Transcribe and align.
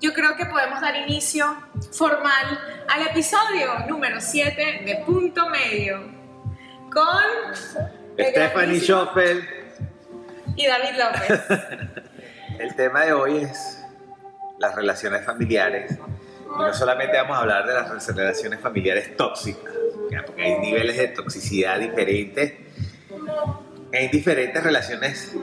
yo 0.00 0.14
creo 0.14 0.34
que 0.36 0.46
podemos 0.46 0.80
dar 0.80 0.96
inicio 0.96 1.54
formal 1.92 2.84
al 2.88 3.06
episodio 3.08 3.86
número 3.86 4.20
7 4.20 4.82
de 4.84 5.02
Punto 5.04 5.48
Medio 5.50 6.00
con 6.90 7.54
Stephanie 8.18 8.80
Schoffel 8.80 9.46
y 10.56 10.66
David 10.66 10.98
López. 10.98 11.40
El 12.58 12.74
tema 12.74 13.04
de 13.04 13.12
hoy 13.12 13.36
es 13.42 13.84
las 14.58 14.74
relaciones 14.74 15.24
familiares. 15.24 15.92
Y 15.92 16.62
no 16.62 16.74
solamente 16.74 17.16
vamos 17.16 17.36
a 17.36 17.40
hablar 17.40 17.66
de 17.66 17.74
las 17.74 18.06
relaciones 18.08 18.60
familiares 18.60 19.16
tóxicas, 19.16 19.72
porque 20.26 20.42
hay 20.42 20.58
niveles 20.58 20.96
de 20.96 21.08
toxicidad 21.08 21.78
diferentes 21.78 22.54
en 23.92 24.10
diferentes 24.10 24.62
relaciones 24.62 25.36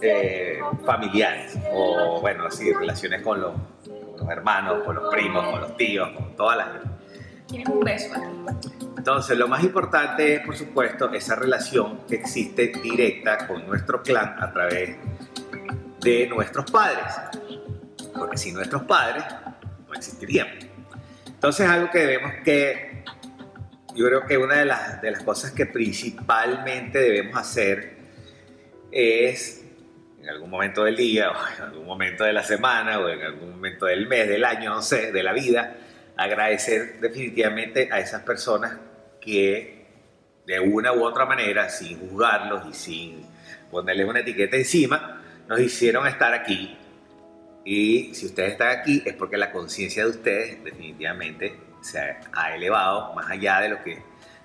eh, 0.00 0.60
familiares, 0.84 1.56
o 1.72 2.20
bueno, 2.20 2.50
sí, 2.50 2.72
relaciones 2.72 3.22
con 3.22 3.40
los, 3.40 3.54
hermanos, 4.30 4.84
con 4.84 4.96
los 4.96 5.12
primos, 5.12 5.46
con 5.48 5.60
los 5.60 5.76
tíos, 5.76 6.10
con 6.10 6.34
toda 6.36 6.56
la 6.56 6.64
gente. 6.64 6.88
Tienes 7.46 7.68
un 7.68 7.80
beso 7.80 8.14
Entonces, 8.96 9.36
lo 9.36 9.48
más 9.48 9.62
importante 9.62 10.36
es, 10.36 10.40
por 10.40 10.56
supuesto, 10.56 11.12
esa 11.12 11.36
relación 11.36 12.00
que 12.08 12.16
existe 12.16 12.72
directa 12.82 13.46
con 13.46 13.66
nuestro 13.66 14.02
clan 14.02 14.36
a 14.40 14.52
través 14.52 14.96
de 16.00 16.26
nuestros 16.28 16.70
padres. 16.70 17.12
Porque 18.14 18.38
sin 18.38 18.54
nuestros 18.54 18.82
padres 18.84 19.24
no 19.86 19.94
existirían. 19.94 20.48
Entonces, 21.26 21.68
algo 21.68 21.90
que 21.90 21.98
debemos 21.98 22.32
que, 22.44 23.04
yo 23.94 24.06
creo 24.06 24.26
que 24.26 24.38
una 24.38 24.56
de 24.56 24.64
las, 24.64 25.02
de 25.02 25.10
las 25.10 25.22
cosas 25.22 25.50
que 25.50 25.66
principalmente 25.66 26.98
debemos 26.98 27.36
hacer 27.36 27.96
es 28.90 29.61
en 30.22 30.28
algún 30.28 30.50
momento 30.50 30.84
del 30.84 30.96
día, 30.96 31.30
o 31.32 31.34
en 31.56 31.62
algún 31.62 31.86
momento 31.86 32.24
de 32.24 32.32
la 32.32 32.42
semana, 32.42 32.98
o 33.00 33.08
en 33.08 33.22
algún 33.22 33.50
momento 33.50 33.86
del 33.86 34.06
mes, 34.06 34.28
del 34.28 34.44
año, 34.44 34.70
no 34.70 34.82
sé, 34.82 35.12
de 35.12 35.22
la 35.22 35.32
vida, 35.32 35.76
agradecer 36.16 37.00
definitivamente 37.00 37.88
a 37.90 37.98
esas 37.98 38.22
personas 38.22 38.78
que 39.20 39.82
de 40.46 40.60
una 40.60 40.92
u 40.92 41.04
otra 41.04 41.26
manera, 41.26 41.68
sin 41.68 41.98
juzgarlos 41.98 42.66
y 42.68 42.74
sin 42.74 43.26
ponerles 43.70 44.08
una 44.08 44.20
etiqueta 44.20 44.56
encima, 44.56 45.22
nos 45.48 45.60
hicieron 45.60 46.06
estar 46.06 46.32
aquí. 46.34 46.76
Y 47.64 48.14
si 48.14 48.26
ustedes 48.26 48.52
están 48.52 48.78
aquí 48.80 49.02
es 49.06 49.14
porque 49.14 49.36
la 49.36 49.52
conciencia 49.52 50.04
de 50.04 50.10
ustedes 50.10 50.64
definitivamente 50.64 51.56
se 51.80 52.16
ha 52.32 52.54
elevado 52.54 53.14
más 53.14 53.30
allá 53.30 53.60
de 53.60 53.68
lo 53.68 53.82
que 53.82 54.02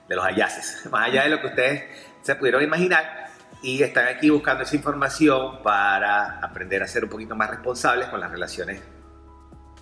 de 0.08 0.16
los 0.16 0.23
hallaces, 0.23 0.86
más 0.92 1.08
allá 1.08 1.23
de 1.23 1.30
lo 1.30 1.42
que 1.42 1.48
ustedes 1.48 1.84
se 2.22 2.36
pudieron 2.36 2.64
imaginar 2.64 3.27
y 3.68 3.84
están 3.84 4.08
aquí 4.08 4.30
buscando 4.30 4.64
esa 4.64 4.78
información 4.78 5.62
para 5.62 6.40
aprender 6.40 6.82
a 6.82 6.88
ser 6.88 7.04
un 7.04 7.10
poquito 7.10 7.36
más 7.36 7.50
responsables 7.50 8.08
con 8.08 8.22
las 8.22 8.32
relaciones, 8.32 8.82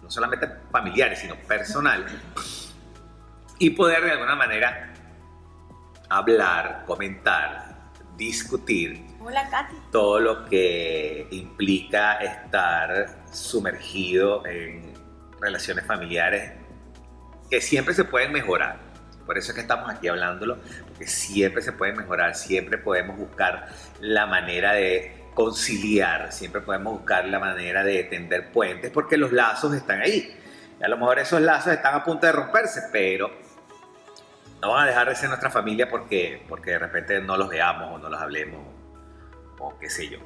no 0.02 0.10
solamente 0.10 0.50
familiares, 0.72 1.20
sino 1.20 1.36
personales, 1.36 2.12
y 3.60 3.70
poder 3.70 4.04
de 4.04 4.14
alguna 4.14 4.36
manera 4.36 4.92
hablar, 6.10 6.84
comentar, 6.88 7.92
discutir 8.18 9.06
Hola, 9.20 9.48
Katy. 9.52 9.76
todo 9.92 10.20
lo 10.20 10.46
que 10.46 11.28
implica 11.30 12.14
estar 12.16 13.24
sumergido 13.32 14.48
en 14.48 14.96
relaciones 15.40 15.86
familiares 15.86 16.54
que 17.52 17.62
siempre 17.62 17.94
se 17.94 18.04
pueden 18.04 18.32
mejorar 18.32 18.85
por 19.26 19.38
eso 19.38 19.52
es 19.52 19.56
que 19.56 19.62
estamos 19.62 19.90
aquí 19.90 20.08
hablándolo, 20.08 20.58
porque 20.88 21.08
siempre 21.08 21.62
se 21.62 21.72
puede 21.72 21.94
mejorar, 21.94 22.36
siempre 22.36 22.78
podemos 22.78 23.18
buscar 23.18 23.68
la 24.00 24.26
manera 24.26 24.74
de 24.74 25.24
conciliar, 25.34 26.32
siempre 26.32 26.62
podemos 26.62 26.94
buscar 26.94 27.26
la 27.26 27.40
manera 27.40 27.84
de 27.84 28.04
tender 28.06 28.52
puentes, 28.52 28.92
porque 28.92 29.18
los 29.18 29.32
lazos 29.32 29.74
están 29.74 30.02
ahí. 30.02 30.38
A 30.82 30.88
lo 30.88 30.98
mejor 30.98 31.20
esos 31.20 31.42
lazos 31.42 31.74
están 31.74 31.96
a 31.96 32.04
punto 32.04 32.26
de 32.26 32.32
romperse, 32.32 32.84
pero 32.92 33.32
no 34.62 34.72
van 34.72 34.84
a 34.84 34.88
dejar 34.88 35.10
de 35.10 35.16
ser 35.16 35.30
nuestra 35.30 35.50
familia 35.50 35.90
porque, 35.90 36.44
porque 36.48 36.72
de 36.72 36.80
repente 36.80 37.20
no 37.22 37.38
los 37.38 37.50
veamos 37.50 37.92
o 37.92 37.98
no 37.98 38.10
los 38.10 38.22
hablemos 38.22 38.62
o 39.60 39.78
qué 39.80 39.90
sé 39.90 40.10
yo. 40.10 40.20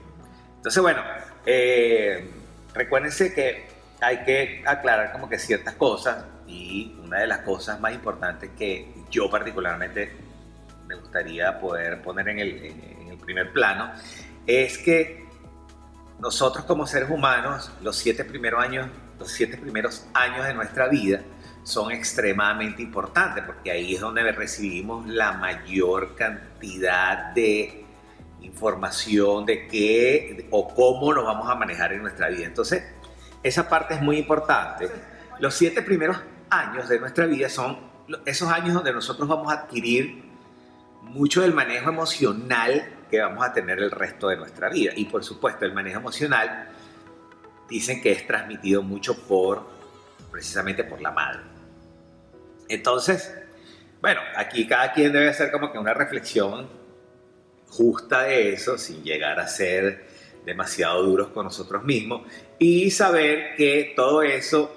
Entonces, 0.55 0.81
bueno, 0.81 1.01
eh, 1.45 2.29
recuérdense 2.73 3.33
que 3.33 3.67
hay 4.01 4.23
que 4.23 4.63
aclarar 4.65 5.11
como 5.11 5.29
que 5.29 5.39
ciertas 5.39 5.75
cosas 5.75 6.25
y 6.49 6.95
una 7.03 7.19
de 7.19 7.27
las 7.27 7.39
cosas 7.39 7.79
más 7.79 7.93
importantes 7.93 8.49
que 8.57 8.91
yo 9.11 9.29
particularmente 9.29 10.11
me 10.87 10.95
gustaría 10.95 11.59
poder 11.59 12.01
poner 12.01 12.29
en 12.29 12.39
el, 12.39 13.17
primer 13.23 13.53
plano 13.53 13.91
es 14.47 14.79
que 14.79 15.27
nosotros 16.19 16.65
como 16.65 16.87
seres 16.87 17.11
humanos, 17.11 17.71
los 17.83 17.95
siete 17.95 18.25
primeros 18.25 18.63
años, 18.63 18.87
los 19.19 19.29
siete 19.29 19.57
primeros 19.57 20.07
años 20.15 20.47
de 20.47 20.53
nuestra 20.55 20.87
vida 20.87 21.21
son 21.61 21.91
extremadamente 21.91 22.81
importantes 22.81 23.43
porque 23.43 23.69
ahí 23.69 23.93
es 23.93 24.01
donde 24.01 24.23
recibimos 24.31 25.05
la 25.07 25.33
mayor 25.33 26.15
cantidad 26.15 27.33
de 27.33 27.85
información 28.41 29.45
de 29.45 29.67
qué 29.67 30.47
o 30.49 30.73
cómo 30.73 31.13
nos 31.13 31.25
vamos 31.25 31.47
a 31.47 31.53
manejar 31.53 31.93
en 31.93 32.01
nuestra 32.01 32.29
vida. 32.29 32.45
Entonces, 32.45 32.83
esa 33.43 33.69
parte 33.69 33.93
es 33.93 34.01
muy 34.01 34.17
importante. 34.17 34.89
Los 35.39 35.53
siete 35.53 35.83
primeros 35.83 36.17
años 36.49 36.89
de 36.89 36.99
nuestra 36.99 37.25
vida 37.25 37.49
son 37.49 37.89
esos 38.25 38.49
años 38.49 38.73
donde 38.73 38.91
nosotros 38.91 39.27
vamos 39.27 39.51
a 39.51 39.55
adquirir 39.55 40.23
mucho 41.03 41.41
del 41.41 41.53
manejo 41.53 41.89
emocional 41.89 42.97
que 43.09 43.19
vamos 43.19 43.45
a 43.45 43.53
tener 43.53 43.79
el 43.79 43.91
resto 43.91 44.29
de 44.29 44.37
nuestra 44.37 44.69
vida. 44.69 44.91
Y 44.95 45.05
por 45.05 45.23
supuesto, 45.23 45.65
el 45.65 45.73
manejo 45.73 45.99
emocional 45.99 46.69
dicen 47.67 48.01
que 48.01 48.11
es 48.11 48.25
transmitido 48.25 48.81
mucho 48.81 49.15
por, 49.27 49.67
precisamente 50.31 50.83
por 50.83 51.01
la 51.01 51.11
madre. 51.11 51.41
Entonces, 52.67 53.33
bueno, 54.01 54.21
aquí 54.35 54.67
cada 54.67 54.93
quien 54.93 55.11
debe 55.11 55.29
hacer 55.29 55.51
como 55.51 55.71
que 55.71 55.77
una 55.77 55.93
reflexión 55.93 56.69
justa 57.67 58.23
de 58.23 58.53
eso, 58.53 58.77
sin 58.77 59.03
llegar 59.03 59.39
a 59.39 59.47
ser 59.47 60.07
demasiado 60.45 61.03
duros 61.03 61.29
con 61.29 61.45
nosotros 61.45 61.83
mismos 61.83 62.23
y 62.57 62.89
saber 62.91 63.55
que 63.55 63.93
todo 63.95 64.23
eso 64.23 64.75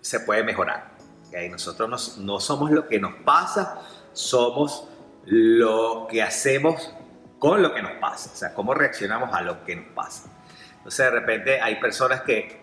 se 0.00 0.20
puede 0.20 0.42
mejorar. 0.44 0.95
¿Okay? 1.28 1.48
Nosotros 1.48 2.18
no, 2.18 2.40
somos 2.40 2.70
lo 2.70 2.86
que 2.86 2.98
nos 2.98 3.14
pasa, 3.24 3.80
somos 4.12 4.88
lo 5.24 6.06
que 6.10 6.22
hacemos 6.22 6.94
con 7.38 7.62
lo 7.62 7.74
que 7.74 7.82
nos 7.82 7.92
pasa, 7.92 8.30
o 8.32 8.36
sea, 8.36 8.54
cómo 8.54 8.72
reaccionamos 8.74 9.32
a 9.34 9.42
lo 9.42 9.64
que 9.64 9.76
nos 9.76 9.86
pasa. 9.88 10.30
Entonces, 10.78 11.04
de 11.04 11.10
repente 11.10 11.60
hay 11.60 11.76
personas 11.76 12.22
que, 12.22 12.60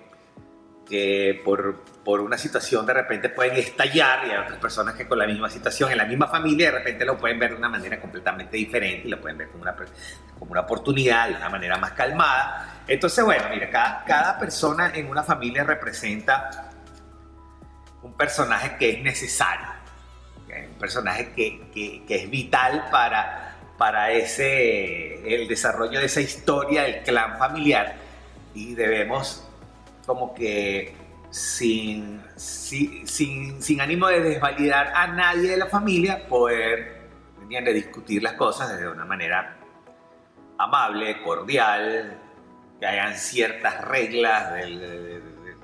que 0.88 1.42
por, 1.44 1.84
por 2.04 2.22
una 2.22 2.38
situación 2.38 2.86
de 2.86 2.94
repente 2.94 3.30
pueden 3.30 3.56
estallar 3.58 4.26
y 4.26 4.32
hay 4.32 4.38
otras 4.38 4.58
personas 4.60 4.96
que 4.96 5.08
con 5.08 5.20
la 5.20 5.28
misma 5.28 5.50
situación, 5.50 5.92
en 5.92 5.98
la 5.98 6.06
misma 6.06 6.28
familia, 6.28 6.72
de 6.72 6.80
repente 6.80 7.06
lo 7.06 7.18
pueden 7.18 7.38
ver 7.38 7.52
de 7.52 7.58
una 7.58 7.70
manera 7.70 8.00
completamente 8.00 8.58
diferente 8.58 9.08
y 9.08 9.12
lo 9.12 9.22
pueden 9.22 9.38
ver 9.38 9.50
como 9.50 9.64
una, 9.64 9.76
como 10.40 10.52
una 10.52 10.62
oportunidad, 10.62 11.30
de 11.30 11.36
una 11.36 11.50
manera 11.50 11.78
más 11.78 11.92
calmada. 11.92 12.82
Entonces, 12.88 13.24
bueno, 13.24 13.44
mira, 13.52 13.70
cada, 13.70 14.04
cada 14.06 14.40
persona 14.40 14.92
en 14.94 15.08
una 15.10 15.24
familia 15.24 15.64
representa 15.64 16.73
un 18.04 18.14
personaje 18.14 18.76
que 18.78 18.92
es 18.92 19.02
necesario, 19.02 19.68
un 20.48 20.78
personaje 20.78 21.34
que, 21.36 22.04
que, 22.08 22.16
es 22.16 22.30
vital 22.30 22.86
para, 22.92 23.58
para 23.78 24.12
ese, 24.12 25.36
el 25.36 25.48
desarrollo 25.48 26.00
de 26.00 26.06
esa 26.06 26.22
historia 26.22 26.84
del 26.84 27.02
clan 27.02 27.38
familiar. 27.40 27.96
Y 28.54 28.76
debemos 28.76 29.50
como 30.06 30.36
que 30.36 30.96
sin, 31.32 32.22
sin, 32.36 33.08
sin, 33.62 33.82
ánimo 33.82 34.08
de 34.08 34.22
desvalidar 34.22 34.92
a 34.94 35.08
nadie 35.08 35.50
de 35.50 35.58
la 35.58 35.66
familia, 35.68 36.28
poder 36.28 37.04
de 37.62 37.74
discutir 37.74 38.24
las 38.24 38.34
cosas 38.34 38.70
desde 38.70 38.88
una 38.88 39.06
manera 39.06 39.58
amable, 40.58 41.22
cordial, 41.22 42.18
que 42.80 42.86
hayan 42.86 43.16
ciertas 43.16 43.82
reglas, 43.82 44.54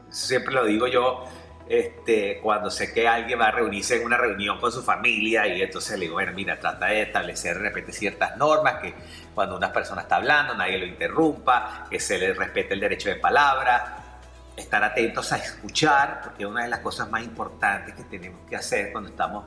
siempre 0.09 0.53
lo 0.53 0.65
digo 0.65 0.87
yo, 0.87 1.25
este, 1.69 2.39
cuando 2.41 2.71
sé 2.71 2.91
que 2.91 3.07
alguien 3.07 3.39
va 3.39 3.49
a 3.49 3.51
reunirse 3.51 3.95
en 3.95 4.03
una 4.03 4.17
reunión 4.17 4.59
con 4.59 4.71
su 4.71 4.81
familia 4.81 5.45
y 5.47 5.61
entonces 5.61 5.99
le 5.99 6.05
digo, 6.05 6.15
bueno, 6.15 6.33
mira, 6.33 6.59
trata 6.59 6.87
de 6.87 7.03
establecer 7.03 7.57
de 7.57 7.61
repente 7.61 7.91
ciertas 7.91 8.35
normas, 8.37 8.81
que 8.81 8.95
cuando 9.35 9.55
una 9.55 9.71
persona 9.71 10.01
está 10.01 10.15
hablando 10.15 10.55
nadie 10.55 10.79
lo 10.79 10.87
interrumpa, 10.87 11.85
que 11.87 11.99
se 11.99 12.17
le 12.17 12.33
respete 12.33 12.73
el 12.73 12.79
derecho 12.79 13.09
de 13.09 13.17
palabra, 13.17 14.19
estar 14.57 14.83
atentos 14.83 15.31
a 15.31 15.37
escuchar, 15.37 16.21
porque 16.23 16.43
una 16.43 16.63
de 16.63 16.69
las 16.69 16.79
cosas 16.79 17.07
más 17.11 17.21
importantes 17.21 17.93
que 17.93 18.03
tenemos 18.03 18.41
que 18.49 18.55
hacer 18.55 18.91
cuando 18.91 19.11
estamos 19.11 19.45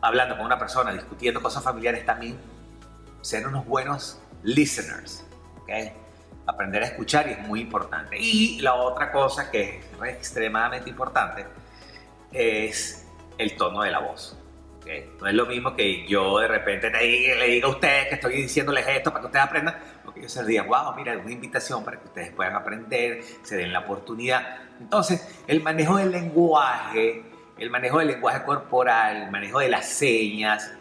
hablando 0.00 0.34
con 0.34 0.46
una 0.46 0.58
persona, 0.58 0.94
discutiendo 0.94 1.42
cosas 1.42 1.62
familiares, 1.62 2.06
también 2.06 2.40
ser 3.20 3.46
unos 3.46 3.66
buenos 3.66 4.18
listeners. 4.42 5.26
¿okay? 5.60 5.92
Aprender 6.48 6.82
a 6.82 6.86
escuchar 6.86 7.28
y 7.28 7.32
es 7.32 7.40
muy 7.40 7.60
importante. 7.60 8.16
Y 8.18 8.60
la 8.60 8.74
otra 8.74 9.12
cosa 9.12 9.50
que 9.50 9.80
es 9.80 10.14
extremadamente 10.14 10.88
importante 10.88 11.44
es 12.32 13.06
el 13.36 13.54
tono 13.56 13.82
de 13.82 13.90
la 13.90 14.00
voz. 14.00 14.36
¿okay? 14.78 15.10
No 15.20 15.26
es 15.26 15.34
lo 15.34 15.46
mismo 15.46 15.74
que 15.74 16.06
yo 16.06 16.38
de 16.38 16.48
repente 16.48 16.90
le 16.90 17.46
diga 17.46 17.66
a 17.66 17.70
ustedes 17.70 18.08
que 18.08 18.14
estoy 18.14 18.36
diciéndoles 18.42 18.86
esto 18.88 19.10
para 19.10 19.20
que 19.20 19.26
ustedes 19.26 19.44
aprendan, 19.44 19.76
ok, 20.06 20.16
ellos 20.16 20.32
se 20.32 20.44
digan, 20.44 20.66
wow, 20.66 20.94
mira, 20.96 21.14
es 21.14 21.22
una 21.22 21.32
invitación 21.32 21.84
para 21.84 21.98
que 21.98 22.06
ustedes 22.06 22.32
puedan 22.32 22.54
aprender, 22.54 23.22
se 23.42 23.56
den 23.56 23.72
la 23.72 23.80
oportunidad. 23.80 24.58
Entonces, 24.80 25.42
el 25.46 25.62
manejo 25.62 25.96
del 25.96 26.10
lenguaje, 26.10 27.24
el 27.58 27.70
manejo 27.70 27.98
del 27.98 28.08
lenguaje 28.08 28.42
corporal, 28.44 29.24
el 29.24 29.30
manejo 29.30 29.58
de 29.58 29.68
las 29.68 29.86
señas, 29.86 30.72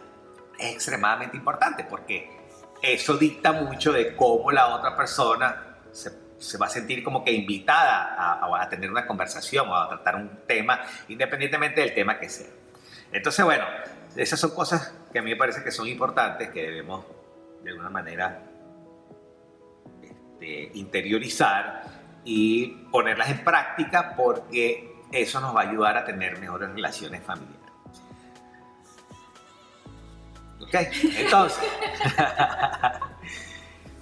es 0.58 0.74
extremadamente 0.74 1.38
importante 1.38 1.84
porque 1.84 2.37
eso 2.82 3.18
dicta 3.18 3.52
mucho 3.52 3.92
de 3.92 4.16
cómo 4.16 4.52
la 4.52 4.76
otra 4.76 4.96
persona 4.96 5.78
se, 5.92 6.58
va 6.58 6.68
a 6.68 6.70
sentir 6.70 7.04
como 7.04 7.24
que 7.24 7.32
invitada 7.32 8.16
a, 8.16 8.62
a, 8.62 8.70
tener 8.70 8.92
una 8.92 9.06
conversación 9.08 9.68
o 9.70 9.76
a 9.76 9.90
tratar 9.90 10.16
un 10.16 10.30
tema, 10.48 10.82
independientemente 11.08 11.82
del 11.82 11.94
tema 11.94 12.20
que 12.20 12.30
sea. 12.30 12.50
Entonces, 13.12 13.44
bueno, 13.44 13.66
esas 14.16 14.40
son 14.40 14.52
cosas 14.52 14.94
que 15.12 15.20
a 15.20 15.22
mí 15.22 15.32
me 15.32 15.36
parece 15.36 15.64
que 15.64 15.72
son 15.72 15.88
importantes, 15.88 16.50
que 16.50 16.64
debemos 16.64 17.06
de 17.64 17.72
alguna 17.72 17.90
manera 17.90 18.44
este, 20.02 20.72
interiorizar 20.78 21.84
y 22.24 22.68
ponerlas 22.92 23.30
en 23.30 23.44
práctica 23.44 24.14
porque 24.16 24.94
eso 25.12 25.40
nos 25.40 25.56
va 25.56 25.62
a 25.62 25.70
ayudar 25.70 25.98
a 25.98 26.06
tener 26.06 26.40
mejores 26.40 26.70
relaciones 26.70 27.24
familiares. 27.24 27.57
¿Ok? 30.62 30.76
Entonces, 31.18 31.64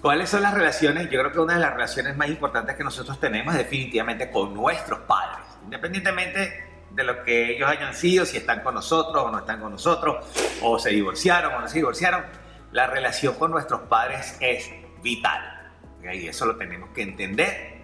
¿cuáles 0.02 0.30
son 0.30 0.42
las 0.42 0.54
relaciones? 0.54 1.10
Yo 1.10 1.20
creo 1.20 1.32
que 1.32 1.40
una 1.40 1.56
de 1.56 1.60
las 1.60 1.74
relaciones 1.74 2.16
más 2.16 2.30
importantes 2.30 2.76
que 2.76 2.84
nosotros 2.84 3.20
tenemos 3.20 3.56
definitivamente 3.56 4.32
con 4.32 4.54
nuestros 4.54 5.00
padres, 5.02 5.46
independientemente 5.64 6.64
de 6.92 7.04
lo 7.04 7.24
que 7.24 7.56
ellos 7.56 7.70
hayan 7.70 7.94
sido, 7.94 8.26
si 8.26 8.38
están 8.38 8.62
con 8.62 8.74
nosotros 8.74 9.26
o 9.26 9.32
no 9.32 9.40
están 9.40 9.60
con 9.60 9.72
nosotros, 9.72 10.26
o 10.62 10.80
se 10.80 10.92
divorciaron 10.92 11.54
o 11.54 11.60
no 11.60 11.68
se 11.68 11.80
divorciaron, 11.80 12.24
la 12.72 12.88
relación 12.88 13.36
con 13.36 13.52
nuestros 13.52 13.82
padres 13.82 14.38
es 14.40 14.70
vital. 15.02 15.56
Y 16.14 16.28
eso 16.28 16.46
lo 16.46 16.56
tenemos 16.56 16.92
que 16.92 17.02
entender, 17.02 17.82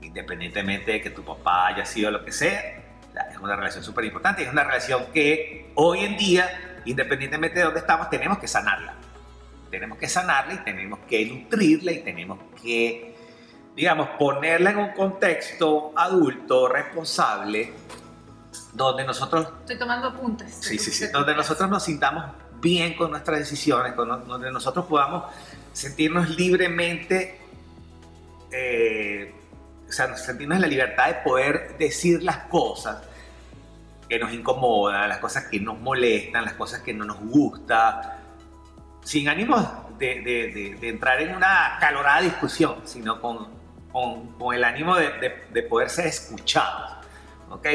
independientemente 0.00 0.92
de 0.92 1.02
que 1.02 1.10
tu 1.10 1.24
papá 1.24 1.68
haya 1.68 1.84
sido 1.84 2.10
lo 2.10 2.24
que 2.24 2.32
sea, 2.32 2.84
es 3.30 3.38
una 3.38 3.56
relación 3.56 3.84
súper 3.84 4.04
importante, 4.04 4.42
es 4.42 4.50
una 4.50 4.64
relación 4.64 5.06
que 5.12 5.70
hoy 5.74 6.00
en 6.00 6.16
día, 6.16 6.73
independientemente 6.84 7.58
de 7.58 7.64
dónde 7.64 7.80
estamos, 7.80 8.10
tenemos 8.10 8.38
que 8.38 8.48
sanarla. 8.48 8.94
Tenemos 9.70 9.98
que 9.98 10.08
sanarla 10.08 10.54
y 10.54 10.58
tenemos 10.58 11.00
que 11.08 11.26
nutrirla 11.26 11.92
y 11.92 11.98
tenemos 12.00 12.38
que, 12.62 13.16
digamos, 13.74 14.10
ponerla 14.18 14.70
en 14.70 14.78
un 14.78 14.92
contexto 14.92 15.92
adulto, 15.96 16.68
responsable, 16.68 17.72
donde 18.72 19.04
nosotros... 19.04 19.48
Estoy 19.60 19.78
tomando 19.78 20.08
apuntes. 20.08 20.58
Sí, 20.60 20.78
sí, 20.78 20.90
sí. 20.90 21.06
Donde 21.08 21.34
nosotros 21.34 21.68
nos 21.68 21.82
sintamos 21.82 22.24
bien 22.60 22.94
con 22.94 23.10
nuestras 23.10 23.38
decisiones, 23.38 23.94
donde 23.96 24.50
nosotros 24.50 24.86
podamos 24.86 25.24
sentirnos 25.72 26.30
libremente, 26.30 27.40
eh, 28.50 29.34
o 29.88 29.92
sea, 29.92 30.16
sentirnos 30.16 30.56
en 30.56 30.62
la 30.62 30.68
libertad 30.68 31.08
de 31.08 31.14
poder 31.14 31.76
decir 31.78 32.22
las 32.22 32.38
cosas 32.46 32.98
que 34.14 34.20
nos 34.20 34.32
incomodan, 34.32 35.08
las 35.08 35.18
cosas 35.18 35.46
que 35.46 35.58
nos 35.58 35.76
molestan, 35.80 36.44
las 36.44 36.54
cosas 36.54 36.82
que 36.82 36.94
no 36.94 37.04
nos 37.04 37.18
gustan, 37.18 38.00
sin 39.02 39.28
ánimo 39.28 39.88
de, 39.98 40.20
de, 40.20 40.76
de, 40.80 40.88
entrar 40.88 41.20
en 41.20 41.34
una 41.34 41.78
calorada 41.80 42.20
discusión, 42.20 42.76
sino 42.84 43.20
con, 43.20 43.48
con, 43.90 44.28
con 44.34 44.54
el 44.54 44.62
ánimo 44.62 44.94
de, 44.94 45.62
poder 45.68 45.90
ser 45.90 46.06
escuchados. 46.06 46.92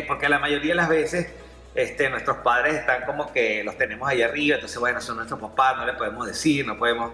Porque 0.07 0.29
la 0.29 0.39
mayoría 0.39 0.69
de 0.71 0.75
las 0.75 0.87
veces 0.87 1.27
este, 1.75 2.09
nuestros 2.09 2.37
padres 2.37 2.75
están 2.75 3.05
como 3.05 3.33
que 3.33 3.61
los 3.65 3.77
tenemos 3.77 4.07
ahí 4.07 4.21
arriba, 4.21 4.55
entonces 4.55 4.79
bueno, 4.79 5.01
son 5.01 5.17
nuestros 5.17 5.41
papás, 5.41 5.75
no 5.75 5.85
le 5.85 5.93
podemos 5.93 6.25
decir, 6.25 6.65
no 6.65 6.77
podemos... 6.77 7.11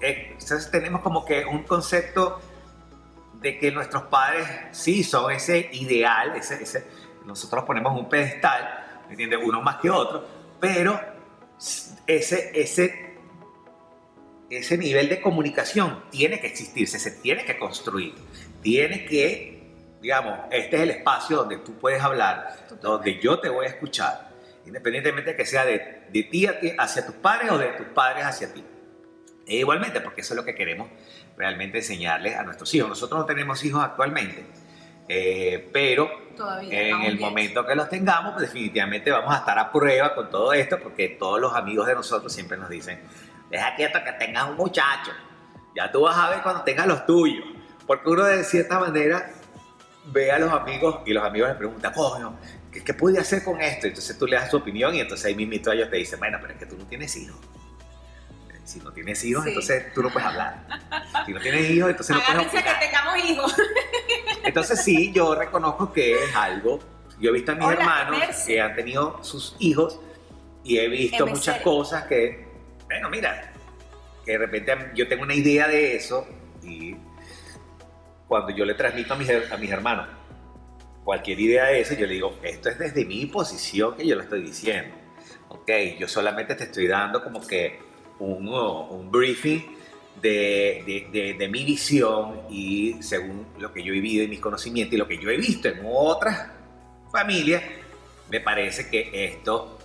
Eh, 0.00 0.36
entonces 0.38 0.70
tenemos 0.70 1.00
como 1.00 1.24
que 1.24 1.44
un 1.44 1.64
concepto 1.64 2.40
de 3.40 3.58
que 3.58 3.72
nuestros 3.72 4.04
padres 4.04 4.46
sí 4.70 5.02
son 5.02 5.32
ese 5.32 5.68
ideal, 5.72 6.36
ese, 6.36 6.62
ese, 6.62 6.86
nosotros 7.28 7.64
ponemos 7.64 7.96
un 7.96 8.08
pedestal, 8.08 9.02
¿me 9.06 9.12
entiendes? 9.12 9.38
Uno 9.44 9.60
más 9.60 9.76
que 9.76 9.90
otro, 9.90 10.26
pero 10.58 10.98
ese, 12.06 12.50
ese, 12.54 13.16
ese 14.48 14.78
nivel 14.78 15.08
de 15.10 15.20
comunicación 15.20 16.04
tiene 16.10 16.40
que 16.40 16.46
existirse, 16.46 16.98
se 16.98 17.12
tiene 17.12 17.44
que 17.44 17.58
construir, 17.58 18.14
tiene 18.62 19.04
que 19.04 19.58
digamos, 20.00 20.38
este 20.50 20.76
es 20.76 20.82
el 20.82 20.90
espacio 20.90 21.38
donde 21.38 21.58
tú 21.58 21.74
puedes 21.78 22.00
hablar, 22.00 22.66
donde 22.80 23.18
yo 23.20 23.40
te 23.40 23.48
voy 23.48 23.66
a 23.66 23.68
escuchar, 23.68 24.30
independientemente 24.64 25.32
de 25.32 25.36
que 25.36 25.44
sea 25.44 25.64
de, 25.64 26.06
de 26.10 26.22
ti 26.22 26.46
hacia 26.78 27.04
tus 27.04 27.16
padres 27.16 27.50
o 27.50 27.58
de 27.58 27.68
tus 27.68 27.88
padres 27.88 28.24
hacia 28.24 28.52
ti. 28.54 28.64
E 29.46 29.56
igualmente, 29.56 30.00
porque 30.00 30.20
eso 30.20 30.34
es 30.34 30.36
lo 30.36 30.44
que 30.44 30.54
queremos 30.54 30.88
realmente 31.36 31.78
enseñarles 31.78 32.36
a 32.36 32.42
nuestros 32.42 32.72
hijos. 32.74 32.88
Nosotros 32.88 33.20
no 33.20 33.26
tenemos 33.26 33.64
hijos 33.64 33.82
actualmente, 33.82 34.44
eh, 35.08 35.70
pero 35.72 36.10
en 36.70 37.02
el 37.02 37.18
momento 37.18 37.66
que 37.66 37.74
los 37.74 37.88
tengamos, 37.88 38.34
pues 38.34 38.46
definitivamente 38.46 39.10
vamos 39.10 39.34
a 39.34 39.38
estar 39.38 39.58
a 39.58 39.72
prueba 39.72 40.14
con 40.14 40.30
todo 40.30 40.52
esto, 40.52 40.78
porque 40.78 41.08
todos 41.08 41.40
los 41.40 41.54
amigos 41.54 41.86
de 41.86 41.94
nosotros 41.94 42.32
siempre 42.32 42.56
nos 42.56 42.68
dicen, 42.68 43.00
deja 43.50 43.74
quieto 43.74 43.98
que 44.04 44.12
tengas 44.12 44.48
un 44.48 44.56
muchacho, 44.56 45.12
ya 45.74 45.90
tú 45.90 46.02
vas 46.02 46.16
a 46.16 46.30
ver 46.30 46.42
cuando 46.42 46.62
tengas 46.62 46.86
los 46.86 47.06
tuyos, 47.06 47.44
porque 47.86 48.08
uno 48.08 48.24
de 48.24 48.44
cierta 48.44 48.78
manera 48.78 49.30
ve 50.06 50.30
a 50.30 50.38
los 50.38 50.52
amigos 50.52 51.00
y 51.06 51.12
los 51.12 51.24
amigos 51.24 51.48
le 51.48 51.54
preguntan, 51.56 51.92
coño, 51.92 52.38
¿qué, 52.70 52.84
¿qué 52.84 52.94
pude 52.94 53.18
hacer 53.18 53.42
con 53.42 53.60
esto? 53.60 53.86
Entonces 53.86 54.16
tú 54.18 54.26
le 54.26 54.36
das 54.36 54.50
tu 54.50 54.58
opinión 54.58 54.94
y 54.94 55.00
entonces 55.00 55.26
ahí 55.26 55.34
mismito 55.34 55.72
ellos 55.72 55.90
te 55.90 55.96
dicen, 55.96 56.18
bueno, 56.18 56.38
pero 56.40 56.52
es 56.52 56.58
que 56.58 56.66
tú 56.66 56.76
no 56.76 56.86
tienes 56.86 57.16
hijos. 57.16 57.38
Si 58.68 58.80
no 58.80 58.92
tienes 58.92 59.24
hijos, 59.24 59.46
entonces 59.46 59.94
tú 59.94 60.02
no 60.02 60.10
puedes 60.10 60.28
hablar. 60.28 60.62
Si 61.24 61.32
no 61.32 61.40
tienes 61.40 61.70
hijos, 61.70 61.88
entonces 61.88 62.14
no 62.14 62.22
puedes 62.22 62.54
hablar. 62.54 62.78
que 62.78 62.86
tengamos 62.86 63.24
hijos. 63.24 63.56
Entonces 64.44 64.84
sí, 64.84 65.10
yo 65.10 65.34
reconozco 65.34 65.90
que 65.90 66.12
es 66.12 66.36
algo. 66.36 66.78
Yo 67.18 67.30
he 67.30 67.32
visto 67.32 67.52
a 67.52 67.54
mis 67.54 67.66
hermanos 67.66 68.18
que 68.46 68.60
han 68.60 68.76
tenido 68.76 69.24
sus 69.24 69.56
hijos 69.58 69.98
y 70.64 70.76
he 70.76 70.86
visto 70.88 71.26
muchas 71.26 71.62
cosas 71.62 72.04
que, 72.04 72.46
bueno, 72.84 73.08
mira, 73.08 73.54
que 74.22 74.32
de 74.32 74.38
repente 74.38 74.76
yo 74.94 75.08
tengo 75.08 75.22
una 75.22 75.34
idea 75.34 75.66
de 75.66 75.96
eso 75.96 76.28
y 76.62 76.94
cuando 78.26 78.50
yo 78.50 78.66
le 78.66 78.74
transmito 78.74 79.14
a 79.14 79.16
mis, 79.16 79.30
a 79.30 79.56
mis 79.56 79.70
hermanos 79.70 80.08
cualquier 81.04 81.40
idea 81.40 81.64
de 81.64 81.80
eso, 81.80 81.94
yo 81.94 82.06
le 82.06 82.12
digo, 82.12 82.38
esto 82.42 82.68
es 82.68 82.78
desde 82.78 83.06
mi 83.06 83.24
posición 83.24 83.96
que 83.96 84.06
yo 84.06 84.14
lo 84.14 84.24
estoy 84.24 84.42
diciendo. 84.42 84.94
Ok, 85.48 85.70
yo 85.98 86.06
solamente 86.06 86.54
te 86.54 86.64
estoy 86.64 86.86
dando 86.86 87.24
como 87.24 87.40
que 87.46 87.87
un, 88.18 88.48
un 88.48 89.10
briefing 89.10 89.76
de, 90.20 91.08
de, 91.12 91.34
de, 91.34 91.48
mi 91.48 91.64
visión 91.64 92.42
y 92.50 92.96
según 93.02 93.46
lo 93.58 93.72
que 93.72 93.82
yo 93.82 93.92
he 93.92 94.00
vivido 94.00 94.24
y 94.24 94.28
mis 94.28 94.40
conocimientos 94.40 94.94
y 94.94 94.96
lo 94.96 95.06
que 95.06 95.18
yo 95.18 95.30
he 95.30 95.36
visto 95.36 95.68
en 95.68 95.80
otras 95.84 96.50
familias, 97.12 97.62
me 98.30 98.40
parece 98.40 98.88
que 98.90 99.10
esto 99.12 99.78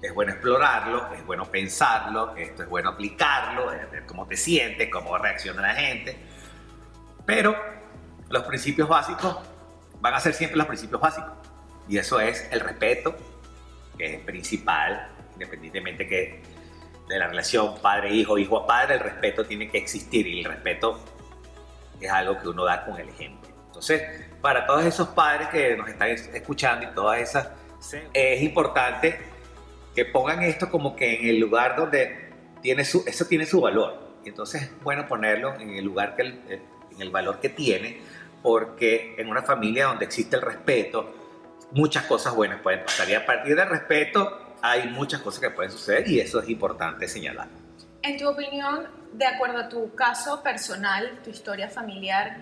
es 0.00 0.12
bueno 0.14 0.32
explorarlo, 0.32 1.12
es 1.14 1.24
bueno 1.24 1.50
pensarlo, 1.50 2.36
esto 2.36 2.62
es 2.62 2.68
bueno 2.68 2.90
aplicarlo, 2.90 3.66
ver 3.66 4.04
cómo 4.06 4.26
te 4.26 4.36
sientes, 4.36 4.88
cómo 4.90 5.16
reacciona 5.18 5.62
la 5.62 5.74
gente. 5.74 6.16
Pero 7.24 7.56
los 8.28 8.42
principios 8.44 8.88
básicos 8.88 9.36
van 10.00 10.14
a 10.14 10.20
ser 10.20 10.34
siempre 10.34 10.58
los 10.58 10.66
principios 10.66 11.00
básicos. 11.00 11.32
Y 11.88 11.98
eso 11.98 12.20
es 12.20 12.48
el 12.50 12.60
respeto, 12.60 13.14
que 13.96 14.14
es 14.14 14.20
principal, 14.22 15.08
independientemente 15.34 16.06
que 16.06 16.42
de 17.12 17.18
la 17.18 17.28
relación 17.28 17.78
padre-hijo, 17.80 18.38
hijo 18.38 18.56
a 18.56 18.66
padre, 18.66 18.94
el 18.94 19.00
respeto 19.00 19.44
tiene 19.44 19.68
que 19.68 19.78
existir 19.78 20.26
y 20.26 20.40
el 20.40 20.44
respeto 20.46 20.98
es 22.00 22.10
algo 22.10 22.38
que 22.38 22.48
uno 22.48 22.64
da 22.64 22.84
con 22.86 22.98
el 22.98 23.08
ejemplo. 23.08 23.50
Entonces, 23.66 24.02
para 24.40 24.66
todos 24.66 24.84
esos 24.84 25.08
padres 25.08 25.48
que 25.48 25.76
nos 25.76 25.88
están 25.88 26.08
escuchando 26.08 26.86
y 26.86 26.94
todas 26.94 27.20
esas, 27.20 27.48
es 28.14 28.42
importante 28.42 29.20
que 29.94 30.06
pongan 30.06 30.42
esto 30.42 30.70
como 30.70 30.96
que 30.96 31.20
en 31.20 31.28
el 31.28 31.38
lugar 31.38 31.76
donde 31.76 32.30
tiene 32.62 32.84
su, 32.84 33.04
eso 33.06 33.26
tiene 33.26 33.44
su 33.44 33.60
valor. 33.60 34.16
Y 34.24 34.30
entonces 34.30 34.62
es 34.62 34.82
bueno 34.82 35.06
ponerlo 35.06 35.54
en 35.56 35.70
el 35.70 35.84
lugar 35.84 36.16
que 36.16 36.22
en 36.22 37.00
el 37.00 37.10
valor 37.10 37.40
que 37.40 37.50
tiene, 37.50 38.00
porque 38.42 39.16
en 39.18 39.28
una 39.28 39.42
familia 39.42 39.86
donde 39.86 40.06
existe 40.06 40.36
el 40.36 40.42
respeto, 40.42 41.14
muchas 41.72 42.04
cosas 42.04 42.34
buenas 42.34 42.60
pueden 42.60 42.84
pasar. 42.84 43.08
Y 43.10 43.14
a 43.14 43.26
partir 43.26 43.54
del 43.54 43.68
respeto 43.68 44.41
hay 44.62 44.88
muchas 44.88 45.20
cosas 45.20 45.40
que 45.40 45.50
pueden 45.50 45.72
suceder 45.72 46.08
y 46.08 46.20
eso 46.20 46.40
es 46.40 46.48
importante 46.48 47.08
señalar. 47.08 47.48
En 48.02 48.16
tu 48.16 48.28
opinión, 48.28 48.86
de 49.12 49.26
acuerdo 49.26 49.58
a 49.58 49.68
tu 49.68 49.94
caso 49.94 50.42
personal, 50.42 51.20
tu 51.22 51.30
historia 51.30 51.68
familiar, 51.68 52.36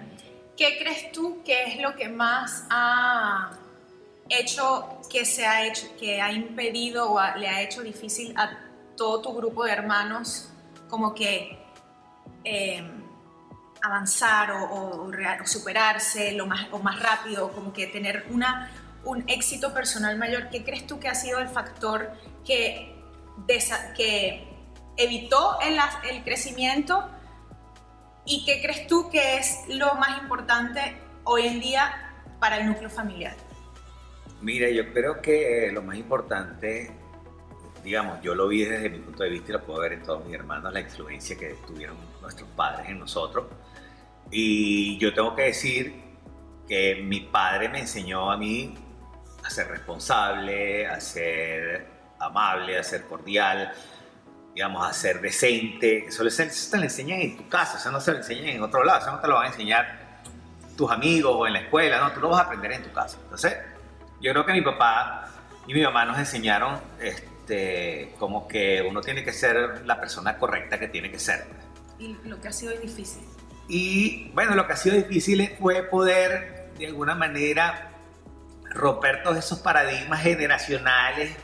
¿qué 0.56 0.78
crees 0.78 1.10
tú 1.12 1.42
que 1.42 1.64
es 1.64 1.80
lo 1.80 1.96
que 1.96 2.08
más 2.08 2.66
ha 2.70 3.52
hecho 4.28 5.00
que 5.10 5.24
se 5.24 5.44
ha 5.46 5.66
hecho, 5.66 5.86
que 5.98 6.20
ha 6.20 6.30
impedido 6.30 7.10
o 7.10 7.36
le 7.36 7.48
ha 7.48 7.62
hecho 7.62 7.82
difícil 7.82 8.32
a 8.36 8.58
todo 8.96 9.20
tu 9.22 9.34
grupo 9.34 9.64
de 9.64 9.72
hermanos 9.72 10.50
como 10.88 11.14
que 11.14 11.58
eh, 12.44 12.82
avanzar 13.82 14.52
o, 14.52 15.10
superarse 15.44 16.32
lo 16.32 16.46
más 16.46 17.00
rápido, 17.00 17.50
como 17.52 17.72
que 17.72 17.86
tener 17.86 18.26
una, 18.30 18.70
un 19.04 19.24
éxito 19.28 19.72
personal 19.72 20.18
mayor, 20.18 20.50
¿qué 20.50 20.64
crees 20.64 20.86
tú 20.86 21.00
que 21.00 21.08
ha 21.08 21.14
sido 21.14 21.38
el 21.38 21.48
factor 21.48 22.10
que, 22.44 22.94
que 23.96 24.46
evitó 24.96 25.58
el, 25.60 25.78
el 26.10 26.22
crecimiento 26.22 27.08
¿Y 28.24 28.44
qué 28.44 28.60
crees 28.60 28.86
tú 28.86 29.10
que 29.10 29.38
es 29.38 29.64
lo 29.68 29.94
más 29.94 30.22
importante 30.22 30.80
hoy 31.24 31.46
en 31.46 31.60
día 31.60 32.12
para 32.38 32.58
el 32.58 32.66
núcleo 32.66 32.90
familiar? 32.90 33.34
Mira, 34.40 34.70
yo 34.70 34.92
creo 34.92 35.20
que 35.20 35.70
lo 35.72 35.82
más 35.82 35.96
importante, 35.96 36.92
digamos, 37.82 38.22
yo 38.22 38.34
lo 38.34 38.48
vi 38.48 38.64
desde 38.64 38.88
mi 38.88 38.98
punto 38.98 39.22
de 39.24 39.30
vista 39.30 39.50
y 39.50 39.52
lo 39.54 39.64
puedo 39.64 39.80
ver 39.80 39.94
en 39.94 40.02
todos 40.02 40.24
mis 40.24 40.34
hermanos, 40.34 40.72
la 40.72 40.80
influencia 40.80 41.36
que 41.36 41.56
tuvieron 41.66 41.96
nuestros 42.20 42.48
padres 42.50 42.88
en 42.88 43.00
nosotros. 43.00 43.46
Y 44.30 44.96
yo 44.98 45.12
tengo 45.12 45.34
que 45.34 45.42
decir 45.42 46.00
que 46.68 47.02
mi 47.02 47.20
padre 47.20 47.68
me 47.68 47.80
enseñó 47.80 48.30
a 48.30 48.36
mí 48.36 48.74
a 49.44 49.50
ser 49.50 49.68
responsable, 49.68 50.86
a 50.86 51.00
ser 51.00 51.86
amable, 52.18 52.78
a 52.78 52.84
ser 52.84 53.04
cordial, 53.04 53.72
digamos, 54.54 54.88
a 54.88 54.92
ser 54.92 55.20
decente. 55.20 56.06
Eso, 56.06 56.24
te 56.24 56.76
lo 56.76 56.82
enseñan 56.82 57.20
en 57.20 57.36
tu 57.36 57.48
casa, 57.48 57.78
eso 57.78 57.90
no 57.90 58.00
se 58.00 58.12
lo 58.12 58.18
enseñan 58.18 58.48
en 58.48 58.62
otro 58.62 58.84
lado, 58.84 59.00
eso 59.00 59.12
no 59.12 59.20
te 59.20 59.28
lo 59.28 59.34
van 59.34 59.44
a 59.44 59.48
enseñar 59.48 60.00
tus 60.76 60.90
amigos 60.90 61.34
o 61.36 61.46
en 61.46 61.52
la 61.52 61.60
escuela, 61.60 62.00
no, 62.00 62.12
tú 62.12 62.20
lo 62.20 62.30
vas 62.30 62.40
a 62.40 62.44
aprender 62.44 62.72
en 62.72 62.82
tu 62.82 62.92
casa. 62.92 63.18
Entonces, 63.22 63.56
yo 64.20 64.32
creo 64.32 64.46
que 64.46 64.52
mi 64.52 64.62
papá 64.62 65.28
y 65.66 65.74
mi 65.74 65.82
mamá 65.82 66.04
nos 66.04 66.18
enseñaron 66.18 66.80
este, 67.00 68.14
como 68.18 68.48
que 68.48 68.82
uno 68.88 69.00
tiene 69.00 69.24
que 69.24 69.32
ser 69.32 69.82
la 69.86 70.00
persona 70.00 70.38
correcta 70.38 70.78
que 70.78 70.88
tiene 70.88 71.10
que 71.10 71.18
ser. 71.18 71.44
Y 71.98 72.16
lo 72.24 72.40
que 72.40 72.48
ha 72.48 72.52
sido 72.52 72.72
difícil. 72.78 73.22
Y 73.68 74.30
bueno, 74.30 74.54
lo 74.54 74.66
que 74.66 74.72
ha 74.72 74.76
sido 74.76 74.96
difícil 74.96 75.54
fue 75.60 75.82
poder, 75.84 76.70
de 76.78 76.86
alguna 76.86 77.14
manera, 77.14 77.89
romper 78.70 79.22
todos 79.22 79.36
esos 79.36 79.58
paradigmas 79.58 80.22
generacionales 80.22 81.36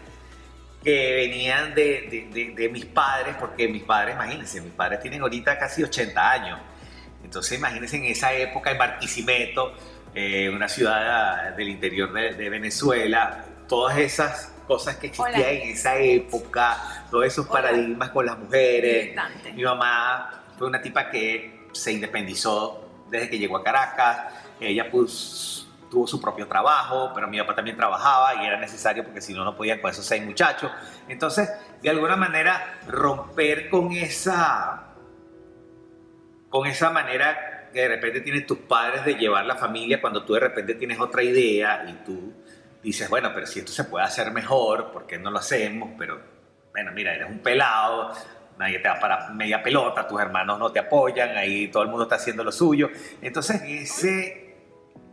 que 0.83 1.15
venían 1.15 1.75
de, 1.75 2.29
de, 2.33 2.53
de, 2.55 2.69
mis 2.69 2.87
padres, 2.87 3.35
porque 3.41 3.67
mis 3.67 3.83
padres, 3.83 4.15
imagínense, 4.15 4.61
mis 4.61 4.73
padres 4.73 5.01
tienen 5.01 5.21
ahorita 5.21 5.59
casi 5.59 5.83
80 5.83 6.31
años. 6.31 6.61
Entonces, 7.25 7.59
imagínense 7.59 7.97
en 7.97 8.05
esa 8.05 8.33
época 8.33 8.71
en 8.71 8.79
Barquisimeto, 8.79 9.75
eh, 10.15 10.49
una 10.49 10.69
ciudad 10.69 11.55
del 11.57 11.69
interior 11.69 12.13
de, 12.13 12.49
Venezuela, 12.49 13.45
todas 13.69 13.99
esas 13.99 14.53
cosas 14.67 14.97
que 14.97 15.09
existían 15.09 15.43
en 15.43 15.71
esa 15.71 15.97
época, 15.97 17.05
todos 17.11 17.27
esos 17.27 17.47
paradigmas 17.47 18.11
con 18.11 18.25
las 18.25 18.39
mujeres. 18.39 19.15
Mi 19.55 19.65
mamá 19.65 20.45
fue 20.57 20.69
una 20.69 20.81
tipa 20.81 21.11
que 21.11 21.67
se 21.73 21.93
independizó 21.93 22.89
desde 23.11 23.29
que 23.29 23.39
llegó 23.39 23.57
a 23.57 23.65
Caracas, 23.65 24.19
ella 24.61 24.89
pues, 24.91 25.66
tuvo 25.91 26.07
su 26.07 26.21
propio 26.21 26.47
trabajo, 26.47 27.13
pero 27.15 27.29
mi 27.29 27.39
papá 27.39 27.55
también 27.55 27.77
trabajaba 27.77 28.43
y 28.43 28.47
era 28.47 28.59
necesario 28.59 29.05
porque 29.05 29.21
si 29.21 29.35
no, 29.35 29.45
no 29.45 29.57
podían 29.57 29.81
con 29.81 29.91
esos 29.91 30.05
seis 30.05 30.25
muchachos. 30.25 30.71
Entonces, 31.09 31.51
de 31.83 31.91
alguna 31.91 32.17
manera, 32.17 32.81
romper 32.87 33.69
con 33.69 33.93
esa, 33.93 34.95
con 36.49 36.67
esa 36.67 36.91
manera 36.91 37.71
que 37.73 37.81
de 37.81 37.89
repente 37.89 38.21
tienes 38.21 38.47
tus 38.47 38.59
padres 38.59 39.05
de 39.05 39.15
llevar 39.15 39.45
la 39.45 39.57
familia 39.57 40.01
cuando 40.01 40.25
tú 40.25 40.35
de 40.35 40.41
repente 40.41 40.75
tienes 40.75 40.99
otra 40.99 41.23
idea 41.23 41.85
y 41.89 42.05
tú 42.05 42.33
dices, 42.83 43.09
bueno, 43.09 43.33
pero 43.35 43.47
si 43.47 43.59
esto 43.59 43.73
se 43.73 43.85
puede 43.85 44.05
hacer 44.05 44.31
mejor, 44.31 44.93
¿por 44.93 45.07
qué 45.07 45.19
no 45.19 45.31
lo 45.31 45.39
hacemos? 45.39 45.91
Pero, 45.99 46.21
bueno, 46.73 46.93
mira, 46.93 47.15
eres 47.15 47.29
un 47.29 47.41
pelado, 47.41 48.13
nadie 48.59 48.79
te 48.79 48.89
va 48.89 48.99
para 48.99 49.29
media 49.31 49.63
pelota, 49.63 50.07
tus 50.07 50.21
hermanos 50.21 50.59
no 50.59 50.71
te 50.71 50.79
apoyan, 50.79 51.37
ahí 51.37 51.69
todo 51.69 51.83
el 51.83 51.89
mundo 51.89 52.05
está 52.05 52.17
haciendo 52.17 52.45
lo 52.45 52.53
suyo. 52.53 52.89
Entonces, 53.21 53.63
ese, 53.67 54.46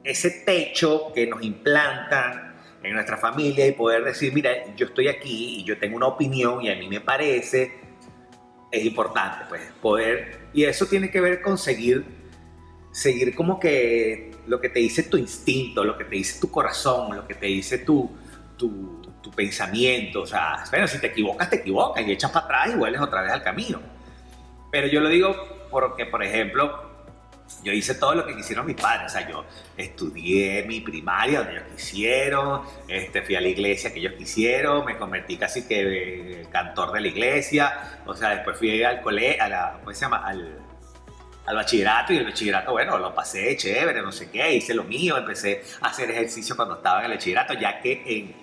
ese 0.04 0.30
techo 0.32 1.12
que 1.14 1.28
nos 1.28 1.42
implantan 1.44 2.56
en 2.82 2.94
nuestra 2.94 3.18
familia 3.18 3.66
y 3.66 3.72
poder 3.72 4.04
decir, 4.04 4.34
mira, 4.34 4.76
yo 4.76 4.88
estoy 4.88 5.08
aquí 5.08 5.60
y 5.60 5.64
yo 5.64 5.78
tengo 5.78 5.96
una 5.96 6.08
opinión 6.08 6.62
y 6.62 6.70
a 6.70 6.76
mí 6.76 6.90
me 6.90 7.00
parece, 7.00 7.74
es 8.72 8.84
importante, 8.86 9.46
pues, 9.48 9.62
poder, 9.82 10.50
y 10.54 10.66
eso 10.66 10.86
tiene 10.86 11.10
que 11.10 11.22
ver 11.22 11.42
con 11.42 11.58
seguir 11.58 12.24
seguir 12.94 13.34
como 13.34 13.60
que 13.60 14.32
lo 14.46 14.62
que 14.62 14.70
te 14.70 14.80
dice 14.80 15.04
tu 15.04 15.18
instinto, 15.18 15.84
lo 15.84 15.98
que 15.98 16.06
te 16.06 16.16
dice 16.16 16.40
tu 16.40 16.50
corazón, 16.50 17.16
lo 17.16 17.28
que 17.28 17.34
te 17.34 17.48
dice 17.48 17.80
tu, 17.80 18.10
tu, 18.56 19.02
pensamiento. 19.36 20.22
O 20.22 20.26
sea, 20.28 20.64
bueno, 20.70 20.88
si 20.88 21.00
te 21.00 21.08
equivocas, 21.08 21.50
te 21.50 21.56
equivocas 21.58 22.06
y 22.06 22.12
echas 22.12 22.30
para 22.30 22.46
atrás 22.46 22.70
y 22.76 22.78
vuelves 22.78 23.02
otra 23.02 23.24
vez 23.24 23.32
al 23.32 23.42
camino. 23.42 23.82
Pero 24.72 24.88
yo 24.88 25.00
lo 25.00 25.10
digo 25.10 25.36
porque, 25.72 26.06
por 26.06 26.24
ejemplo, 26.24 26.93
yo 27.64 27.72
hice 27.72 27.96
todo 27.96 28.16
lo 28.16 28.26
que 28.26 28.36
quisieron 28.36 28.66
mis 28.66 28.76
padres. 28.76 29.12
O 29.12 29.18
sea, 29.18 29.30
yo 29.30 29.46
estudié 29.78 30.64
mi 30.64 30.82
primaria 30.82 31.40
donde 31.40 31.54
ellos 31.54 31.66
quisieron, 31.76 32.62
este, 32.88 33.22
fui 33.22 33.36
a 33.36 33.42
la 33.42 33.48
iglesia 33.48 33.94
que 33.94 34.00
ellos 34.00 34.14
quisieron, 34.18 34.86
me 34.86 34.98
convertí 34.98 35.38
casi 35.38 35.66
que 35.66 36.46
cantor 36.52 36.92
de 36.92 37.02
la 37.02 37.08
iglesia. 37.08 38.00
O 38.06 38.16
sea, 38.16 38.30
después 38.30 38.58
fui 38.58 38.84
al 38.84 39.02
colegio, 39.02 39.44
¿cómo 39.80 39.94
se 39.94 40.02
llama? 40.02 40.26
Al, 40.26 40.60
al 41.46 41.56
bachillerato 41.56 42.14
y 42.14 42.18
el 42.18 42.26
bachillerato, 42.26 42.72
bueno, 42.72 42.98
lo 42.98 43.14
pasé 43.14 43.56
chévere, 43.58 44.02
no 44.02 44.12
sé 44.12 44.30
qué, 44.30 44.56
hice 44.56 44.74
lo 44.74 44.84
mío, 44.84 45.18
empecé 45.18 45.64
a 45.82 45.88
hacer 45.88 46.10
ejercicio 46.10 46.56
cuando 46.56 46.76
estaba 46.76 47.00
en 47.00 47.12
el 47.12 47.18
bachillerato, 47.18 47.54
ya 47.54 47.82
que 47.82 48.34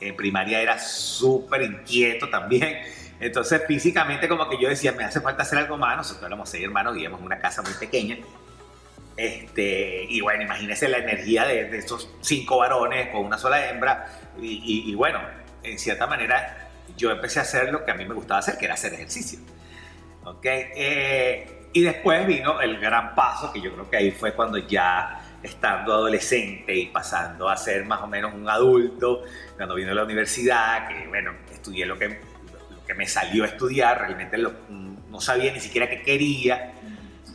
en, 0.00 0.16
primaria 0.16 0.60
era 0.60 0.78
súper 0.78 1.62
inquieto 1.62 2.28
también. 2.28 2.78
Entonces 3.20 3.62
físicamente 3.66 4.28
como 4.28 4.48
que 4.48 4.60
yo 4.60 4.68
decía, 4.68 4.92
me 4.92 5.04
hace 5.04 5.20
falta 5.20 5.42
hacer 5.42 5.58
algo 5.58 5.76
más, 5.76 5.96
nosotros 5.96 6.24
éramos 6.26 6.48
seis 6.48 6.64
hermanos, 6.64 6.94
vivíamos 6.94 7.20
en 7.20 7.26
una 7.26 7.38
casa 7.38 7.62
muy 7.62 7.72
pequeña. 7.74 8.16
Este, 9.18 10.04
y 10.08 10.20
bueno, 10.20 10.44
imagínense 10.44 10.88
la 10.88 10.98
energía 10.98 11.44
de, 11.44 11.76
esos 11.76 12.08
cinco 12.20 12.58
varones 12.58 13.08
con 13.08 13.26
una 13.26 13.36
sola 13.36 13.68
hembra. 13.68 14.06
Y, 14.40 14.94
bueno, 14.94 15.20
en 15.64 15.76
cierta 15.76 16.06
manera 16.06 16.68
yo 16.96 17.10
empecé 17.10 17.40
a 17.40 17.42
hacer 17.42 17.72
lo 17.72 17.84
que 17.84 17.90
a 17.90 17.94
mí 17.94 18.04
me 18.04 18.14
gustaba 18.14 18.38
hacer, 18.38 18.56
que 18.56 18.66
era 18.66 18.74
hacer 18.74 18.94
ejercicio. 18.94 19.40
¿Ok? 20.22 20.44
Eh, 20.44 21.66
y 21.72 21.82
después 21.82 22.28
vino 22.28 22.60
el 22.60 22.78
gran 22.78 23.16
paso, 23.16 23.52
que 23.52 23.60
yo 23.60 23.72
creo 23.72 23.90
que 23.90 23.96
ahí 23.96 24.12
fue 24.12 24.34
cuando 24.34 24.56
ya 24.56 25.20
estando 25.42 25.94
adolescente 25.94 26.76
y 26.76 26.86
pasando 26.86 27.48
a 27.48 27.56
ser 27.56 27.84
más 27.86 28.00
o 28.00 28.06
menos 28.06 28.32
un 28.32 28.48
adulto, 28.48 29.24
cuando 29.56 29.74
vino 29.74 29.90
a 29.90 29.94
la 29.94 30.04
universidad, 30.04 30.86
que 30.86 31.08
bueno, 31.08 31.32
estudié 31.52 31.86
lo 31.86 31.98
que, 31.98 32.20
lo 32.70 32.84
que 32.86 32.94
me 32.94 33.06
salió 33.08 33.42
a 33.42 33.48
estudiar, 33.48 33.98
realmente 33.98 34.38
no 34.38 35.20
sabía 35.20 35.52
ni 35.52 35.58
siquiera 35.58 35.88
qué 35.88 36.02
quería, 36.02 36.74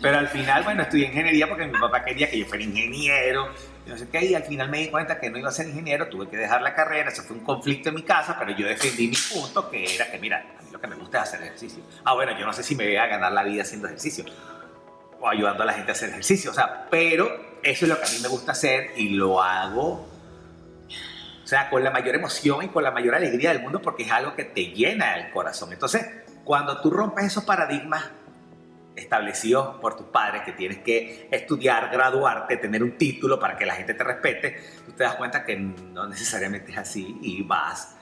pero 0.04 0.20
al 0.20 0.28
final, 0.28 0.64
bueno, 0.66 0.82
estudié 0.82 1.08
ingeniería 1.08 1.48
porque 1.48 1.66
mi 1.66 1.80
papá 1.80 2.04
quería 2.04 2.30
que 2.30 2.38
yo 2.38 2.46
fuera 2.46 2.62
ingeniero, 2.62 3.48
y 3.86 3.90
no 3.90 3.98
sé 3.98 4.10
qué, 4.10 4.26
y 4.26 4.36
al 4.36 4.44
final 4.44 4.70
me 4.70 4.80
di 4.80 4.90
cuenta 4.90 5.18
que 5.18 5.30
no 5.30 5.38
iba 5.38 5.48
a 5.48 5.52
ser 5.54 5.66
ingeniero, 5.66 6.10
tuve 6.10 6.28
que 6.28 6.36
dejar 6.36 6.62
la 6.62 6.76
carrera, 6.76 7.10
eso 7.10 7.24
fue 7.24 7.38
un 7.38 7.44
conflicto 7.46 7.88
en 7.88 7.96
mi 7.96 8.04
casa, 8.04 8.36
pero 8.38 8.52
yo 8.52 8.68
defendí 8.68 9.08
mi 9.08 9.16
punto, 9.34 9.70
que 9.70 9.96
era 9.96 10.12
que, 10.12 10.20
mira, 10.20 10.46
lo 10.74 10.82
que 10.82 10.88
me 10.88 10.98
gusta 10.98 11.20
es 11.20 11.30
hacer 11.30 11.44
ejercicio. 11.44 11.82
Ah, 12.04 12.16
bueno, 12.16 12.38
yo 12.38 12.46
no 12.46 12.52
sé 12.52 12.64
si 12.64 12.76
me 12.76 12.86
voy 12.86 12.98
a 12.98 13.08
ganar 13.08 13.32
la 13.32 13.44
vida 13.44 13.62
haciendo 13.62 13.88
ejercicio 13.88 14.26
o 15.22 15.30
ayudando 15.30 15.64
a 15.64 15.66
la 15.68 15.74
gente 15.74 15.92
a 15.92 15.94
hacer 15.94 16.10
ejercicio, 16.10 16.52
o 16.52 16.54
sea, 16.54 16.86
pero 16.92 17.60
eso 17.64 17.86
es 17.86 17.90
lo 17.90 17.98
que 17.98 18.06
a 18.06 18.10
mí 18.10 18.18
me 18.22 18.28
gusta 18.28 18.52
hacer 18.52 18.92
y 18.98 19.08
lo 19.12 19.42
hago, 19.42 20.06
o 21.44 21.48
sea, 21.48 21.70
con 21.70 21.82
la 21.82 21.92
mayor 21.92 22.16
emoción 22.16 22.62
y 22.66 22.68
con 22.68 22.84
la 22.84 22.92
mayor 22.92 23.16
alegría 23.16 23.54
del 23.54 23.62
mundo 23.62 23.82
porque 23.82 24.04
es 24.04 24.12
algo 24.12 24.36
que 24.36 24.44
te 24.44 24.66
llena 24.66 25.16
el 25.16 25.32
corazón. 25.32 25.72
Entonces, 25.72 26.06
cuando 26.44 26.82
tú 26.82 26.92
rompes 26.92 27.24
esos 27.24 27.46
paradigmas 27.46 28.04
establecidos 28.96 29.80
por 29.80 29.96
tus 29.96 30.08
padres, 30.08 30.44
que 30.44 30.52
tienes 30.52 30.80
que 30.80 31.28
estudiar, 31.32 31.90
graduarte, 31.92 32.58
tener 32.58 32.84
un 32.84 32.98
título 32.98 33.40
para 33.40 33.58
que 33.58 33.66
la 33.66 33.76
gente 33.76 33.94
te 33.94 34.04
respete, 34.04 34.62
tú 34.86 34.92
te 34.92 35.04
das 35.04 35.16
cuenta 35.16 35.44
que 35.44 35.56
no 35.56 36.08
necesariamente 36.08 36.72
es 36.72 36.78
así 36.78 37.18
y 37.22 37.44
vas 37.44 37.98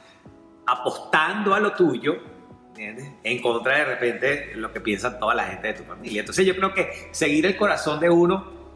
apostando 0.66 1.54
a 1.54 1.60
lo 1.60 1.74
tuyo 1.74 2.20
en 2.78 3.42
contra 3.42 3.78
de 3.78 3.86
repente 3.86 4.52
lo 4.56 4.72
que 4.72 4.82
piensa 4.82 5.20
toda 5.20 5.36
la 5.36 5.44
gente 5.46 5.68
de 5.68 5.74
tu 5.76 5.84
familia. 5.84 6.22
Entonces 6.22 6.46
yo 6.46 6.56
creo 6.56 6.74
que 6.74 7.10
seguir 7.12 7.46
el 7.46 7.56
corazón 7.56 8.00
de 8.00 8.10
uno 8.10 8.72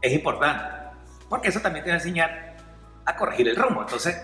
es 0.00 0.12
importante, 0.12 0.64
porque 1.28 1.48
eso 1.48 1.60
también 1.60 1.84
te 1.84 1.90
va 1.90 1.94
a 1.94 1.98
enseñar 1.98 2.56
a 3.04 3.16
corregir 3.16 3.48
el 3.48 3.56
rumbo. 3.56 3.82
Entonces, 3.82 4.16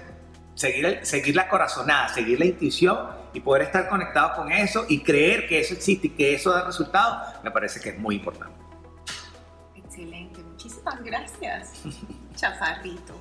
seguir, 0.60 1.00
seguir 1.02 1.34
la 1.34 1.48
corazonada, 1.48 2.08
seguir 2.08 2.38
la 2.38 2.44
intuición 2.44 2.98
y 3.32 3.40
poder 3.40 3.62
estar 3.62 3.88
conectado 3.88 4.36
con 4.36 4.52
eso 4.52 4.84
y 4.88 5.02
creer 5.02 5.48
que 5.48 5.58
eso 5.60 5.72
existe 5.72 6.08
y 6.08 6.10
que 6.10 6.34
eso 6.34 6.50
da 6.50 6.66
resultados, 6.66 7.42
me 7.42 7.50
parece 7.50 7.80
que 7.80 7.90
es 7.90 7.98
muy 7.98 8.16
importante. 8.16 8.54
Excelente, 9.74 10.42
muchísimas 10.42 11.02
gracias, 11.02 11.72
Chafarrito. 12.36 13.18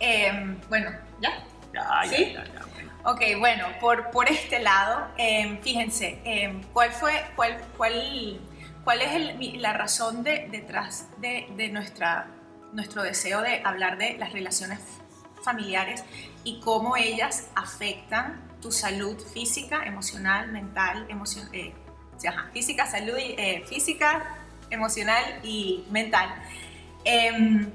Em, 0.00 0.58
bueno, 0.70 0.90
ya. 1.20 1.44
Ya, 1.74 2.02
¿Sí? 2.08 2.32
ya, 2.32 2.44
ya, 2.44 2.64
Ok, 3.04 3.20
bueno, 3.38 3.66
por, 3.80 4.10
por 4.10 4.30
este 4.30 4.58
lado, 4.58 5.08
em, 5.18 5.60
fíjense, 5.60 6.20
em, 6.24 6.62
¿cuál 6.72 6.90
fue, 6.92 7.12
cuál, 7.36 7.58
cuál, 7.76 8.40
cuál 8.82 9.02
es 9.02 9.60
la 9.60 9.74
razón 9.74 10.22
de, 10.22 10.48
detrás 10.50 11.08
de, 11.18 11.48
de, 11.54 11.68
nuestra, 11.68 12.28
nuestro 12.72 13.02
deseo 13.02 13.42
de 13.42 13.60
hablar 13.62 13.98
de 13.98 14.16
las 14.16 14.32
relaciones 14.32 14.80
familiares 15.48 16.04
y 16.44 16.60
cómo 16.60 16.96
ellas 16.96 17.46
afectan 17.54 18.40
tu 18.60 18.70
salud 18.70 19.16
física, 19.32 19.84
emocional, 19.84 20.52
mental, 20.52 21.06
emocion 21.08 21.48
eh, 21.52 21.74
física, 22.52 22.86
salud, 22.86 23.14
eh, 23.16 23.64
física, 23.66 24.36
emocional 24.70 25.24
y 25.42 25.84
mental? 25.90 26.28
Em, 27.04 27.70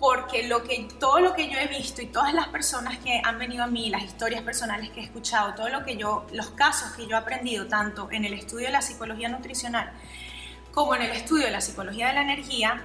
porque 0.00 0.48
lo 0.48 0.64
que, 0.64 0.88
todo 0.98 1.20
lo 1.20 1.34
que 1.34 1.48
yo 1.48 1.58
he 1.58 1.68
visto 1.68 2.02
y 2.02 2.06
todas 2.06 2.34
las 2.34 2.48
personas 2.48 2.98
que 2.98 3.22
han 3.24 3.38
venido 3.38 3.62
a 3.64 3.68
mí, 3.68 3.90
las 3.90 4.02
historias 4.02 4.42
personales 4.42 4.90
que 4.90 5.00
he 5.00 5.04
escuchado, 5.04 5.54
todo 5.54 5.68
lo 5.68 5.84
que 5.84 5.96
yo, 5.96 6.26
los 6.32 6.50
casos 6.50 6.92
que 6.92 7.06
yo 7.06 7.16
he 7.16 7.18
aprendido, 7.18 7.68
tanto 7.68 8.08
en 8.10 8.24
el 8.24 8.34
estudio 8.34 8.66
de 8.66 8.72
la 8.72 8.82
psicología 8.82 9.28
nutricional 9.28 9.92
como 10.74 10.96
en 10.96 11.02
el 11.02 11.12
estudio 11.12 11.46
de 11.46 11.52
la 11.52 11.60
psicología 11.60 12.08
de 12.08 12.14
la 12.14 12.22
energía, 12.22 12.82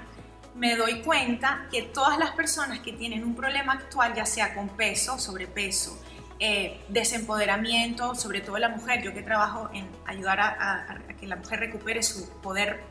me 0.59 0.75
doy 0.75 1.01
cuenta 1.01 1.67
que 1.71 1.83
todas 1.83 2.19
las 2.19 2.31
personas 2.31 2.79
que 2.79 2.91
tienen 2.91 3.23
un 3.23 3.33
problema 3.33 3.73
actual, 3.73 4.13
ya 4.13 4.25
sea 4.25 4.53
con 4.53 4.67
peso, 4.67 5.17
sobrepeso, 5.17 5.97
eh, 6.37 6.81
desempoderamiento, 6.89 8.13
sobre 8.13 8.41
todo 8.41 8.57
la 8.57 8.67
mujer, 8.67 9.01
yo 9.01 9.13
que 9.13 9.21
trabajo 9.21 9.69
en 9.73 9.87
ayudar 10.05 10.39
a, 10.41 10.99
que 11.17 11.27
la 11.27 11.37
mujer 11.37 11.61
recupere 11.61 12.03
su 12.03 12.29
poder 12.41 12.83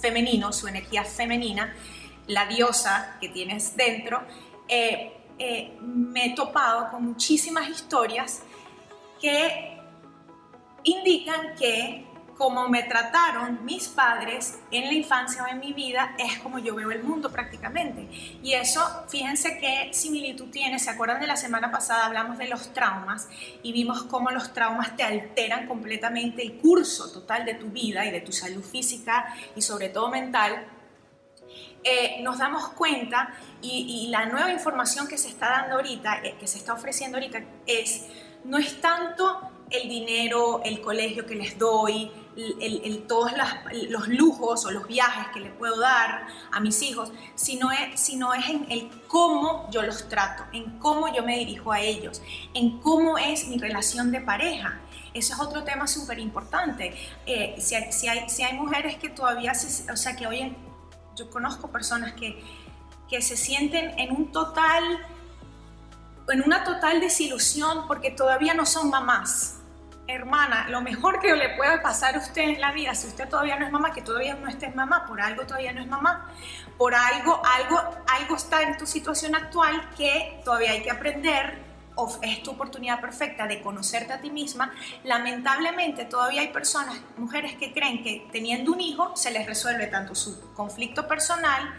femenino, 0.00 0.52
su 0.52 0.68
energía 0.68 1.04
femenina, 1.04 1.74
la 2.28 2.46
diosa 2.46 3.16
que 3.20 3.28
tienes 3.28 3.76
dentro, 3.76 4.22
eh, 4.68 5.12
eh, 5.38 5.76
me 5.80 6.26
he 6.26 6.34
topado 6.34 6.90
con 6.92 7.04
muchísimas 7.04 7.68
historias 7.68 8.42
que 9.20 9.78
indican 10.84 11.56
que 11.56 12.06
como 12.36 12.68
me 12.68 12.82
trataron 12.82 13.64
mis 13.64 13.88
padres 13.88 14.58
en 14.70 14.84
la 14.84 14.92
infancia 14.92 15.42
o 15.44 15.46
en 15.46 15.60
mi 15.60 15.72
vida, 15.72 16.14
es 16.18 16.38
como 16.38 16.58
yo 16.58 16.74
veo 16.74 16.90
el 16.90 17.02
mundo 17.02 17.30
prácticamente. 17.30 18.08
Y 18.42 18.54
eso, 18.54 18.80
fíjense 19.08 19.58
qué 19.58 19.90
similitud 19.92 20.50
tiene. 20.50 20.78
¿Se 20.78 20.90
acuerdan 20.90 21.20
de 21.20 21.26
la 21.26 21.36
semana 21.36 21.70
pasada? 21.70 22.06
Hablamos 22.06 22.38
de 22.38 22.48
los 22.48 22.72
traumas 22.72 23.28
y 23.62 23.72
vimos 23.72 24.04
cómo 24.04 24.30
los 24.30 24.52
traumas 24.52 24.96
te 24.96 25.02
alteran 25.02 25.66
completamente 25.66 26.42
el 26.42 26.58
curso 26.58 27.12
total 27.12 27.44
de 27.44 27.54
tu 27.54 27.66
vida 27.66 28.04
y 28.04 28.10
de 28.10 28.20
tu 28.20 28.32
salud 28.32 28.62
física 28.62 29.34
y 29.54 29.62
sobre 29.62 29.88
todo 29.88 30.08
mental. 30.10 30.66
Eh, 31.84 32.22
nos 32.22 32.38
damos 32.38 32.70
cuenta 32.70 33.34
y, 33.60 34.08
la 34.10 34.26
nueva 34.26 34.50
información 34.50 35.06
que 35.06 35.18
se 35.18 35.28
está 35.28 35.50
dando 35.50 35.76
ahorita, 35.76 36.20
eh, 36.24 36.36
que 36.40 36.46
se 36.46 36.58
está 36.58 36.72
ofreciendo 36.72 37.18
ahorita, 37.18 37.42
es 37.66 38.06
no 38.44 38.58
es 38.58 38.80
tanto 38.80 39.50
el 39.82 39.88
dinero, 39.88 40.60
el 40.64 40.80
colegio 40.80 41.26
que 41.26 41.34
les 41.34 41.58
doy, 41.58 42.10
el, 42.36 43.04
todos 43.06 43.32
los 43.88 44.08
lujos 44.08 44.64
o 44.64 44.70
los 44.70 44.86
viajes 44.86 45.28
que 45.32 45.40
le 45.40 45.50
puedo 45.50 45.78
dar 45.78 46.26
a 46.52 46.60
mis 46.60 46.82
hijos, 46.82 47.12
sino 47.34 47.70
es, 47.70 48.00
sino 48.00 48.34
es 48.34 48.48
en 48.48 48.66
el 48.70 48.90
cómo 49.06 49.68
yo 49.70 49.82
los 49.82 50.08
trato, 50.08 50.44
en 50.52 50.78
cómo 50.78 51.12
yo 51.14 51.22
me 51.22 51.38
dirijo 51.38 51.72
a 51.72 51.80
ellos, 51.80 52.22
en 52.54 52.78
cómo 52.80 53.18
es 53.18 53.46
mi 53.48 53.58
relación 53.58 54.10
de 54.10 54.20
pareja. 54.20 54.80
Eso 55.12 55.34
es 55.34 55.40
otro 55.40 55.62
tema 55.62 55.86
súper 55.86 56.18
importante. 56.18 56.94
Eh, 57.24 57.54
si, 57.58 57.76
si, 57.92 58.08
hay, 58.08 58.28
si, 58.28 58.42
hay, 58.42 58.54
mujeres 58.54 58.96
que 58.96 59.08
todavía, 59.08 59.54
se, 59.54 59.90
o 59.90 59.96
sea, 59.96 60.16
que 60.16 60.26
hoy 60.26 60.56
yo 61.14 61.30
conozco 61.30 61.70
personas 61.70 62.14
que, 62.14 62.42
que 63.08 63.22
se 63.22 63.36
sienten 63.36 63.96
en 63.96 64.10
un 64.10 64.32
total, 64.32 64.82
en 66.28 66.42
una 66.42 66.64
total 66.64 67.00
desilusión 67.00 67.86
porque 67.86 68.10
todavía 68.10 68.54
no 68.54 68.66
son 68.66 68.90
mamás 68.90 69.53
hermana, 70.06 70.66
lo 70.68 70.80
mejor 70.80 71.20
que 71.20 71.34
le 71.34 71.50
puede 71.56 71.78
pasar 71.78 72.14
a 72.14 72.18
usted 72.18 72.42
en 72.42 72.60
la 72.60 72.72
vida, 72.72 72.94
si 72.94 73.06
usted 73.06 73.28
todavía 73.28 73.58
no 73.58 73.66
es 73.66 73.72
mamá, 73.72 73.92
que 73.92 74.02
todavía 74.02 74.34
no 74.34 74.48
estés 74.48 74.74
mamá, 74.74 75.06
por 75.06 75.20
algo 75.20 75.46
todavía 75.46 75.72
no 75.72 75.80
es 75.80 75.86
mamá, 75.86 76.30
por 76.76 76.94
algo, 76.94 77.40
algo, 77.44 77.80
algo 78.12 78.36
está 78.36 78.62
en 78.62 78.76
tu 78.76 78.86
situación 78.86 79.34
actual 79.34 79.90
que 79.96 80.40
todavía 80.44 80.72
hay 80.72 80.82
que 80.82 80.90
aprender, 80.90 81.64
o 81.96 82.18
es 82.22 82.42
tu 82.42 82.50
oportunidad 82.50 83.00
perfecta 83.00 83.46
de 83.46 83.62
conocerte 83.62 84.12
a 84.12 84.20
ti 84.20 84.30
misma. 84.30 84.72
Lamentablemente 85.04 86.04
todavía 86.04 86.40
hay 86.40 86.48
personas, 86.48 86.96
mujeres 87.16 87.54
que 87.56 87.72
creen 87.72 88.02
que 88.02 88.28
teniendo 88.32 88.72
un 88.72 88.80
hijo 88.80 89.16
se 89.16 89.30
les 89.30 89.46
resuelve 89.46 89.86
tanto 89.86 90.14
su 90.14 90.52
conflicto 90.54 91.06
personal, 91.06 91.72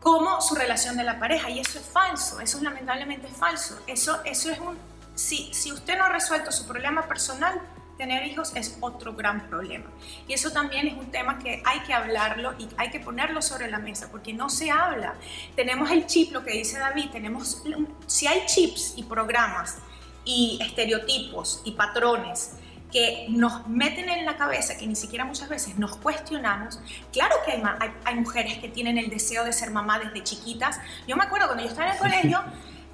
como 0.00 0.40
su 0.42 0.54
relación 0.54 0.96
de 0.96 1.02
la 1.04 1.18
pareja. 1.18 1.50
Y 1.50 1.58
eso 1.58 1.78
es 1.78 1.86
falso, 1.86 2.40
eso 2.40 2.58
es 2.58 2.62
lamentablemente 2.62 3.26
falso. 3.28 3.80
Eso, 3.86 4.20
eso 4.24 4.50
es 4.50 4.58
un, 4.58 4.78
si, 5.14 5.52
si 5.52 5.72
usted 5.72 5.96
no 5.98 6.04
ha 6.04 6.08
resuelto 6.08 6.52
su 6.52 6.66
problema 6.66 7.06
personal, 7.06 7.60
tener 7.96 8.26
hijos 8.26 8.52
es 8.54 8.76
otro 8.80 9.14
gran 9.14 9.48
problema. 9.48 9.86
Y 10.26 10.32
eso 10.32 10.50
también 10.50 10.86
es 10.88 10.94
un 10.94 11.10
tema 11.10 11.38
que 11.38 11.62
hay 11.64 11.80
que 11.80 11.92
hablarlo 11.92 12.54
y 12.58 12.68
hay 12.76 12.90
que 12.90 13.00
ponerlo 13.00 13.42
sobre 13.42 13.70
la 13.70 13.78
mesa 13.78 14.08
porque 14.10 14.32
no 14.32 14.50
se 14.50 14.70
habla. 14.70 15.14
Tenemos 15.56 15.90
el 15.90 16.06
chip, 16.06 16.32
lo 16.32 16.44
que 16.44 16.52
dice 16.52 16.78
David, 16.78 17.10
tenemos, 17.10 17.62
si 18.06 18.26
hay 18.26 18.46
chips 18.46 18.94
y 18.96 19.04
programas 19.04 19.78
y 20.24 20.58
estereotipos 20.60 21.62
y 21.64 21.72
patrones 21.72 22.52
que 22.90 23.26
nos 23.28 23.66
meten 23.66 24.08
en 24.08 24.24
la 24.24 24.36
cabeza, 24.36 24.78
que 24.78 24.86
ni 24.86 24.94
siquiera 24.94 25.24
muchas 25.24 25.48
veces 25.48 25.78
nos 25.78 25.96
cuestionamos. 25.96 26.78
Claro 27.12 27.34
que 27.44 27.52
hay, 27.52 27.62
hay, 27.80 27.90
hay 28.04 28.14
mujeres 28.14 28.58
que 28.58 28.68
tienen 28.68 28.98
el 28.98 29.10
deseo 29.10 29.44
de 29.44 29.52
ser 29.52 29.72
mamá 29.72 29.98
desde 29.98 30.22
chiquitas. 30.22 30.78
Yo 31.08 31.16
me 31.16 31.24
acuerdo 31.24 31.46
cuando 31.46 31.64
yo 31.64 31.70
estaba 31.70 31.88
en 31.88 31.92
el 31.94 31.98
colegio, 31.98 32.44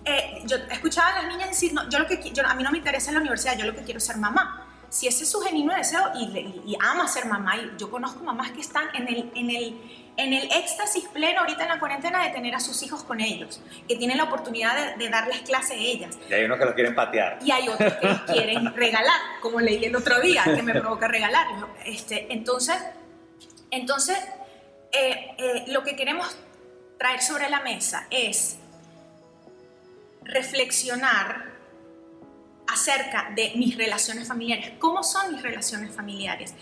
eh, 0.04 0.42
yo 0.46 0.56
escuchaba 0.70 1.08
a 1.08 1.22
las 1.22 1.32
niñas 1.32 1.50
decir, 1.50 1.72
no, 1.72 1.88
yo 1.88 1.98
lo 1.98 2.06
que, 2.06 2.30
yo, 2.32 2.46
a 2.46 2.54
mí 2.54 2.62
no 2.62 2.70
me 2.70 2.78
interesa 2.78 3.10
en 3.10 3.14
la 3.14 3.20
universidad, 3.20 3.56
yo 3.58 3.66
lo 3.66 3.74
que 3.74 3.82
quiero 3.82 3.98
es 3.98 4.04
ser 4.04 4.16
mamá. 4.16 4.66
Si 4.88 5.06
ese 5.06 5.22
es 5.22 5.30
su 5.30 5.40
genuino 5.40 5.72
deseo 5.74 6.10
y, 6.16 6.24
y, 6.66 6.76
ama 6.80 7.06
ser 7.06 7.26
mamá, 7.26 7.56
y 7.56 7.70
yo 7.78 7.90
conozco 7.90 8.24
mamás 8.24 8.50
que 8.50 8.60
están 8.60 8.88
en 8.94 9.06
el, 9.06 9.30
en, 9.36 9.50
el, 9.50 9.80
en 10.16 10.32
el 10.32 10.50
éxtasis 10.50 11.06
pleno 11.08 11.40
ahorita 11.40 11.62
en 11.62 11.68
la 11.68 11.78
cuarentena 11.78 12.24
de 12.24 12.30
tener 12.30 12.56
a 12.56 12.60
sus 12.60 12.82
hijos 12.82 13.04
con 13.04 13.20
ellos, 13.20 13.60
que 13.86 13.94
tienen 13.96 14.16
la 14.16 14.24
oportunidad 14.24 14.96
de, 14.96 15.08
darles 15.08 15.42
clase 15.42 15.74
a 15.74 15.76
ellas. 15.76 16.18
Y 16.28 16.32
hay 16.32 16.44
unos 16.44 16.58
que 16.58 16.64
los 16.64 16.74
quieren 16.74 16.94
patear. 16.94 17.38
Y 17.44 17.52
hay 17.52 17.68
otros 17.68 17.92
que 17.94 18.06
los 18.06 18.20
quieren 18.22 18.74
regalar, 18.74 19.20
como 19.40 19.60
leí 19.60 19.84
el 19.84 19.94
otro 19.94 20.20
día, 20.20 20.42
que 20.44 20.62
me 20.62 20.72
provoca 20.80 21.06
regalarlos. 21.06 21.68
Este, 21.84 22.32
entonces, 22.32 22.76
entonces 23.70 24.18
eh, 24.92 25.36
eh, 25.38 25.64
lo 25.68 25.84
que 25.84 25.94
queremos 25.94 26.36
traer 26.98 27.22
sobre 27.22 27.48
la 27.48 27.60
mesa 27.60 28.06
es 28.10 28.58
reflexionar 30.22 31.50
acerca 32.68 33.30
de 33.34 33.52
mis 33.56 33.76
relaciones 33.76 34.28
familiares. 34.28 34.72
¿Cómo 34.78 35.02
son 35.02 35.32
mis 35.32 35.42
relaciones 35.42 35.94
familiares? 35.94 36.54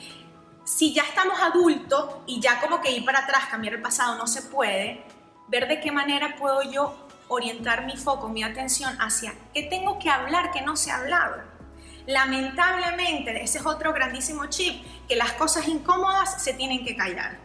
Si 0.64 0.94
ya 0.94 1.02
estamos 1.02 1.38
adultos 1.40 2.16
y 2.26 2.40
ya 2.40 2.60
como 2.60 2.80
que 2.80 2.90
ir 2.92 3.04
para 3.04 3.20
atrás, 3.20 3.46
cambiar 3.50 3.74
el 3.74 3.82
pasado 3.82 4.16
no 4.16 4.26
se 4.26 4.42
puede, 4.42 5.04
ver 5.48 5.68
de 5.68 5.80
qué 5.80 5.90
manera 5.90 6.36
puedo 6.36 6.62
yo 6.62 7.08
orientar 7.28 7.86
mi 7.86 7.96
foco, 7.96 8.28
mi 8.28 8.42
atención 8.42 8.96
hacia 9.00 9.34
qué 9.52 9.64
tengo 9.64 9.98
que 9.98 10.10
hablar 10.10 10.50
que 10.50 10.62
no 10.62 10.76
se 10.76 10.90
ha 10.90 10.98
hablado. 10.98 11.42
Lamentablemente, 12.06 13.42
ese 13.42 13.58
es 13.58 13.66
otro 13.66 13.92
grandísimo 13.92 14.46
chip, 14.46 14.82
que 15.06 15.16
las 15.16 15.32
cosas 15.32 15.68
incómodas 15.68 16.42
se 16.42 16.54
tienen 16.54 16.84
que 16.84 16.96
callar. 16.96 17.38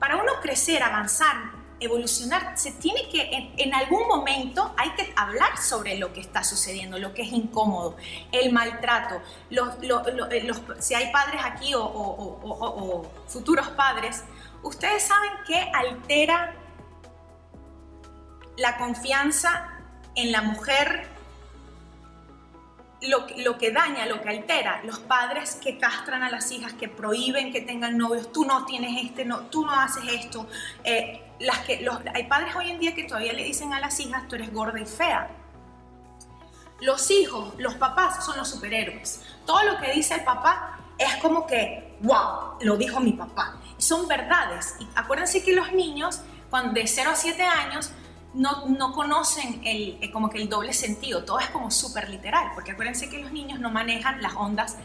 Para 0.00 0.16
uno 0.16 0.32
crecer, 0.42 0.82
avanzar, 0.82 1.36
evolucionar, 1.84 2.58
se 2.58 2.72
tiene 2.72 3.08
que, 3.08 3.52
en, 3.56 3.74
algún 3.74 4.06
momento 4.06 4.74
hay 4.76 4.90
que 4.90 5.12
hablar 5.16 5.58
sobre 5.58 5.98
lo 5.98 6.12
que 6.12 6.20
está 6.20 6.44
sucediendo, 6.44 6.98
lo 6.98 7.12
que 7.14 7.22
es 7.22 7.32
incómodo, 7.32 7.96
el 8.30 8.52
maltrato, 8.52 9.20
eh, 9.50 10.50
si 10.78 10.94
hay 10.94 11.10
padres 11.12 11.40
aquí 11.44 11.72
o, 11.74 13.10
futuros 13.26 13.68
padres, 13.70 14.24
ustedes 14.62 15.02
saben 15.02 15.30
que 15.46 15.58
altera 15.74 16.54
la 18.56 18.76
confianza 18.76 19.68
en 20.14 20.30
la 20.30 20.42
mujer 20.42 21.08
lo, 23.02 23.26
lo, 23.38 23.58
que 23.58 23.72
daña, 23.72 24.06
lo 24.06 24.20
que 24.20 24.28
altera, 24.28 24.80
los 24.84 25.00
padres 25.00 25.56
que 25.56 25.78
castran 25.78 26.22
a 26.22 26.30
las 26.30 26.50
hijas, 26.52 26.72
que 26.74 26.88
prohíben 26.88 27.52
que 27.52 27.60
tengan 27.60 27.98
novios, 27.98 28.30
tú 28.32 28.44
no 28.44 28.64
tienes 28.64 29.04
este, 29.04 29.24
no, 29.24 29.40
tú 29.46 29.64
no 29.64 29.72
haces 29.72 30.04
esto, 30.08 30.46
eh, 30.84 31.31
las 31.42 31.58
que, 31.60 31.80
los, 31.80 31.98
hay 32.14 32.24
padres 32.24 32.54
hoy 32.56 32.70
en 32.70 32.78
día 32.78 32.94
que 32.94 33.04
todavía 33.04 33.32
le 33.32 33.44
dicen 33.44 33.72
a 33.72 33.80
las 33.80 33.98
hijas, 34.00 34.26
tú 34.28 34.36
eres 34.36 34.52
gorda 34.52 34.80
y 34.80 34.86
fea. 34.86 35.28
Los 36.80 37.10
hijos, 37.10 37.54
los 37.58 37.74
papás 37.74 38.24
son 38.24 38.36
los 38.36 38.48
superhéroes. 38.48 39.22
Todo 39.46 39.62
lo 39.64 39.78
que 39.78 39.92
dice 39.92 40.14
el 40.14 40.24
papá 40.24 40.78
es 40.98 41.16
como 41.16 41.46
que, 41.46 41.96
wow, 42.00 42.58
lo 42.60 42.76
dijo 42.76 43.00
mi 43.00 43.12
papá. 43.12 43.56
Son 43.78 44.08
verdades. 44.08 44.76
Y 44.80 44.88
acuérdense 44.94 45.42
que 45.44 45.54
los 45.54 45.72
niños, 45.72 46.22
cuando 46.50 46.72
de 46.72 46.86
0 46.86 47.10
a 47.10 47.16
7 47.16 47.42
años, 47.42 47.90
no, 48.34 48.66
no 48.66 48.92
conocen 48.92 49.60
el, 49.64 49.98
eh, 50.00 50.10
como 50.10 50.30
que 50.30 50.38
el 50.38 50.48
doble 50.48 50.72
sentido. 50.72 51.24
Todo 51.24 51.38
es 51.38 51.50
como 51.50 51.70
súper 51.70 52.08
literal. 52.08 52.50
Porque 52.54 52.72
acuérdense 52.72 53.08
que 53.08 53.18
los 53.18 53.32
niños 53.32 53.60
no 53.60 53.70
manejan 53.70 54.20
las 54.22 54.34
ondas 54.34 54.76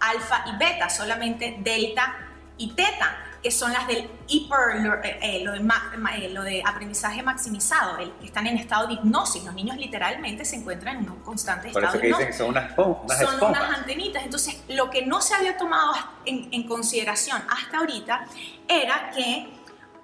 alfa 0.00 0.44
y 0.46 0.56
beta, 0.56 0.88
solamente 0.88 1.56
delta 1.60 2.27
y 2.58 2.72
teta 2.72 3.24
que 3.42 3.50
son 3.52 3.72
las 3.72 3.86
del 3.86 4.10
hiper, 4.26 4.58
eh, 5.04 5.18
eh, 5.22 5.44
lo, 5.44 5.52
de, 5.52 5.58
eh, 5.60 6.30
lo, 6.30 6.42
de, 6.42 6.62
aprendizaje 6.66 7.22
maximizado, 7.22 7.98
el, 7.98 8.12
que 8.14 8.26
están 8.26 8.46
en 8.48 8.56
estado 8.56 8.88
de 8.88 8.94
hipnosis. 8.94 9.44
Los 9.44 9.54
niños 9.54 9.76
literalmente 9.76 10.44
se 10.44 10.56
encuentran 10.56 10.98
en 10.98 11.10
un 11.10 11.20
constante 11.20 11.70
Por 11.70 11.84
estado 11.84 11.98
eso 11.98 12.00
que 12.00 12.08
dicen 12.08 12.26
que 12.26 12.32
son 12.32 12.48
unas, 12.48 12.76
unas 12.76 13.18
Son 13.18 13.44
unas 13.44 13.78
antenitas. 13.78 14.24
Entonces, 14.24 14.60
lo 14.68 14.90
que 14.90 15.06
no 15.06 15.20
se 15.20 15.34
había 15.34 15.56
tomado 15.56 15.94
en, 16.24 16.48
en 16.50 16.66
consideración 16.66 17.40
hasta 17.48 17.78
ahorita 17.78 18.26
era 18.66 19.10
que 19.10 19.48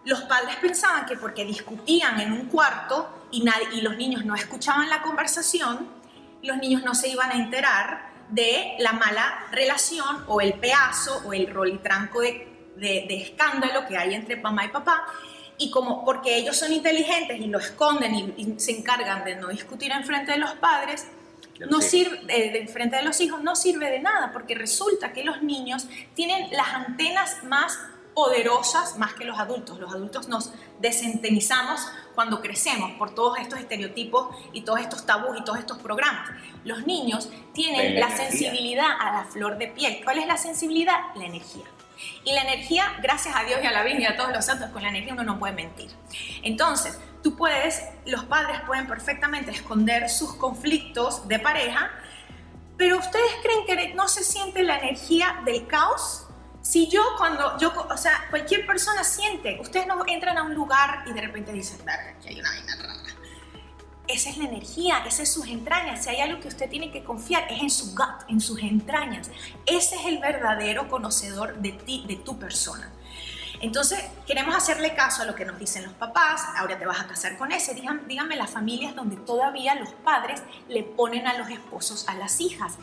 los 0.05 0.23
padres 0.23 0.57
pensaban 0.57 1.07
que 1.07 1.17
porque 1.17 1.45
discutían 1.45 2.21
en 2.21 2.33
un 2.33 2.47
cuarto 2.47 3.27
y, 3.33 3.43
nadie, 3.43 3.67
y 3.73 3.81
los 3.81 3.97
niños 3.97 4.25
no 4.25 4.37
escuchaban 4.37 4.89
la 4.89 5.03
conversación, 5.03 5.89
los 6.43 6.59
niños 6.59 6.85
no 6.85 6.95
se 6.95 7.09
iban 7.09 7.33
a 7.33 7.35
enterar 7.35 8.14
de 8.31 8.75
la 8.79 8.93
mala 8.93 9.47
relación 9.53 10.25
o 10.29 10.41
el 10.41 10.55
pedazo 10.55 11.23
o 11.27 11.33
el 11.33 11.53
rolitranco 11.53 12.21
de 12.21 12.55
de, 12.77 13.23
escándalo 13.23 13.87
que 13.87 13.97
hay 13.97 14.15
entre 14.15 14.37
mamá 14.37 14.65
y 14.65 14.69
papá, 14.69 15.07
y 15.57 15.71
como 15.71 16.05
porque 16.05 16.37
ellos 16.37 16.57
son 16.57 16.73
inteligentes 16.73 17.41
y 17.41 17.47
lo 17.47 17.59
esconden 17.59 18.15
y, 18.15 18.55
se 18.59 18.73
encargan 18.73 19.25
de 19.25 19.37
no 19.37 19.49
discutir 19.49 19.93
en 19.93 20.05
frente 20.05 20.33
de 20.33 20.39
los 20.39 20.53
padres, 20.55 21.07
no 21.71 21.81
sirve, 21.81 22.19
de, 22.27 22.59
en 22.59 22.69
frente 22.69 22.97
de 22.97 23.03
los 23.03 23.21
hijos, 23.21 23.43
no 23.43 23.55
sirve 23.55 23.91
de 23.91 24.01
nada, 24.01 24.33
porque 24.33 24.57
resulta 24.57 25.13
que 25.13 25.23
los 25.23 25.43
niños 25.43 25.87
tienen 26.15 26.51
las 26.51 26.69
antenas 26.69 27.45
más 27.45 27.79
poderosas 28.15 28.97
más 28.97 29.15
que 29.15 29.25
los 29.25 29.39
adultos. 29.39 29.79
Los 29.79 29.93
adultos 29.93 30.29
nos 30.29 30.53
desentenizamos 30.81 31.81
cuando 32.15 32.41
crecemos 32.41 32.93
por 32.93 33.15
todos 33.15 33.39
estos 33.39 33.59
estereotipos 33.59 34.35
y 34.53 34.63
todos 34.63 34.81
estos 34.81 35.05
tabús 35.05 35.37
y 35.39 35.45
todos 35.45 35.59
estos 35.59 35.79
programas. 35.79 36.31
Los 36.65 36.87
niños 36.87 37.29
tienen 37.53 37.99
la, 37.99 38.17
sensibilidad 38.17 38.87
a 39.01 39.13
la 39.13 39.25
flor 39.25 39.59
de 39.59 39.69
piel. 39.69 40.01
¿Cuál 40.05 40.19
es 40.19 40.27
la 40.27 40.37
sensibilidad? 40.37 41.15
La 41.17 41.27
energía. 41.27 41.65
Y 42.25 42.33
la 42.33 42.43
energía, 42.43 42.97
gracias 43.03 43.35
a 43.37 43.45
Dios 43.45 43.61
y 43.63 43.67
a 43.67 43.73
la 43.73 43.83
Virgen 43.83 44.03
y 44.03 44.07
a 44.07 44.17
todos 44.17 44.33
los 44.33 44.45
santos, 44.45 44.71
con 44.71 44.83
la 44.83 44.89
energía 44.89 45.13
uno 45.13 45.25
no 45.25 45.39
puede 45.39 45.53
mentir. 45.53 45.91
Entonces, 46.43 46.99
tú 47.23 47.37
puedes, 47.37 47.83
los 48.07 48.25
padres 48.25 48.61
pueden 48.67 48.87
perfectamente 48.87 49.51
esconder 49.51 50.09
sus 50.09 50.35
conflictos 50.35 51.27
de 51.29 51.39
pareja, 51.39 51.91
pero 52.77 52.99
ustedes 52.99 53.31
creen 53.43 53.67
que 53.67 53.95
no 53.95 54.09
se 54.09 54.25
siente 54.25 54.63
la 54.63 54.79
energía 54.79 55.41
del 55.45 55.67
caos? 55.67 56.24
Si 56.65 56.89
yo 56.89 57.03
cuando 57.19 57.59
yo, 57.59 57.71
o 57.91 57.97
sea, 57.99 58.27
cualquier 58.31 58.67
persona 58.67 59.05
siente, 59.05 59.59
ustedes 59.61 59.87
no 59.87 60.03
entran 60.07 60.39
a 60.39 60.45
un 60.45 60.55
lugar 60.55 61.05
y 61.07 61.13
de 61.13 61.21
repente 61.21 61.53
dicen, 61.53 61.77
verga, 61.85 62.15
que 62.23 62.31
hay 62.31 62.41
una 62.41 62.49
vaina 62.49 62.77
rara. 62.77 62.95
Esa 64.09 64.31
es 64.31 64.39
la 64.39 64.45
energía, 64.45 65.05
esa 65.07 65.25
es 65.25 65.31
sus 65.31 65.47
entrañas. 65.47 66.05
Si 66.05 66.09
hay 66.09 66.21
algo 66.23 66.41
que 66.41 66.49
usted 66.49 66.71
tiene 66.71 66.91
que 66.91 67.05
confiar, 67.05 67.53
es 67.53 67.61
en 67.61 67.69
su 67.69 67.95
gut, 67.95 68.29
en 68.29 68.41
sus 68.41 68.63
entrañas. 68.63 69.31
Ese 69.67 69.97
es 69.97 70.07
el 70.07 70.19
verdadero 70.21 70.89
conocedor 70.89 71.57
de 71.57 71.73
ti, 71.73 72.07
de 72.09 72.17
tu 72.17 72.39
persona. 72.39 72.91
Entonces, 73.61 74.03
queremos 74.27 74.55
hacerle 74.55 74.95
caso 74.95 75.23
a 75.23 75.27
lo 75.27 75.35
que 75.35 75.45
nos 75.45 75.59
dicen 75.59 75.85
los 75.85 75.93
papás, 75.93 76.43
ahora 76.57 76.79
te 76.79 76.87
vas 76.87 76.99
a 76.99 77.07
casar 77.07 77.37
con 77.37 77.53
ese. 77.53 77.75
díganme 77.75 78.37
las 78.37 78.51
familias 78.51 78.95
donde 78.97 79.17
todavía 79.17 79.75
los 79.75 79.91
padres 79.91 80.43
le 80.69 80.83
ponen 80.83 81.27
a 81.27 81.37
los 81.37 81.51
esposos 81.51 82.09
a 82.09 82.15
las 82.15 82.41
hijas. 82.41 82.79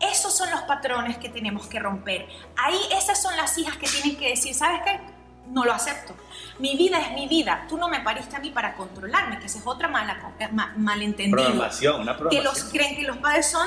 Esos 0.00 0.36
son 0.36 0.50
los 0.50 0.60
patrones 0.62 1.18
que 1.18 1.28
tenemos 1.28 1.66
que 1.66 1.78
romper. 1.78 2.28
Ahí 2.56 2.78
esas 2.92 3.20
son 3.20 3.36
las 3.36 3.56
hijas 3.58 3.76
que 3.76 3.88
tienen 3.88 4.16
que 4.16 4.28
decir, 4.30 4.54
¿sabes 4.54 4.80
qué? 4.84 5.00
No 5.48 5.64
lo 5.64 5.72
acepto. 5.72 6.14
Mi 6.58 6.76
vida 6.76 7.00
es 7.00 7.12
mi 7.12 7.26
vida. 7.26 7.66
Tú 7.68 7.78
no 7.78 7.88
me 7.88 8.00
pariste 8.00 8.36
a 8.36 8.38
mí 8.38 8.50
para 8.50 8.74
controlarme, 8.74 9.38
que 9.38 9.46
esa 9.46 9.58
es 9.58 9.66
otra 9.66 9.88
mala, 9.88 10.32
malentendida. 10.76 11.36
Programación, 11.36 12.00
una 12.00 12.16
programación. 12.16 12.54
Que 12.54 12.60
los 12.60 12.70
creen 12.70 12.96
que 12.96 13.02
los 13.02 13.16
padres 13.16 13.50
son 13.50 13.66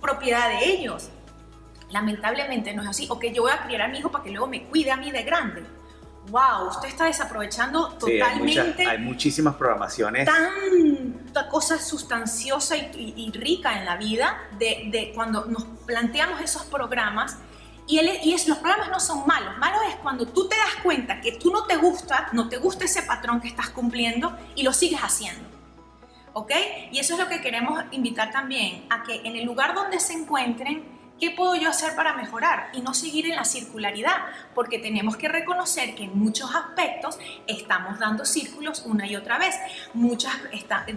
propiedad 0.00 0.48
de 0.48 0.64
ellos. 0.64 1.08
Lamentablemente 1.90 2.74
no 2.74 2.82
es 2.82 2.88
así. 2.88 3.06
O 3.10 3.18
que 3.18 3.32
yo 3.32 3.42
voy 3.42 3.52
a 3.52 3.62
criar 3.62 3.82
a 3.82 3.88
mi 3.88 3.98
hijo 3.98 4.10
para 4.10 4.24
que 4.24 4.30
luego 4.30 4.46
me 4.46 4.64
cuide 4.64 4.90
a 4.90 4.96
mí 4.96 5.10
de 5.10 5.22
grande 5.22 5.64
wow, 6.28 6.68
usted 6.68 6.88
está 6.88 7.06
desaprovechando 7.06 7.88
totalmente. 7.94 8.86
hay, 8.86 8.98
muchísimas 8.98 9.54
programaciones. 9.56 10.26
Tanta 10.26 11.48
cosa 11.48 11.78
sustanciosa 11.78 12.76
y, 12.76 13.30
rica 13.34 13.78
en 13.78 13.84
la 13.84 13.96
vida 13.96 14.38
de, 14.58 15.12
cuando 15.14 15.46
nos 15.46 15.64
planteamos 15.86 16.40
esos 16.40 16.64
programas. 16.64 17.38
Y, 17.86 18.00
y 18.00 18.32
es, 18.32 18.46
los 18.46 18.58
programas 18.58 18.90
no 18.90 19.00
son 19.00 19.26
malos. 19.26 19.58
Malo 19.58 19.78
es 19.88 19.96
cuando 19.96 20.26
tú 20.26 20.48
te 20.48 20.56
das 20.56 20.82
cuenta 20.82 21.20
que 21.20 21.32
tú 21.32 21.50
no 21.50 21.64
te 21.64 21.76
gusta, 21.76 22.28
no 22.32 22.48
te 22.48 22.58
gusta 22.58 22.84
ese 22.84 23.02
patrón 23.02 23.40
que 23.40 23.48
estás 23.48 23.70
cumpliendo 23.70 24.36
y 24.54 24.62
lo 24.62 24.72
sigues 24.72 25.00
haciendo. 25.00 25.50
¿Ok? 26.34 26.52
Y 26.92 26.98
eso 26.98 27.14
es 27.14 27.20
lo 27.20 27.28
que 27.28 27.42
queremos 27.42 27.82
invitar 27.90 28.30
también, 28.30 28.86
a 28.88 29.02
que 29.02 29.16
en 29.24 29.36
el 29.36 29.44
lugar 29.44 29.74
donde 29.74 30.00
se 30.00 30.14
encuentren, 30.14 31.01
¿Qué 31.22 31.30
puedo 31.30 31.54
yo 31.54 31.70
hacer 31.70 31.94
para 31.94 32.14
mejorar? 32.14 32.70
Y 32.72 32.80
no 32.80 32.94
seguir 32.94 33.26
en 33.26 33.36
la 33.36 33.44
circularidad, 33.44 34.16
porque 34.56 34.80
tenemos 34.80 35.16
que 35.16 35.28
reconocer 35.28 35.94
que 35.94 36.02
en 36.02 36.18
muchos 36.18 36.52
aspectos 36.52 37.16
estamos 37.46 38.00
dando 38.00 38.24
círculos 38.24 38.82
una 38.86 39.06
y 39.06 39.14
otra 39.14 39.38
vez. 39.38 39.54
Muchas, 39.94 40.34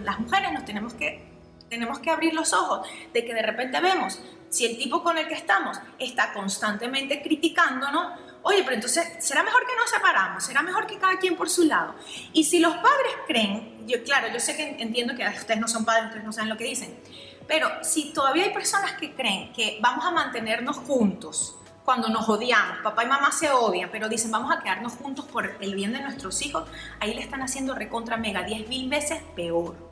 las 0.02 0.18
mujeres 0.18 0.50
nos 0.50 0.64
tenemos 0.64 0.94
que, 0.94 1.24
tenemos 1.70 2.00
que 2.00 2.10
abrir 2.10 2.34
los 2.34 2.52
ojos 2.54 2.88
de 3.12 3.24
que 3.24 3.34
de 3.34 3.42
repente 3.42 3.80
vemos 3.80 4.20
si 4.50 4.66
el 4.66 4.76
tipo 4.76 5.04
con 5.04 5.16
el 5.16 5.28
que 5.28 5.34
estamos 5.34 5.78
está 6.00 6.32
constantemente 6.32 7.22
criticándonos, 7.22 8.18
oye, 8.46 8.62
pero 8.62 8.76
entonces, 8.76 9.04
¿será 9.18 9.42
mejor 9.42 9.66
que 9.66 9.74
nos 9.74 9.90
separamos? 9.90 10.44
¿Será 10.44 10.62
mejor 10.62 10.86
que 10.86 10.98
cada 10.98 11.18
quien 11.18 11.36
por 11.36 11.50
su 11.50 11.64
lado? 11.64 11.96
Y 12.32 12.44
si 12.44 12.60
los 12.60 12.76
padres 12.76 13.12
creen, 13.26 13.84
yo 13.88 14.04
claro, 14.04 14.28
yo 14.32 14.38
sé 14.38 14.56
que 14.56 14.80
entiendo 14.80 15.16
que 15.16 15.26
ustedes 15.26 15.58
no 15.58 15.66
son 15.66 15.84
padres, 15.84 16.06
ustedes 16.06 16.24
no 16.24 16.32
saben 16.32 16.48
lo 16.48 16.56
que 16.56 16.62
dicen, 16.62 16.96
pero 17.48 17.68
si 17.82 18.12
todavía 18.12 18.44
hay 18.44 18.52
personas 18.52 18.92
que 18.92 19.14
creen 19.14 19.52
que 19.52 19.78
vamos 19.80 20.04
a 20.04 20.12
mantenernos 20.12 20.76
juntos 20.76 21.56
cuando 21.84 22.08
nos 22.08 22.28
odiamos, 22.28 22.78
papá 22.84 23.02
y 23.02 23.08
mamá 23.08 23.32
se 23.32 23.50
odian, 23.50 23.90
pero 23.90 24.08
dicen 24.08 24.30
vamos 24.30 24.54
a 24.54 24.60
quedarnos 24.60 24.92
juntos 24.92 25.24
por 25.24 25.56
el 25.60 25.74
bien 25.74 25.92
de 25.92 26.00
nuestros 26.00 26.40
hijos, 26.46 26.68
ahí 27.00 27.14
le 27.14 27.22
están 27.22 27.42
haciendo 27.42 27.74
recontra 27.74 28.16
mega 28.16 28.44
10 28.44 28.68
mil 28.68 28.88
veces 28.88 29.22
peor. 29.34 29.85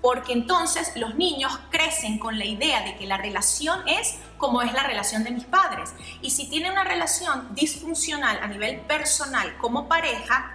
Porque 0.00 0.32
entonces 0.32 0.92
los 0.96 1.14
niños 1.14 1.58
crecen 1.70 2.18
con 2.18 2.38
la 2.38 2.44
idea 2.44 2.82
de 2.82 2.96
que 2.96 3.06
la 3.06 3.16
relación 3.16 3.86
es 3.88 4.16
como 4.38 4.62
es 4.62 4.72
la 4.72 4.82
relación 4.82 5.24
de 5.24 5.30
mis 5.30 5.44
padres. 5.44 5.92
Y 6.20 6.30
si 6.30 6.48
tienen 6.48 6.72
una 6.72 6.84
relación 6.84 7.54
disfuncional 7.54 8.38
a 8.42 8.46
nivel 8.46 8.80
personal 8.80 9.56
como 9.58 9.88
pareja, 9.88 10.53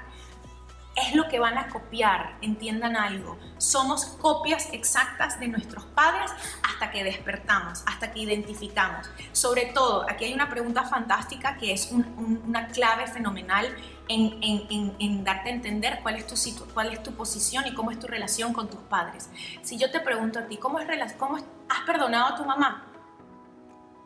es 0.95 1.15
lo 1.15 1.27
que 1.27 1.39
van 1.39 1.57
a 1.57 1.69
copiar, 1.69 2.35
entiendan 2.41 2.95
algo. 2.95 3.37
Somos 3.57 4.05
copias 4.05 4.69
exactas 4.73 5.39
de 5.39 5.47
nuestros 5.47 5.85
padres 5.85 6.31
hasta 6.63 6.91
que 6.91 7.03
despertamos, 7.03 7.83
hasta 7.85 8.11
que 8.11 8.19
identificamos. 8.19 9.09
Sobre 9.31 9.65
todo, 9.67 10.05
aquí 10.09 10.25
hay 10.25 10.33
una 10.33 10.49
pregunta 10.49 10.83
fantástica 10.83 11.57
que 11.57 11.73
es 11.73 11.91
una 11.91 12.67
clave 12.67 13.07
fenomenal 13.07 13.75
en, 14.07 15.23
darte 15.23 15.49
a 15.49 15.53
entender 15.53 15.99
cuál 16.01 16.15
es, 16.15 16.25
tu 16.25 16.35
cuál 16.73 16.91
es 16.91 17.03
tu 17.03 17.13
posición 17.13 17.67
y 17.67 17.73
cómo 17.73 17.91
es 17.91 17.99
tu 17.99 18.07
relación 18.07 18.53
con 18.53 18.69
tus 18.69 18.79
padres. 18.81 19.29
Si 19.61 19.77
yo 19.77 19.91
te 19.91 19.99
pregunto 19.99 20.39
a 20.39 20.43
ti, 20.43 20.57
¿cómo, 20.57 20.79
es, 20.79 21.13
cómo 21.13 21.37
has 21.37 21.81
perdonado 21.85 22.33
a 22.33 22.35
tu 22.35 22.45
mamá? 22.45 22.85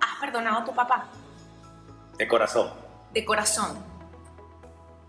¿Has 0.01 0.19
perdonado 0.19 0.59
a 0.59 0.65
tu 0.65 0.73
papá? 0.73 1.05
De 2.17 2.27
corazón. 2.27 2.69
De 3.13 3.23
corazón. 3.23 3.92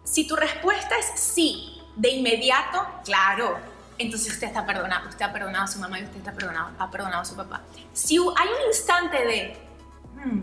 Si 0.05 0.27
tu 0.27 0.37
respuesta 0.37 0.95
es 0.99 1.21
sí, 1.21 1.81
de 1.97 2.11
inmediato, 2.11 2.87
claro, 3.05 3.59
entonces 3.99 4.33
usted 4.33 4.49
está 4.49 4.67
perdonado, 4.67 5.09
usted 5.09 5.25
ha 5.25 5.33
perdonado 5.33 5.65
a 5.65 5.69
su 5.69 5.79
mamá 5.79 5.99
y 5.99 6.05
usted 6.05 6.19
está 6.19 6.33
perdonado, 6.33 6.71
ha 6.79 6.91
perdonado 6.91 7.23
a 7.23 7.25
su 7.25 7.37
papá. 7.37 7.63
Si 7.93 8.17
hay 8.17 8.49
un 8.49 8.67
instante 8.69 9.17
de, 9.25 9.57
hmm, 10.15 10.41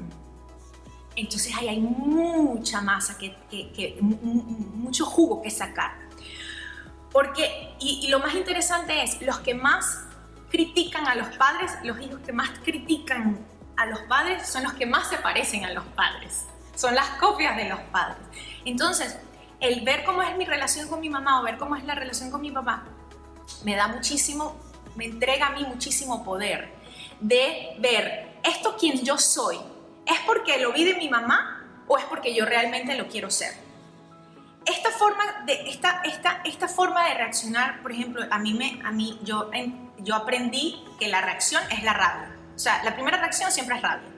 entonces 1.15 1.53
ahí 1.55 1.67
hay 1.67 1.79
mucha 1.79 2.81
masa, 2.81 3.17
que, 3.17 3.35
que, 3.49 3.97
mucho 4.01 5.05
jugo 5.05 5.41
que 5.41 5.51
sacar. 5.51 5.91
Porque, 7.11 7.75
y, 7.79 8.05
y 8.05 8.07
lo 8.07 8.19
más 8.19 8.33
interesante 8.35 9.03
es, 9.03 9.21
los 9.21 9.39
que 9.39 9.53
más 9.53 10.05
critican 10.49 11.07
a 11.07 11.15
los 11.15 11.27
padres, 11.35 11.71
los 11.83 11.99
hijos 12.01 12.19
que 12.25 12.31
más 12.31 12.49
critican 12.63 13.45
a 13.75 13.85
los 13.85 13.99
padres 14.01 14.47
son 14.47 14.63
los 14.63 14.73
que 14.73 14.85
más 14.85 15.09
se 15.09 15.17
parecen 15.17 15.65
a 15.65 15.73
los 15.73 15.83
padres, 15.87 16.45
son 16.75 16.95
las 16.95 17.07
copias 17.19 17.57
de 17.57 17.67
los 17.67 17.79
padres. 17.91 18.17
Entonces, 18.63 19.17
el 19.61 19.81
ver 19.81 20.03
cómo 20.03 20.23
es 20.23 20.35
mi 20.35 20.45
relación 20.45 20.89
con 20.89 20.99
mi 20.99 21.09
mamá 21.09 21.39
o 21.39 21.43
ver 21.43 21.57
cómo 21.57 21.75
es 21.75 21.85
la 21.85 21.95
relación 21.95 22.31
con 22.31 22.41
mi 22.41 22.51
papá, 22.51 22.83
me 23.63 23.75
da 23.75 23.87
muchísimo, 23.87 24.55
me 24.95 25.05
entrega 25.05 25.47
a 25.47 25.51
mí 25.51 25.63
muchísimo 25.63 26.23
poder 26.23 26.73
de 27.19 27.75
ver 27.79 28.39
esto 28.43 28.75
quien 28.77 29.03
yo 29.05 29.17
soy. 29.17 29.57
¿Es 30.05 30.19
porque 30.25 30.57
lo 30.57 30.73
vi 30.73 30.83
de 30.83 30.95
mi 30.95 31.09
mamá 31.09 31.83
o 31.87 31.97
es 31.97 32.03
porque 32.05 32.33
yo 32.33 32.45
realmente 32.45 32.95
lo 32.95 33.07
quiero 33.07 33.29
ser? 33.29 33.53
Esta 34.65 34.91
forma 34.91 35.43
de, 35.45 35.69
esta, 35.69 36.01
esta, 36.03 36.41
esta 36.43 36.67
forma 36.67 37.07
de 37.07 37.13
reaccionar, 37.15 37.81
por 37.81 37.91
ejemplo, 37.91 38.23
a 38.29 38.39
mí, 38.39 38.53
me, 38.53 38.79
a 38.83 38.91
mí 38.91 39.19
yo, 39.23 39.49
yo 39.99 40.15
aprendí 40.15 40.83
que 40.99 41.07
la 41.07 41.21
reacción 41.21 41.61
es 41.71 41.83
la 41.83 41.93
rabia. 41.93 42.35
O 42.55 42.59
sea, 42.59 42.83
la 42.83 42.93
primera 42.93 43.17
reacción 43.17 43.51
siempre 43.51 43.75
es 43.75 43.81
rabia. 43.81 44.09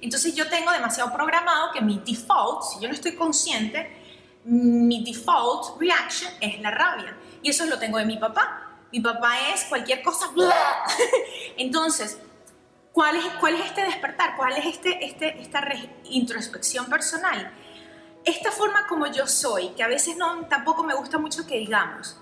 Entonces 0.00 0.34
yo 0.34 0.48
tengo 0.48 0.72
demasiado 0.72 1.12
programado 1.12 1.72
que 1.72 1.80
mi 1.80 2.00
default, 2.04 2.62
si 2.62 2.80
yo 2.80 2.88
no 2.88 2.94
estoy 2.94 3.14
consciente, 3.14 4.01
mi 4.44 5.04
default 5.04 5.80
reaction 5.80 6.32
es 6.40 6.60
la 6.60 6.70
rabia. 6.70 7.16
Y 7.42 7.50
eso 7.50 7.66
lo 7.66 7.78
tengo 7.78 7.98
de 7.98 8.04
mi 8.04 8.16
papá. 8.16 8.70
Mi 8.92 9.00
papá 9.00 9.50
es 9.52 9.64
cualquier 9.64 10.02
cosa. 10.02 10.30
Entonces, 11.56 12.18
¿cuál 12.92 13.16
es, 13.16 13.24
¿cuál 13.40 13.54
es 13.54 13.66
este 13.66 13.84
despertar? 13.84 14.36
¿Cuál 14.36 14.52
es 14.54 14.66
este, 14.66 15.04
este, 15.04 15.40
esta 15.40 15.62
introspección 16.04 16.86
personal? 16.86 17.52
Esta 18.24 18.52
forma 18.52 18.86
como 18.86 19.06
yo 19.06 19.26
soy, 19.26 19.70
que 19.70 19.82
a 19.82 19.88
veces 19.88 20.16
no, 20.16 20.46
tampoco 20.46 20.84
me 20.84 20.94
gusta 20.94 21.18
mucho 21.18 21.46
que 21.46 21.58
digamos, 21.58 22.20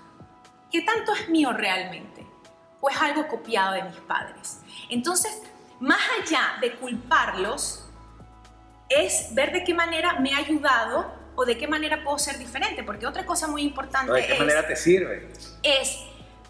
¿qué 0.71 0.81
tanto 0.81 1.13
es 1.13 1.29
mío 1.29 1.51
realmente? 1.53 2.25
¿O 2.79 2.89
es 2.89 2.99
algo 2.99 3.27
copiado 3.27 3.73
de 3.73 3.83
mis 3.83 3.97
padres? 3.97 4.61
Entonces, 4.89 5.43
más 5.79 5.99
allá 6.19 6.57
de 6.59 6.75
culparlos, 6.75 7.85
es 8.89 9.33
ver 9.33 9.51
de 9.53 9.63
qué 9.63 9.73
manera 9.73 10.19
me 10.19 10.33
ha 10.33 10.37
ayudado 10.37 11.20
o 11.35 11.45
de 11.45 11.57
qué 11.57 11.67
manera 11.67 12.03
puedo 12.03 12.17
ser 12.19 12.37
diferente, 12.37 12.83
porque 12.83 13.07
otra 13.07 13.25
cosa 13.25 13.47
muy 13.47 13.61
importante 13.63 14.11
¿De 14.11 14.27
qué 14.27 14.35
manera 14.35 14.65
te 14.65 14.75
sirve? 14.75 15.29
Es 15.63 15.97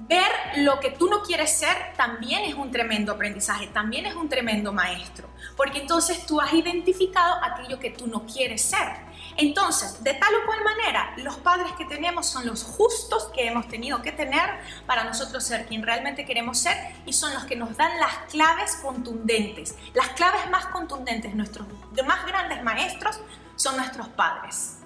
ver 0.07 0.31
lo 0.57 0.79
que 0.79 0.91
tú 0.91 1.09
no 1.09 1.21
quieres 1.21 1.51
ser 1.51 1.75
también 1.95 2.43
es 2.43 2.55
un 2.55 2.71
tremendo 2.71 3.11
aprendizaje, 3.11 3.67
también 3.67 4.05
es 4.05 4.15
un 4.15 4.29
tremendo 4.29 4.73
maestro, 4.73 5.27
porque 5.55 5.79
entonces 5.79 6.25
tú 6.25 6.41
has 6.41 6.53
identificado 6.53 7.35
aquello 7.43 7.79
que 7.79 7.91
tú 7.91 8.07
no 8.07 8.25
quieres 8.25 8.61
ser. 8.61 9.11
Entonces, 9.37 10.03
de 10.03 10.13
tal 10.13 10.33
o 10.35 10.45
cual 10.45 10.63
manera, 10.63 11.13
los 11.17 11.37
padres 11.37 11.71
que 11.77 11.85
tenemos 11.85 12.27
son 12.27 12.45
los 12.45 12.63
justos 12.63 13.29
que 13.33 13.47
hemos 13.47 13.67
tenido 13.67 14.01
que 14.01 14.11
tener 14.11 14.49
para 14.85 15.03
nosotros 15.03 15.43
ser 15.43 15.65
quien 15.67 15.83
realmente 15.83 16.25
queremos 16.25 16.57
ser 16.59 16.75
y 17.05 17.13
son 17.13 17.33
los 17.33 17.45
que 17.45 17.55
nos 17.55 17.77
dan 17.77 17.97
las 17.99 18.13
claves 18.29 18.77
contundentes. 18.81 19.75
Las 19.93 20.09
claves 20.09 20.49
más 20.49 20.65
contundentes, 20.67 21.33
nuestros 21.33 21.67
más 22.05 22.25
grandes 22.25 22.61
maestros 22.63 23.21
son 23.55 23.77
nuestros 23.77 24.07
padres. 24.09 24.79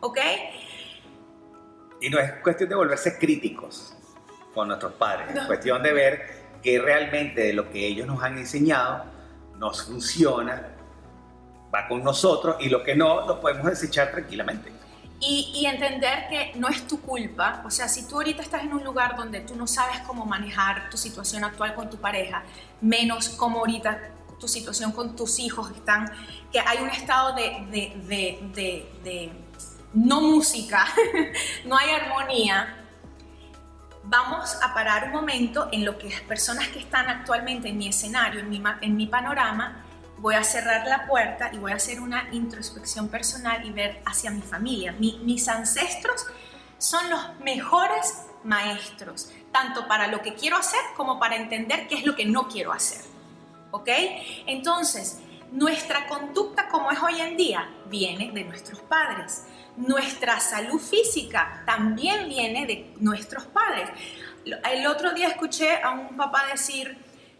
¿Ok? 0.00 0.18
Y 2.00 2.08
no 2.10 2.18
es 2.18 2.32
cuestión 2.42 2.68
de 2.68 2.74
volverse 2.74 3.18
críticos 3.18 3.94
con 4.54 4.68
nuestros 4.68 4.92
padres, 4.94 5.34
No. 5.34 5.42
es 5.42 5.46
cuestión 5.46 5.82
de 5.82 5.92
ver 5.92 6.40
que 6.62 6.78
realmente 6.80 7.42
de 7.42 7.52
lo 7.52 7.70
que 7.70 7.86
ellos 7.86 8.06
nos 8.06 8.22
han 8.22 8.38
enseñado 8.38 9.04
nos 9.58 9.84
funciona, 9.84 10.68
va 11.72 11.86
con 11.86 12.02
nosotros 12.02 12.56
y 12.60 12.68
lo 12.70 12.82
que 12.82 12.96
no 12.96 13.26
lo 13.26 13.40
podemos 13.40 13.66
desechar 13.66 14.10
tranquilamente. 14.10 14.72
Y, 15.22 15.52
y 15.54 15.66
entender 15.66 16.28
que 16.30 16.52
no 16.58 16.68
es 16.68 16.86
tu 16.86 17.02
culpa, 17.02 17.62
o 17.66 17.70
sea, 17.70 17.86
si 17.88 18.08
tú 18.08 18.16
ahorita 18.16 18.40
estás 18.42 18.62
en 18.62 18.72
un 18.72 18.82
lugar 18.82 19.16
donde 19.16 19.40
tú 19.40 19.54
no 19.54 19.66
sabes 19.66 19.98
cómo 20.06 20.24
manejar 20.24 20.88
tu 20.88 20.96
situación 20.96 21.44
actual 21.44 21.74
con 21.74 21.90
tu 21.90 21.98
pareja, 21.98 22.42
menos 22.80 23.28
como 23.28 23.58
ahorita 23.58 24.00
tu 24.40 24.48
situación 24.48 24.90
con 24.92 25.14
tus 25.14 25.38
hijos 25.38 25.70
están, 25.70 26.10
que 26.50 26.58
hay 26.58 26.78
un 26.78 26.88
estado 26.90 27.34
de, 27.36 27.66
de, 27.70 28.88
de, 29.04 29.32
no 29.94 30.20
música, 30.20 30.86
no 31.66 31.76
hay 31.76 31.90
armonía, 31.90 32.76
vamos 34.04 34.56
a 34.62 34.72
parar 34.74 35.04
un 35.04 35.12
momento 35.12 35.68
en 35.72 35.84
lo 35.84 35.98
que 35.98 36.08
las 36.10 36.20
personas 36.22 36.68
que 36.68 36.78
están 36.80 37.08
actualmente 37.08 37.68
en 37.68 37.78
mi 37.78 37.88
escenario, 37.88 38.40
en 38.40 38.48
mi, 38.50 38.62
en 38.80 38.96
mi 38.96 39.06
panorama, 39.06 39.84
voy 40.18 40.34
a 40.34 40.44
cerrar 40.44 40.86
la 40.86 41.06
puerta 41.06 41.50
y 41.52 41.58
voy 41.58 41.72
a 41.72 41.76
hacer 41.76 42.00
una 42.00 42.28
introspección 42.32 43.08
personal 43.08 43.64
y 43.66 43.70
ver 43.72 44.02
hacia 44.06 44.30
mi 44.30 44.42
familia. 44.42 44.92
Mi- 44.92 45.18
mis 45.22 45.48
ancestros 45.48 46.26
son 46.78 47.08
los 47.10 47.38
mejores 47.40 48.22
maestros, 48.44 49.30
tanto 49.52 49.86
para 49.86 50.06
lo 50.08 50.20
que 50.22 50.34
quiero 50.34 50.56
hacer 50.56 50.80
como 50.96 51.18
para 51.18 51.36
entender 51.36 51.86
qué 51.88 51.96
es 51.96 52.06
lo 52.06 52.14
que 52.16 52.24
no 52.26 52.48
quiero 52.48 52.72
hacer. 52.72 53.02
¿Ok? 53.70 53.88
Entonces, 54.46 55.20
nuestra 55.52 56.06
conducta 56.06 56.68
como 56.68 56.90
es 56.90 57.02
hoy 57.02 57.20
en 57.20 57.36
día 57.36 57.68
viene 57.86 58.30
de 58.32 58.44
nuestros 58.44 58.80
padres. 58.80 59.44
Nuestra 59.76 60.38
salud 60.40 60.78
física 60.78 61.62
también 61.66 62.28
viene 62.28 62.66
de 62.66 62.92
nuestros 62.98 63.44
padres. 63.46 63.88
El 64.44 64.86
otro 64.86 65.12
día 65.12 65.28
escuché 65.28 65.82
a 65.82 65.90
un 65.90 66.16
papá 66.16 66.46
decir 66.50 66.96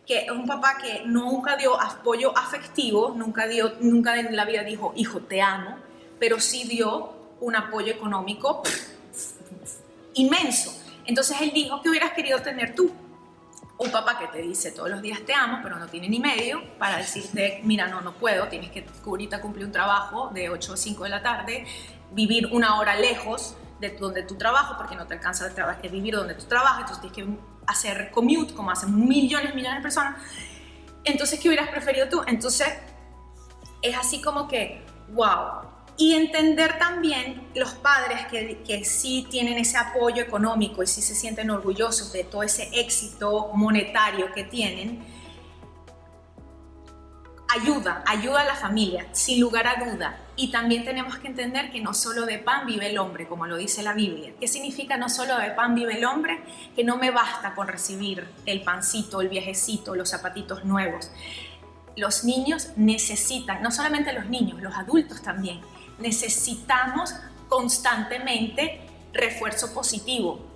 que 0.07 0.27
un 0.31 0.47
papá 0.47 0.79
que 0.79 1.03
nunca 1.05 1.57
dio 1.57 1.81
apoyo 1.81 2.37
afectivo, 2.37 3.15
nunca, 3.17 3.47
dio, 3.47 3.75
nunca 3.81 4.19
en 4.19 4.35
la 4.35 4.45
vida 4.45 4.65
dijo, 4.65 4.93
hijo, 4.97 5.21
te 5.21 5.41
amo, 5.41 5.77
pero 6.19 6.41
sí 6.41 6.65
dio 6.65 7.13
un 7.41 7.57
apoyo 7.57 7.93
económico 7.93 8.63
inmenso. 10.15 10.77
Entonces 11.07 11.41
él 11.41 11.53
dijo, 11.53 11.81
¿qué 11.83 11.91
hubieras 11.91 12.13
querido 12.13 12.41
tener 12.43 12.75
tú? 12.75 12.91
Un 13.83 13.91
papá 13.91 14.19
que 14.19 14.27
te 14.27 14.43
dice 14.43 14.73
todos 14.73 14.91
los 14.91 15.01
días 15.01 15.21
te 15.25 15.33
amo, 15.33 15.61
pero 15.63 15.79
no 15.79 15.87
tiene 15.87 16.07
ni 16.07 16.21
medio 16.21 16.63
para 16.79 16.99
decirte, 16.99 17.63
mira, 17.65 17.89
no, 17.89 18.03
no 18.03 18.13
puedo, 18.13 18.47
tienes 18.47 18.71
que 18.71 18.87
ahorita 19.07 19.41
cumplir 19.41 19.65
un 19.65 19.73
trabajo 19.73 20.29
de 20.35 20.51
8 20.51 20.75
o 20.75 20.77
5 20.77 21.05
de 21.05 21.09
la 21.09 21.23
tarde, 21.23 21.65
vivir 22.13 22.51
una 22.53 22.79
hora 22.79 22.95
lejos 22.95 23.57
de 23.81 23.89
donde 23.97 24.23
tu 24.25 24.37
trabajo, 24.37 24.75
porque 24.77 24.97
no 24.97 25.07
te 25.07 25.15
alcanza 25.15 25.47
el 25.47 25.55
trabajo, 25.55 25.81
que 25.81 25.89
vivir 25.89 26.15
donde 26.15 26.35
tú 26.35 26.45
trabajas, 26.45 26.81
entonces 26.81 27.11
tienes 27.11 27.39
que 27.39 27.43
hacer 27.67 28.11
commute, 28.11 28.53
como 28.53 28.71
hacen 28.71 28.95
millones, 29.09 29.55
millones 29.55 29.79
de 29.79 29.83
personas. 29.83 30.23
Entonces, 31.03 31.41
¿qué 31.41 31.49
hubieras 31.49 31.71
preferido 31.71 32.07
tú? 32.11 32.23
Entonces, 32.27 32.69
es 33.81 33.97
así 33.97 34.21
como 34.21 34.47
que, 34.47 34.85
wow. 35.15 35.70
Y 36.01 36.15
entender 36.15 36.79
también 36.79 37.47
los 37.55 37.75
padres 37.75 38.27
que, 38.31 38.63
que 38.67 38.87
sí 38.87 39.27
tienen 39.31 39.59
ese 39.59 39.77
apoyo 39.77 40.23
económico 40.23 40.83
y 40.83 40.87
sí 40.87 41.03
se 41.03 41.15
sienten 41.15 41.51
orgullosos 41.51 42.11
de 42.11 42.25
todo 42.25 42.43
ese 42.43 42.71
éxito 42.73 43.51
monetario 43.53 44.33
que 44.33 44.45
tienen, 44.45 45.05
ayuda, 47.51 48.03
ayuda 48.07 48.41
a 48.41 48.45
la 48.47 48.55
familia, 48.55 49.09
sin 49.13 49.41
lugar 49.41 49.67
a 49.67 49.85
duda. 49.85 50.19
Y 50.37 50.51
también 50.51 50.87
tenemos 50.87 51.19
que 51.19 51.29
entender 51.29 51.71
que 51.71 51.83
no 51.83 51.93
solo 51.93 52.25
de 52.25 52.39
pan 52.39 52.67
vive 52.67 52.89
el 52.89 52.99
hombre, 52.99 53.29
como 53.29 53.47
lo 53.47 53.59
dice 53.59 53.83
la 53.83 53.93
Biblia. 53.93 54.33
¿Qué 54.41 54.49
significa 54.49 54.97
no 54.97 55.11
solo 55.11 55.37
de 55.37 55.51
pan 55.51 55.75
vive 55.75 55.99
el 55.99 56.07
hombre? 56.07 56.41
Que 56.75 56.83
no 56.83 56.97
me 56.97 57.11
basta 57.11 57.55
con 57.55 57.69
recibir 57.69 58.27
el 58.47 58.63
pancito, 58.63 59.21
el 59.21 59.29
viajecito, 59.29 59.95
los 59.95 60.09
zapatitos 60.09 60.65
nuevos. 60.65 61.11
Los 61.95 62.25
niños 62.25 62.71
necesitan, 62.77 63.63
no 63.63 63.71
solamente 63.71 64.15
los 64.15 64.25
niños, 64.31 64.63
los 64.63 64.75
adultos 64.75 65.21
también, 65.21 65.61
necesitamos 66.01 67.15
constantemente 67.49 68.81
refuerzo 69.13 69.73
positivo. 69.75 70.47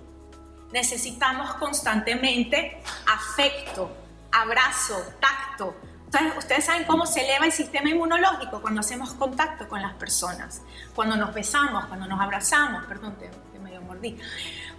Necesitamos 0.71 1.53
constantemente 1.55 2.81
afecto, 3.07 3.91
abrazo, 4.31 5.01
tacto, 5.19 5.75
Ustedes, 6.05 6.37
ustedes 6.37 6.65
saben 6.65 6.83
cómo 6.85 7.05
se 7.05 7.21
eleva 7.21 7.45
el 7.45 7.51
sistema 7.51 7.89
inmunológico 7.89 8.61
cuando 8.61 8.79
hacemos 8.81 9.13
contacto 9.13 9.67
con 9.67 9.81
las 9.81 9.93
personas, 9.95 10.61
cuando 10.93 11.15
nos 11.15 11.33
besamos, 11.33 11.85
cuando 11.85 12.05
nos 12.05 12.21
abrazamos, 12.21 12.85
perdón, 12.85 13.15
te, 13.17 13.29
te 13.51 13.59
medio 13.59 13.81
mordí, 13.81 14.17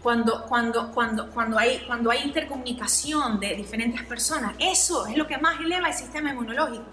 cuando, 0.07 0.45
cuando, 0.45 0.93
cuando, 0.93 1.29
cuando, 1.33 1.59
hay, 1.59 1.83
cuando 1.85 2.13
hay 2.13 2.21
intercomunicación 2.23 3.41
de 3.41 3.57
diferentes 3.57 4.05
personas, 4.05 4.53
eso 4.61 5.05
es 5.09 5.17
lo 5.17 5.27
que 5.27 5.37
más 5.37 5.59
eleva 5.59 5.89
el 5.89 5.95
sistema 5.95 6.31
inmunológico. 6.31 6.85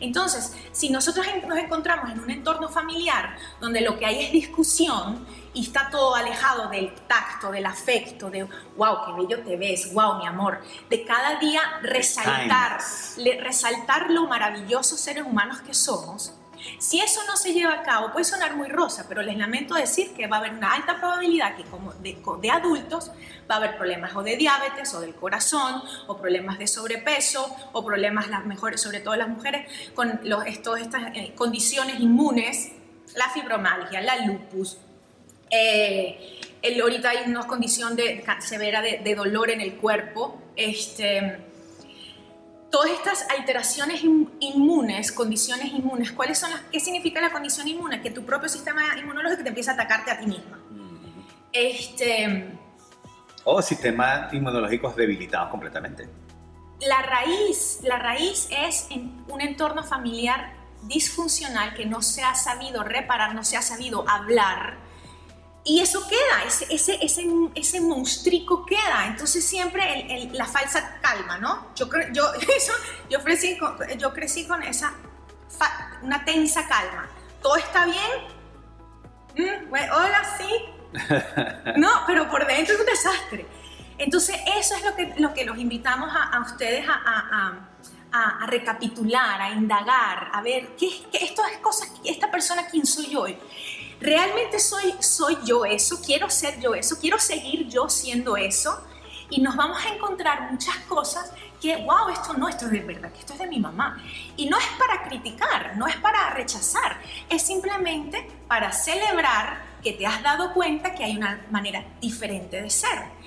Entonces, 0.00 0.54
si 0.70 0.90
nosotros 0.90 1.26
nos 1.46 1.56
encontramos 1.56 2.10
en 2.10 2.20
un 2.20 2.30
entorno 2.30 2.68
familiar 2.68 3.36
donde 3.58 3.80
lo 3.80 3.98
que 3.98 4.04
hay 4.04 4.22
es 4.22 4.32
discusión 4.32 5.26
y 5.54 5.62
está 5.64 5.88
todo 5.90 6.14
alejado 6.14 6.68
del 6.68 6.94
tacto, 7.06 7.50
del 7.50 7.64
afecto, 7.64 8.28
de 8.28 8.46
wow, 8.76 8.98
qué 9.06 9.12
bello 9.12 9.42
te 9.42 9.56
ves, 9.56 9.90
wow, 9.94 10.18
mi 10.18 10.26
amor, 10.26 10.60
de 10.90 11.06
cada 11.06 11.38
día 11.38 11.62
resaltar, 11.80 12.80
le- 13.16 13.40
resaltar 13.40 14.10
lo 14.10 14.26
maravillosos 14.26 15.00
seres 15.00 15.24
humanos 15.24 15.62
que 15.62 15.72
somos. 15.72 16.34
Si 16.78 17.00
eso 17.00 17.20
no 17.26 17.36
se 17.36 17.52
lleva 17.52 17.74
a 17.74 17.82
cabo, 17.82 18.12
puede 18.12 18.24
sonar 18.24 18.56
muy 18.56 18.68
rosa, 18.68 19.06
pero 19.08 19.22
les 19.22 19.36
lamento 19.36 19.74
decir 19.74 20.12
que 20.14 20.26
va 20.26 20.36
a 20.36 20.38
haber 20.40 20.52
una 20.52 20.72
alta 20.74 20.98
probabilidad 20.98 21.56
que 21.56 21.64
como 21.64 21.92
de, 21.94 22.50
adultos 22.50 23.10
va 23.50 23.56
a 23.56 23.58
haber 23.58 23.76
problemas 23.76 24.14
o 24.16 24.22
de 24.22 24.36
diabetes 24.36 24.92
o 24.94 25.00
del 25.00 25.14
corazón 25.14 25.82
o 26.06 26.16
problemas 26.16 26.58
de 26.58 26.66
sobrepeso 26.66 27.54
o 27.72 27.84
problemas 27.84 28.28
las 28.28 28.44
mejores, 28.46 28.80
sobre 28.80 29.00
todo 29.00 29.16
las 29.16 29.28
mujeres 29.28 29.70
con 29.94 30.20
los, 30.24 30.46
estos, 30.46 30.80
estas 30.80 31.16
eh, 31.16 31.32
condiciones 31.34 32.00
inmunes, 32.00 32.72
la 33.14 33.28
fibromialgia, 33.30 34.00
la 34.00 34.26
lupus, 34.26 34.78
eh, 35.50 36.40
ahorita 36.80 37.10
hay 37.10 37.30
una 37.30 37.46
condición 37.46 37.96
severa 38.40 38.82
de, 38.82 38.98
de 38.98 39.14
dolor 39.14 39.50
en 39.50 39.60
el 39.60 39.76
cuerpo. 39.76 40.42
Este, 40.56 41.47
todas 42.70 42.90
estas 42.90 43.26
alteraciones 43.30 44.02
in- 44.04 44.30
inmunes, 44.40 45.10
condiciones 45.12 45.72
inmunes, 45.72 46.12
¿cuáles 46.12 46.38
son 46.38 46.50
las, 46.50 46.60
¿qué 46.72 46.80
significa 46.80 47.20
la 47.20 47.30
condición 47.30 47.66
inmune? 47.68 48.00
Que 48.02 48.10
tu 48.10 48.24
propio 48.24 48.48
sistema 48.48 48.82
inmunológico 48.98 49.42
te 49.42 49.48
empieza 49.48 49.70
a 49.72 49.74
atacarte 49.74 50.10
a 50.10 50.18
ti 50.18 50.26
misma. 50.26 50.58
Este, 51.52 52.58
O 53.44 53.62
sistemas 53.62 54.32
inmunológicos 54.34 54.94
debilitados 54.96 55.48
completamente. 55.50 56.08
la 56.86 57.02
raíz, 57.02 57.80
la 57.82 57.98
raíz 57.98 58.48
es 58.50 58.86
en 58.90 59.24
un 59.28 59.40
entorno 59.40 59.82
familiar 59.82 60.52
disfuncional 60.82 61.74
que 61.74 61.86
no 61.86 62.02
se 62.02 62.22
ha 62.22 62.34
sabido 62.34 62.84
reparar, 62.84 63.34
no 63.34 63.42
se 63.44 63.56
ha 63.56 63.62
sabido 63.62 64.08
hablar. 64.08 64.76
Y 65.68 65.80
eso 65.80 66.00
queda, 66.08 66.44
ese, 66.46 66.66
ese, 66.70 66.98
ese, 67.04 67.26
ese 67.54 67.80
monstruico 67.80 68.64
queda. 68.64 69.06
Entonces 69.06 69.44
siempre 69.46 70.00
el- 70.00 70.10
el- 70.10 70.36
la 70.38 70.46
falsa 70.46 70.98
calma, 71.02 71.36
¿no? 71.38 71.74
Yo, 71.76 71.88
yo, 72.12 72.32
eso, 72.56 72.72
yo, 73.10 73.22
crecí 73.22 73.58
con, 73.58 73.76
yo 73.98 74.12
crecí 74.14 74.46
con 74.46 74.62
esa, 74.62 74.94
fa- 75.58 75.98
una 76.02 76.24
tensa 76.24 76.66
calma. 76.66 77.06
¿Todo 77.42 77.56
está 77.56 77.84
bien? 77.84 78.10
Mm, 79.36 79.68
bueno, 79.68 79.94
hola, 79.96 80.38
sí. 80.38 80.50
No, 81.76 81.90
pero 82.06 82.30
por 82.30 82.46
dentro 82.46 82.74
es 82.74 82.80
un 82.80 82.86
desastre. 82.86 83.46
Entonces, 83.98 84.36
eso 84.56 84.74
es 84.74 84.82
lo 84.84 84.94
que, 84.96 85.14
lo 85.18 85.34
que 85.34 85.44
los 85.44 85.58
invitamos 85.58 86.08
a, 86.14 86.24
a 86.36 86.40
ustedes 86.40 86.88
a, 86.88 86.94
a- 86.94 87.68
a- 88.10 88.38
a 88.42 88.46
recapitular, 88.46 89.38
a 89.42 89.50
indagar, 89.50 90.30
a 90.32 90.40
ver, 90.40 90.68
¿qué, 90.78 90.88
qué 91.12 91.24
esto 91.26 91.42
es 91.52 91.58
cosas, 91.58 91.92
esta 92.06 92.30
persona, 92.30 92.66
¿quién 92.66 92.86
soy 92.86 93.10
yo? 93.10 93.26
¿Realmente 94.00 94.58
soy, 94.60 94.94
soy 95.00 95.38
yo 95.44 95.64
eso? 95.64 96.00
¿Quiero 96.00 96.30
ser 96.30 96.60
yo 96.60 96.74
eso? 96.74 96.98
¿Quiero 97.00 97.18
seguir 97.18 97.68
yo 97.68 97.88
siendo 97.88 98.36
eso? 98.36 98.84
Y 99.30 99.40
nos 99.40 99.56
vamos 99.56 99.84
a 99.84 99.94
encontrar 99.94 100.50
muchas 100.50 100.76
cosas 100.88 101.32
que, 101.60 101.76
wow, 101.76 102.08
esto 102.12 102.34
no, 102.34 102.48
esto 102.48 102.66
es 102.66 102.70
de 102.70 102.80
verdad, 102.80 103.12
que 103.12 103.18
esto 103.18 103.32
es 103.32 103.40
de 103.40 103.46
mi 103.46 103.58
mamá. 103.58 104.02
Y 104.36 104.48
no 104.48 104.56
es 104.58 104.66
para 104.78 105.02
criticar, 105.02 105.76
no 105.76 105.86
es 105.86 105.96
para 105.96 106.30
rechazar, 106.30 107.00
es 107.28 107.42
simplemente 107.42 108.30
para 108.46 108.72
celebrar 108.72 109.66
que 109.82 109.92
te 109.92 110.06
has 110.06 110.22
dado 110.22 110.52
cuenta 110.54 110.94
que 110.94 111.04
hay 111.04 111.16
una 111.16 111.44
manera 111.50 111.84
diferente 112.00 112.62
de 112.62 112.70
ser. 112.70 113.18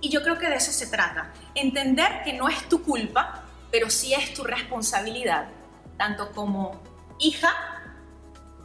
Y 0.00 0.10
yo 0.10 0.22
creo 0.22 0.38
que 0.38 0.48
de 0.48 0.56
eso 0.56 0.70
se 0.70 0.86
trata. 0.86 1.32
Entender 1.54 2.22
que 2.24 2.34
no 2.34 2.48
es 2.48 2.68
tu 2.68 2.82
culpa, 2.82 3.44
pero 3.70 3.88
sí 3.88 4.12
es 4.12 4.34
tu 4.34 4.44
responsabilidad, 4.44 5.48
tanto 5.96 6.30
como 6.32 6.82
hija, 7.18 7.52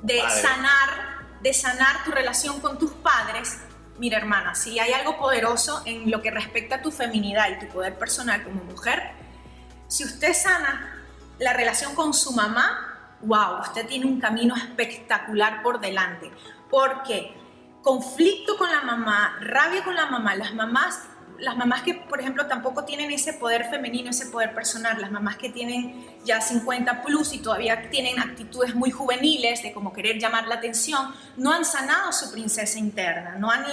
de 0.02 0.20
sanar, 0.30 1.19
de 1.42 1.54
sanar 1.54 2.04
tu 2.04 2.12
relación 2.12 2.60
con 2.60 2.78
tus 2.78 2.92
padres. 2.92 3.60
Mira, 3.98 4.18
hermana, 4.18 4.56
si 4.56 4.80
hay 4.80 4.94
algo 4.94 5.18
poderoso 5.18 5.82
en 5.86 6.10
lo 6.10 6.22
que 6.22 6.32
respecta 6.32 6.76
a 6.76 6.82
tu 6.82 6.92
feminidad 6.92 7.50
y 7.50 7.60
tu 7.60 7.68
poder 7.68 7.98
personal 7.98 8.44
como 8.44 8.64
mujer, 8.64 9.12
si 9.88 10.06
usted 10.06 10.34
sana 10.34 11.04
la 11.40 11.54
relación 11.54 11.96
con 11.96 12.14
su 12.14 12.32
mamá, 12.32 13.18
wow, 13.22 13.62
usted 13.62 13.88
tiene 13.88 14.06
un 14.06 14.20
camino 14.20 14.56
espectacular 14.56 15.62
por 15.64 15.80
delante. 15.80 16.32
Porque 16.70 17.36
conflicto 17.82 18.58
con 18.58 18.70
la 18.70 18.82
mamá, 18.82 19.38
rabia 19.42 19.84
con 19.84 19.96
la 19.96 20.06
mamá, 20.06 20.36
las 20.36 20.54
mamás 20.54 21.09
las 21.40 21.58
mamás 21.58 21.84
que, 21.84 21.94
por 21.94 22.20
ejemplo, 22.20 22.48
tampoco 22.48 22.86
tienen 22.86 23.12
ese 23.12 23.34
poder 23.34 23.70
femenino, 23.70 24.10
ese 24.10 24.28
poder 24.28 24.54
personal, 24.54 25.00
las 25.00 25.12
mamás 25.12 25.38
que 25.38 25.50
tienen 25.50 26.06
ya 26.26 26.42
50 26.42 27.02
plus 27.02 27.34
y 27.34 27.40
todavía 27.40 27.90
tienen 27.90 28.20
actitudes 28.20 28.76
muy 28.76 28.92
juveniles 28.92 29.64
de 29.64 29.72
como 29.72 29.94
querer 29.94 30.20
llamar 30.20 30.48
la 30.48 30.56
atención, 30.56 31.14
no 31.38 31.54
han 31.54 31.66
sanado 31.66 32.12
su 32.12 32.32
princesa 32.32 32.78
interna, 32.78 33.36
no 33.38 33.50
han, 33.50 33.66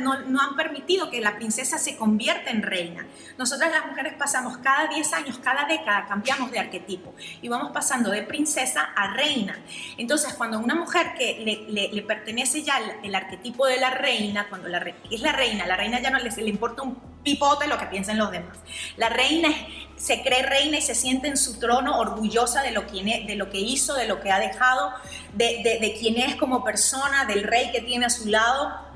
no, 0.00 0.56
permitido 0.56 1.10
que 1.10 1.20
la 1.20 1.36
princesa 1.36 1.78
se 1.78 1.96
convierta 1.96 2.50
en 2.50 2.62
reina. 2.62 3.06
Nosotras 3.36 3.70
las 3.70 3.86
mujeres 3.86 4.14
pasamos 4.14 4.58
cada 4.58 4.88
10 4.88 5.12
años, 5.12 5.38
cada 5.38 5.64
década, 5.66 6.06
cambiamos 6.08 6.50
de 6.50 6.58
arquetipo 6.58 7.14
y 7.40 7.48
vamos 7.48 7.70
pasando 7.72 8.10
de 8.10 8.22
princesa 8.22 8.90
a 8.96 9.14
reina. 9.14 9.58
Entonces, 9.96 10.34
cuando 10.34 10.58
una 10.58 10.74
mujer 10.74 11.14
que 11.16 11.66
le, 11.68 11.88
le, 11.92 12.02
pertenece 12.02 12.62
ya 12.62 12.78
el, 13.02 13.14
arquetipo 13.14 13.66
de 13.66 13.78
la 13.78 13.90
reina, 13.90 14.48
cuando 14.48 14.68
la, 14.68 14.78
es 15.10 15.20
la 15.20 15.32
reina, 15.32 15.66
la 15.66 15.76
reina 15.76 16.00
ya 16.00 16.10
no 16.10 16.18
le, 16.18 16.30
le 16.48 16.54
importa 16.54 16.82
un 16.82 16.96
pipote 17.22 17.66
lo 17.66 17.78
que 17.78 17.86
piensen 17.86 18.16
los 18.16 18.30
demás. 18.30 18.56
La 18.96 19.10
reina 19.10 19.50
se 19.96 20.22
cree 20.22 20.42
reina 20.42 20.78
y 20.78 20.82
se 20.82 20.94
siente 20.94 21.28
en 21.28 21.36
su 21.36 21.58
trono 21.58 21.98
orgullosa 21.98 22.62
de 22.62 22.70
lo, 22.70 22.86
que, 22.86 23.02
de 23.02 23.34
lo 23.36 23.50
que 23.50 23.58
hizo, 23.58 23.94
de 23.94 24.06
lo 24.06 24.20
que 24.20 24.30
ha 24.30 24.38
dejado, 24.38 24.92
de, 25.34 25.62
de, 25.62 25.96
quién 26.00 26.16
es 26.16 26.36
como 26.36 26.64
persona, 26.64 27.26
del 27.26 27.42
rey 27.42 27.70
que 27.70 27.82
tiene 27.82 28.06
a 28.06 28.10
su 28.10 28.28
lado. 28.28 28.88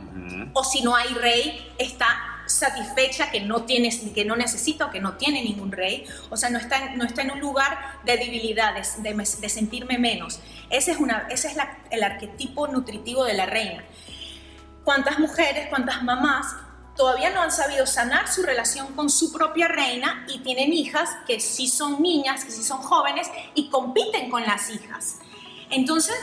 O 0.54 0.64
si 0.64 0.82
no 0.82 0.96
hay 0.96 1.08
rey, 1.14 1.72
está 1.78 2.06
satisfecha 2.46 3.30
que 3.30 3.40
no 3.40 3.64
tiene, 3.64 3.90
que 4.14 4.24
no 4.24 4.36
necesita 4.36 4.86
o 4.86 4.90
que 4.90 5.00
no 5.00 5.14
tiene 5.14 5.42
ningún 5.42 5.72
rey. 5.72 6.06
O 6.30 6.36
sea, 6.36 6.48
no 6.48 6.58
está, 6.58 6.94
no 6.94 7.04
está 7.04 7.22
en 7.22 7.32
un 7.32 7.40
lugar 7.40 8.00
de 8.04 8.16
debilidades, 8.16 9.02
de, 9.02 9.12
de 9.12 9.48
sentirme 9.48 9.98
menos. 9.98 10.40
Ese 10.70 10.92
es, 10.92 10.98
una, 10.98 11.26
ese 11.28 11.48
es 11.48 11.56
el 11.90 12.02
arquetipo 12.02 12.68
nutritivo 12.68 13.24
de 13.24 13.34
la 13.34 13.44
reina. 13.44 13.84
¿Cuántas 14.84 15.18
mujeres, 15.18 15.66
cuántas 15.68 16.02
mamás 16.02 16.46
todavía 16.96 17.30
no 17.30 17.40
han 17.42 17.52
sabido 17.52 17.86
sanar 17.86 18.30
su 18.32 18.42
relación 18.42 18.94
con 18.94 19.10
su 19.10 19.32
propia 19.32 19.68
reina 19.68 20.26
y 20.28 20.40
tienen 20.40 20.72
hijas 20.72 21.10
que 21.26 21.40
sí 21.40 21.68
son 21.68 22.02
niñas, 22.02 22.44
que 22.44 22.50
sí 22.50 22.62
son 22.62 22.78
jóvenes 22.78 23.28
y 23.54 23.70
compiten 23.70 24.30
con 24.30 24.42
las 24.42 24.70
hijas. 24.70 25.18
Entonces, 25.70 26.16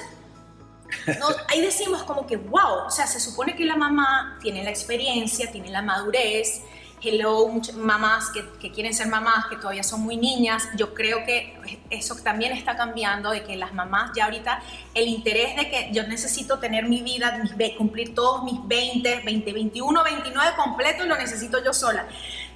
ahí 1.47 1.62
decimos 1.62 2.03
como 2.03 2.27
que, 2.27 2.38
wow, 2.38 2.86
o 2.88 2.91
sea, 2.91 3.08
se 3.08 3.19
supone 3.19 3.55
que 3.55 3.65
la 3.65 3.75
mamá 3.75 4.38
tiene 4.41 4.63
la 4.63 4.69
experiencia, 4.69 5.51
tiene 5.51 5.69
la 5.69 5.82
madurez, 5.82 6.62
hello, 7.01 7.47
muchas 7.47 7.75
mamás 7.75 8.29
que, 8.31 8.43
que, 8.59 8.71
quieren 8.71 8.93
ser 8.93 9.07
mamás, 9.07 9.45
que 9.47 9.55
todavía 9.55 9.83
son 9.83 10.01
muy 10.01 10.17
niñas. 10.17 10.67
Yo 10.75 10.93
creo 10.93 11.25
que 11.25 11.57
eso 11.89 12.15
también 12.15 12.51
está 12.51 12.75
cambiando, 12.75 13.31
de 13.31 13.43
que 13.43 13.55
las 13.55 13.73
mamás 13.73 14.12
ya 14.15 14.25
ahorita, 14.25 14.62
el 14.93 15.07
interés 15.07 15.55
de 15.55 15.69
que 15.69 15.89
yo 15.91 16.03
necesito 16.07 16.59
tener 16.59 16.85
mi 16.85 17.01
vida, 17.01 17.41
cumplir 17.77 18.13
todos 18.13 18.43
mis 18.43 18.59
20, 18.67 19.21
20, 19.23 19.53
21, 19.53 20.03
29 20.03 20.55
completos, 20.55 21.07
lo 21.07 21.17
necesito 21.17 21.63
yo 21.63 21.73
sola. 21.73 22.07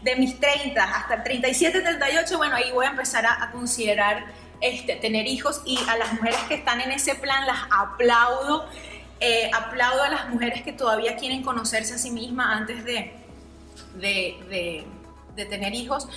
De 0.01 0.15
mis 0.15 0.39
30 0.39 0.83
hasta 0.83 1.15
el 1.15 1.23
37, 1.23 1.81
38, 1.81 2.37
bueno, 2.37 2.55
ahí 2.55 2.71
voy 2.71 2.85
a 2.85 2.89
empezar 2.89 3.25
a, 3.25 3.51
considerar 3.51 4.25
este, 4.59 4.95
tener 4.95 5.27
hijos 5.27 5.61
y 5.65 5.77
a 5.87 5.97
las 5.97 6.13
mujeres 6.13 6.39
que 6.47 6.55
están 6.55 6.81
en 6.81 6.91
ese 6.91 7.15
plan 7.15 7.45
las 7.47 7.59
aplaudo. 7.71 8.67
Eh, 9.19 9.49
aplaudo 9.53 10.03
a 10.03 10.09
las 10.09 10.27
mujeres 10.27 10.63
que 10.63 10.73
todavía 10.73 11.15
quieren 11.15 11.43
conocerse 11.43 11.93
a 11.93 11.97
sí 11.97 12.11
mismas 12.11 12.57
antes 12.57 12.83
de, 12.83 13.22
de, 13.95 14.85
tener 15.35 15.73
hijos. 15.73 16.07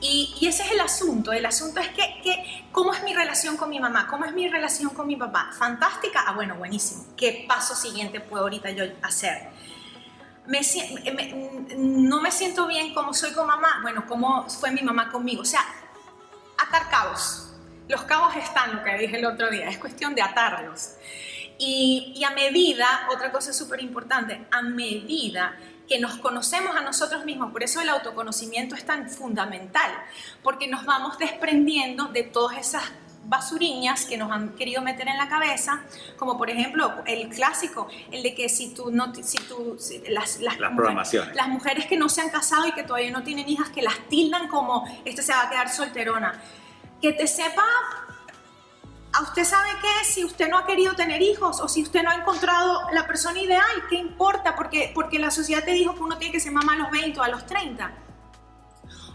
Y, 0.00 0.34
ese 0.46 0.62
es 0.62 0.72
el 0.72 0.80
asunto. 0.80 1.32
El 1.32 1.46
asunto 1.46 1.80
es 1.80 1.88
que, 1.88 2.20
que, 2.22 2.66
¿cómo 2.72 2.92
es 2.92 3.02
mi 3.02 3.14
relación 3.14 3.56
con 3.56 3.70
mi 3.70 3.80
mamá? 3.80 4.06
¿Cómo 4.08 4.24
es 4.24 4.32
mi 4.32 4.48
relación 4.48 4.90
con 4.90 5.06
mi 5.06 5.16
papá? 5.16 5.50
¿Fantástica? 5.56 6.24
Ah, 6.26 6.32
bueno, 6.32 6.56
buenísimo. 6.56 7.04
¿Qué 7.16 7.44
paso 7.48 7.74
siguiente 7.74 8.20
puedo 8.20 8.44
ahorita 8.44 8.70
yo 8.70 8.84
hacer? 9.02 9.48
Me, 10.46 10.60
no 11.76 12.20
me 12.20 12.30
siento 12.30 12.66
bien 12.66 12.92
como 12.92 13.14
soy 13.14 13.32
con 13.32 13.46
mamá. 13.46 13.78
Bueno, 13.82 14.04
¿cómo 14.06 14.48
fue 14.48 14.70
mi 14.72 14.82
mamá 14.82 15.10
conmigo? 15.10 15.42
O 15.42 15.46
sea, 15.46 15.64
atar 16.58 16.90
cabos. 16.90 17.50
Los 17.88 18.02
cabos 18.02 18.34
están, 18.36 18.76
lo 18.76 18.82
que 18.82 18.96
dije 18.98 19.18
el 19.18 19.26
otro 19.26 19.50
día. 19.50 19.68
Es 19.68 19.78
cuestión 19.78 20.14
de 20.14 20.22
atarlos. 20.22 20.96
Y, 21.58 22.12
y 22.16 22.24
a 22.24 22.30
medida, 22.30 23.08
otra 23.12 23.30
cosa 23.30 23.52
súper 23.52 23.80
importante, 23.80 24.46
a 24.50 24.62
medida 24.62 25.56
que 25.88 25.98
nos 25.98 26.16
conocemos 26.18 26.74
a 26.76 26.80
nosotros 26.80 27.24
mismos. 27.24 27.52
Por 27.52 27.62
eso 27.62 27.80
el 27.80 27.88
autoconocimiento 27.88 28.74
es 28.74 28.84
tan 28.84 29.10
fundamental, 29.10 29.90
porque 30.42 30.66
nos 30.66 30.84
vamos 30.84 31.18
desprendiendo 31.18 32.06
de 32.06 32.22
todas 32.22 32.58
esas 32.58 32.84
basuriñas 33.26 34.04
que 34.04 34.16
nos 34.16 34.30
han 34.30 34.50
querido 34.50 34.82
meter 34.82 35.08
en 35.08 35.16
la 35.16 35.28
cabeza, 35.28 35.82
como 36.18 36.36
por 36.36 36.50
ejemplo 36.50 36.92
el 37.06 37.28
clásico, 37.28 37.88
el 38.10 38.22
de 38.22 38.34
que 38.34 38.48
si 38.48 38.74
tú 38.74 38.90
no, 38.90 39.14
si 39.14 39.38
tú, 39.38 39.78
las, 40.10 40.40
las, 40.40 40.58
mujeres, 40.72 41.34
las 41.34 41.48
mujeres 41.48 41.86
que 41.86 41.96
no 41.96 42.08
se 42.08 42.20
han 42.20 42.30
casado 42.30 42.66
y 42.66 42.72
que 42.72 42.82
todavía 42.82 43.10
no 43.10 43.22
tienen 43.22 43.48
hijas, 43.48 43.70
que 43.70 43.82
las 43.82 43.98
tildan 44.08 44.48
como, 44.48 44.84
este 45.04 45.22
se 45.22 45.32
va 45.32 45.44
a 45.44 45.50
quedar 45.50 45.70
solterona. 45.70 46.42
Que 47.00 47.12
te 47.12 47.26
sepa 47.26 47.64
¿A 49.16 49.22
usted 49.22 49.44
sabe 49.44 49.68
qué? 49.80 50.04
Si 50.04 50.24
usted 50.24 50.48
no 50.48 50.58
ha 50.58 50.66
querido 50.66 50.94
tener 50.94 51.22
hijos 51.22 51.60
o 51.60 51.68
si 51.68 51.82
usted 51.82 52.02
no 52.02 52.10
ha 52.10 52.14
encontrado 52.16 52.82
la 52.92 53.06
persona 53.06 53.40
ideal, 53.40 53.62
¿qué 53.88 53.96
importa? 53.96 54.56
Porque, 54.56 54.90
porque 54.94 55.18
la 55.18 55.30
sociedad 55.30 55.64
te 55.64 55.72
dijo 55.72 55.94
que 55.94 56.02
uno 56.02 56.18
tiene 56.18 56.32
que 56.32 56.40
ser 56.40 56.52
mamá 56.52 56.74
a 56.74 56.76
los 56.76 56.90
20 56.90 57.20
o 57.20 57.22
a 57.22 57.28
los 57.28 57.46
30. 57.46 57.92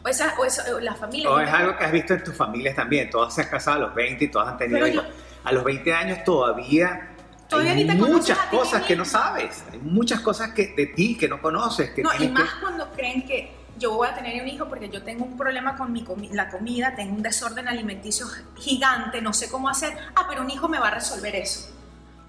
O, 0.03 0.07
esa, 0.07 0.35
o, 0.73 0.79
la 0.79 0.95
familia. 0.95 1.29
O 1.29 1.39
es 1.39 1.49
algo 1.49 1.77
que 1.77 1.83
has 1.83 1.91
visto 1.91 2.13
en 2.13 2.23
tus 2.23 2.35
familias 2.35 2.75
también. 2.75 3.09
Todas 3.09 3.35
se 3.35 3.41
han 3.41 3.49
casado 3.49 3.77
a 3.77 3.79
los 3.88 3.95
20 3.95 4.23
y 4.23 4.27
todas 4.29 4.47
han 4.47 4.57
tenido 4.57 4.88
hijos. 4.88 5.05
a 5.43 5.51
los 5.51 5.63
20 5.63 5.93
años 5.93 6.23
todavía 6.23 7.15
Todavía 7.49 7.71
hay 7.71 7.85
muchas 7.85 8.38
cosas 8.51 8.83
que 8.83 8.95
no 8.95 9.03
sabes, 9.03 9.63
hay 9.71 9.79
muchas 9.79 10.21
cosas 10.21 10.53
que, 10.53 10.67
de 10.67 10.85
ti 10.85 11.17
que 11.17 11.27
no 11.27 11.41
conoces. 11.41 11.89
Que 11.89 12.03
no, 12.03 12.12
y 12.19 12.27
más 12.27 12.53
cuando 12.62 12.91
creen 12.91 13.25
que 13.25 13.59
yo 13.80 13.94
voy 13.94 14.08
a 14.08 14.13
tener 14.13 14.42
un 14.42 14.48
hijo 14.48 14.68
porque 14.68 14.89
yo 14.89 15.02
tengo 15.02 15.26
un 15.26 15.38
problema 15.38 15.76
con 15.76 15.92
mi 15.92 16.06
la 16.32 16.50
comida, 16.50 16.94
tengo 16.96 17.15
un 17.15 17.24
desorden 17.24 17.68
alimenticio 17.68 18.28
gigante, 18.58 19.22
no 19.22 19.34
sé 19.34 19.50
cómo 19.50 19.70
hacer. 19.70 19.98
Ah, 20.15 20.26
pero 20.30 20.42
un 20.42 20.50
hijo 20.50 20.68
me 20.68 20.80
va 20.80 20.89
a 20.89 20.96
resolver 20.96 21.36
eso. 21.36 21.70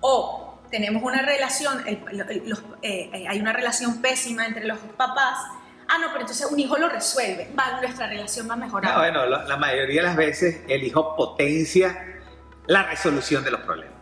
O 0.01 0.61
tenemos 0.71 1.03
una 1.03 1.23
relación, 1.23 1.87
eh, 1.87 2.03
eh, 2.83 3.27
hay 3.29 3.41
una 3.41 3.53
relación 3.53 4.01
pésima 4.01 4.47
entre 4.47 4.65
los 4.65 4.79
papás. 4.97 5.39
Ah, 5.89 5.99
no, 6.01 6.07
pero 6.09 6.21
entonces 6.21 6.47
un 6.51 6.59
hijo 6.59 6.79
lo 6.79 6.89
resuelve. 6.89 7.51
Va, 7.59 7.81
nuestra 7.81 8.07
relación 8.07 8.49
va 8.49 8.55
a 8.55 8.57
mejorar. 8.57 8.93
No, 8.93 9.01
bueno, 9.01 9.27
la, 9.27 9.57
mayoría 9.57 10.03
de 10.03 10.07
las 10.09 10.17
veces 10.17 10.61
el 10.69 10.85
hijo 10.85 11.17
potencia 11.17 12.07
la 12.67 12.85
resolución 12.85 13.43
de 13.43 13.51
los 13.51 13.61
problemas. 13.61 13.99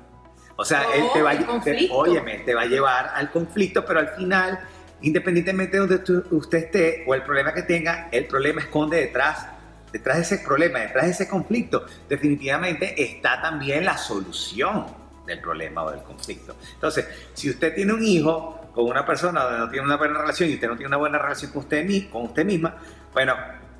O 0.57 0.65
sea, 0.65 0.83
él 0.95 1.05
te 1.15 1.23
va, 1.23 1.33
te, 1.63 1.89
óyeme, 1.91 2.39
te 2.41 2.55
va 2.55 2.63
a 2.63 2.67
llevar 2.67 3.13
al 3.15 3.31
conflicto, 3.31 3.85
pero 3.87 4.01
al 4.01 4.09
final 4.09 4.59
independientemente 5.03 5.79
de 5.79 5.87
donde 5.87 6.25
usted 6.31 6.59
esté 6.59 7.05
o 7.07 7.15
el 7.15 7.23
problema 7.23 7.53
que 7.53 7.63
tenga, 7.63 8.09
el 8.11 8.27
problema 8.27 8.61
esconde 8.63 8.99
detrás, 8.99 9.47
detrás 9.93 10.17
de 10.17 10.23
ese 10.23 10.39
problema, 10.39 10.81
detrás 10.81 11.05
de 11.05 11.11
ese 11.13 11.29
conflicto, 11.29 11.87
definitivamente 12.09 13.01
está 13.01 13.41
también 13.41 13.85
la 13.85 13.97
solución 13.97 14.87
del 15.27 15.41
problema 15.41 15.85
o 15.85 15.91
del 15.91 16.03
conflicto. 16.03 16.57
Entonces, 16.75 17.07
si 17.35 17.51
usted 17.51 17.75
tiene 17.75 17.93
un 17.93 18.03
hijo 18.03 18.71
con 18.75 18.87
una 18.87 19.05
persona 19.05 19.43
donde 19.43 19.59
no 19.59 19.71
tiene 19.71 19.87
una 19.87 19.97
buena 19.97 20.19
relación 20.21 20.51
y 20.51 20.55
usted 20.55 20.69
no 20.69 20.77
tiene 20.77 20.89
una 20.89 20.97
buena 20.97 21.19
relación 21.19 21.53
con 21.53 21.63
usted, 21.63 22.11
con 22.11 22.33
misma, 22.47 22.77
bueno, 23.13 23.35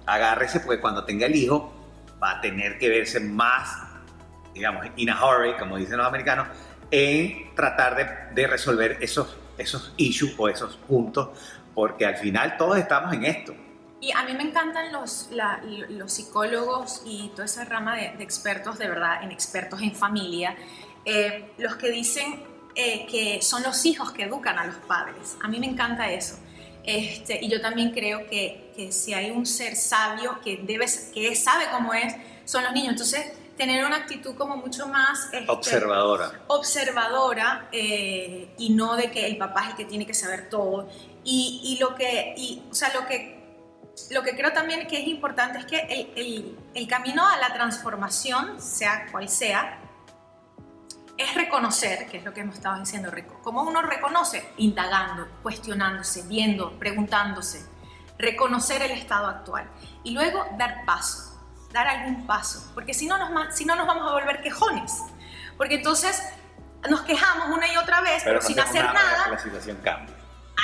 agárrese 0.07 0.61
porque 0.61 0.81
cuando 0.81 1.05
tenga 1.05 1.27
el 1.27 1.35
hijo 1.35 1.75
va 2.23 2.39
a 2.39 2.41
tener 2.41 2.79
que 2.79 2.89
verse 2.89 3.21
más, 3.21 3.69
digamos, 4.55 4.87
in 4.97 5.11
a 5.11 5.25
hurry, 5.25 5.55
como 5.59 5.77
dicen 5.77 5.99
los 5.99 6.07
americanos, 6.07 6.49
en 6.91 7.55
tratar 7.55 7.97
de, 7.97 8.35
de 8.35 8.47
resolver 8.47 8.99
esos 9.01 9.37
esos 9.59 9.93
issues 9.97 10.35
o 10.39 10.49
esos 10.49 10.77
puntos, 10.77 11.31
porque 11.75 12.07
al 12.07 12.17
final 12.17 12.57
todos 12.57 12.79
estamos 12.79 13.13
en 13.13 13.25
esto. 13.25 13.55
Y 14.01 14.13
a 14.13 14.23
mí 14.23 14.33
me 14.33 14.45
encantan 14.45 14.93
los, 14.93 15.29
los 15.89 16.13
psicólogos 16.13 17.03
y 17.05 17.31
toda 17.31 17.47
esa 17.47 17.65
rama 17.65 17.97
de, 17.97 18.23
expertos, 18.23 18.79
de 18.79 18.89
verdad, 18.89 19.25
en 19.25 19.33
expertos 19.33 19.83
en 19.83 19.95
familia, 19.95 20.57
eh, 21.05 21.53
los 21.59 21.77
que 21.77 21.91
dicen 21.91 22.45
eh, 22.77 23.07
que 23.11 23.43
son 23.43 23.65
los 23.65 23.85
hijos 23.87 24.13
que 24.13 24.25
educan 24.25 24.57
a 24.59 24.67
los 24.67 24.77
padres. 24.77 25.37
A 25.43 25.49
mí 25.49 25.59
me 25.59 25.67
encanta 25.67 26.11
eso. 26.13 26.39
Este, 26.85 27.45
y 27.45 27.49
yo 27.49 27.61
también 27.61 27.91
creo 27.91 28.27
que, 28.29 28.73
que 28.77 28.93
si 28.93 29.15
hay 29.15 29.31
un 29.31 29.45
ser 29.45 29.75
sabio 29.75 30.41
que, 30.43 30.59
debe, 30.59 30.87
que 31.13 31.35
sabe 31.35 31.65
cómo 31.73 31.93
es, 31.93 32.15
son 32.45 32.63
los 32.63 32.73
niños. 32.73 32.93
Entonces, 32.93 33.33
tener 33.59 33.85
una 33.85 33.97
actitud 33.97 34.37
como 34.37 34.57
mucho 34.57 34.87
más 34.87 35.25
este, 35.33 35.51
observadora. 35.51 36.31
Observadora 36.47 37.69
eh, 37.73 38.55
y 38.57 38.71
no 38.71 38.97
de 38.97 39.11
que 39.11 39.27
el 39.27 39.37
papá 39.37 39.65
es 39.65 39.71
el 39.71 39.77
que 39.77 39.85
tiene 39.85 40.07
que 40.07 40.15
saber 40.15 40.49
todo. 40.49 40.89
Y, 41.25 41.61
y 41.65 41.79
lo 41.79 41.95
que, 41.95 42.35
y, 42.37 42.63
o 42.71 42.75
sea, 42.75 42.95
lo 42.95 43.05
que, 43.07 43.37
lo 44.11 44.23
que 44.23 44.37
creo 44.37 44.53
también 44.53 44.87
que 44.87 45.03
es 45.03 45.09
importante 45.09 45.59
es 45.59 45.67
que 45.67 45.81
el, 45.81 46.13
el, 46.17 46.59
el 46.73 46.89
camino 46.89 47.27
a 47.29 47.37
la 47.37 47.53
transformación, 47.53 48.63
sea 48.63 49.09
cual 49.11 49.29
sea, 49.29 49.81
es 51.19 51.35
reconocer, 51.35 52.07
que 52.07 52.19
es 52.19 52.25
lo 52.25 52.33
que 52.33 52.43
hemos 52.43 52.55
estado 52.55 52.79
diciendo, 52.79 53.11
Rico. 53.11 53.41
¿Cómo 53.43 53.65
uno 53.65 53.83
reconoce? 53.83 54.49
Indagando, 54.59 55.27
cuestionándose, 55.43 56.23
viendo, 56.23 56.79
preguntándose. 56.79 57.67
Reconocer 58.19 58.83
el 58.83 58.93
estado 58.93 59.27
actual. 59.27 59.69
Y 60.05 60.13
luego 60.13 60.47
dar 60.57 60.85
paso 60.87 61.28
dar 61.73 61.87
algún 61.87 62.27
paso, 62.27 62.71
porque 62.75 62.95
si 62.95 63.07
no 63.07 63.19
nos, 63.19 63.55
si 63.55 63.65
no 63.65 63.77
nos 63.77 63.87
vamos 63.87 64.09
a 64.09 64.13
volver 64.13 64.43
quejones, 64.43 64.93
porque 65.57 65.77
entonces 65.77 66.23
nos 66.89 67.03
quejamos 67.03 67.49
una 67.57 67.71
y 67.73 67.77
otra 67.77 68.01
vez, 68.01 68.23
pero, 68.25 68.41
sin 68.41 68.59
hacer 68.59 68.85
nada. 68.85 69.29
La 69.31 69.39
situación 69.39 69.79
cambia. 69.83 70.15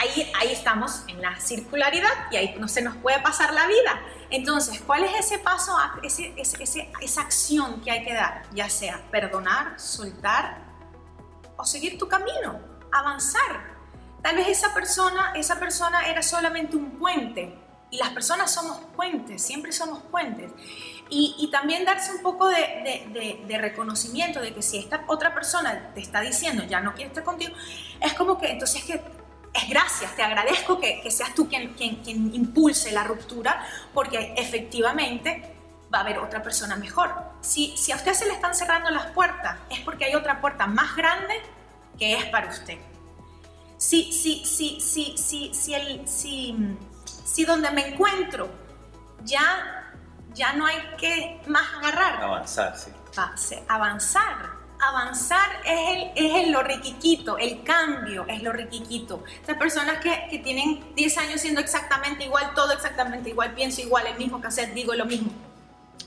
Ahí, 0.00 0.32
ahí 0.40 0.52
estamos 0.52 1.04
en 1.06 1.22
la 1.22 1.38
circularidad 1.38 2.10
y 2.30 2.36
ahí 2.36 2.56
no 2.58 2.66
se 2.66 2.82
nos 2.82 2.96
puede 2.96 3.20
pasar 3.20 3.52
la 3.52 3.66
vida. 3.66 4.00
Entonces, 4.30 4.82
¿cuál 4.84 5.04
es 5.04 5.14
ese 5.14 5.38
paso, 5.38 5.76
ese, 6.02 6.34
ese, 6.36 6.90
esa 7.00 7.20
acción 7.20 7.80
que 7.80 7.90
hay 7.90 8.04
que 8.04 8.12
dar? 8.12 8.42
Ya 8.52 8.68
sea 8.68 9.00
perdonar, 9.10 9.78
soltar 9.78 10.58
o 11.56 11.64
seguir 11.64 11.98
tu 11.98 12.08
camino, 12.08 12.58
avanzar. 12.92 13.74
Tal 14.22 14.36
vez 14.36 14.48
esa 14.48 14.74
persona, 14.74 15.32
esa 15.36 15.60
persona 15.60 16.06
era 16.08 16.22
solamente 16.22 16.76
un 16.76 16.98
puente 16.98 17.56
y 17.90 17.98
las 17.98 18.10
personas 18.10 18.52
somos 18.52 18.78
puentes, 18.96 19.40
siempre 19.40 19.70
somos 19.70 20.02
puentes. 20.04 20.50
Y, 21.10 21.48
también 21.52 21.84
darse 21.84 22.12
un 22.12 22.22
poco 22.22 22.48
de, 22.48 23.44
de, 23.46 23.58
reconocimiento 23.58 24.40
de 24.40 24.52
que 24.52 24.62
si 24.62 24.78
esta 24.78 25.04
otra 25.06 25.32
persona 25.32 25.92
te 25.94 26.00
está 26.00 26.20
diciendo 26.20 26.64
ya 26.64 26.80
no 26.80 26.92
quiere 26.94 27.08
estar 27.08 27.22
contigo, 27.22 27.54
es 28.00 28.14
como 28.14 28.36
que 28.38 28.50
entonces 28.50 28.82
que 28.82 29.00
es 29.54 29.68
gracias, 29.68 30.16
te 30.16 30.22
agradezco 30.22 30.80
que, 30.80 31.00
que 31.00 31.10
seas 31.12 31.32
tú 31.34 31.48
quien, 31.48 31.74
quien, 31.74 31.96
quien, 32.02 32.34
impulse 32.34 32.90
la 32.90 33.04
ruptura, 33.04 33.64
porque 33.92 34.34
efectivamente 34.36 35.54
va 35.94 35.98
a 35.98 36.00
haber 36.00 36.18
otra 36.18 36.42
persona 36.42 36.74
mejor. 36.74 37.14
Si, 37.40 37.76
si 37.76 37.92
a 37.92 37.96
usted 37.96 38.14
se 38.14 38.26
le 38.26 38.32
están 38.32 38.54
cerrando 38.54 38.90
las 38.90 39.06
puertas, 39.12 39.58
es 39.70 39.80
porque 39.80 40.06
hay 40.06 40.16
otra 40.16 40.40
puerta 40.40 40.66
más 40.66 40.96
grande 40.96 41.34
que 41.96 42.14
es 42.14 42.24
para 42.26 42.48
usted. 42.48 42.78
Si, 43.76 44.12
si, 44.12 44.44
si, 44.44 44.80
si, 44.80 45.16
si, 45.16 45.54
si, 45.54 45.74
el, 45.74 46.08
si, 46.08 46.56
si 47.24 47.44
donde 47.44 47.70
me 47.70 47.88
encuentro 47.88 48.50
ya, 49.22 49.83
ya 50.34 50.52
no 50.52 50.66
hay 50.66 50.78
que 50.98 51.40
más 51.46 51.66
agarrar. 51.78 52.22
Avanzar, 52.22 52.76
sí. 52.76 52.90
Avanzar 53.68 54.64
avanzar 54.80 55.62
es, 55.64 56.12
el, 56.16 56.26
es 56.26 56.48
lo 56.48 56.62
riquiquito, 56.62 57.38
el 57.38 57.62
cambio 57.62 58.26
es 58.28 58.42
lo 58.42 58.52
riquiquito. 58.52 59.24
Esas 59.42 59.56
personas 59.56 59.98
que, 59.98 60.26
que, 60.30 60.38
tienen 60.40 60.94
10 60.94 61.18
años 61.18 61.40
siendo 61.40 61.60
exactamente 61.60 62.24
igual, 62.24 62.52
todo 62.54 62.72
exactamente 62.72 63.30
igual, 63.30 63.54
pienso 63.54 63.80
igual, 63.80 64.06
el 64.06 64.18
mismo 64.18 64.40
cassette, 64.40 64.74
digo 64.74 64.94
lo 64.94 65.06
mismo. 65.06 65.30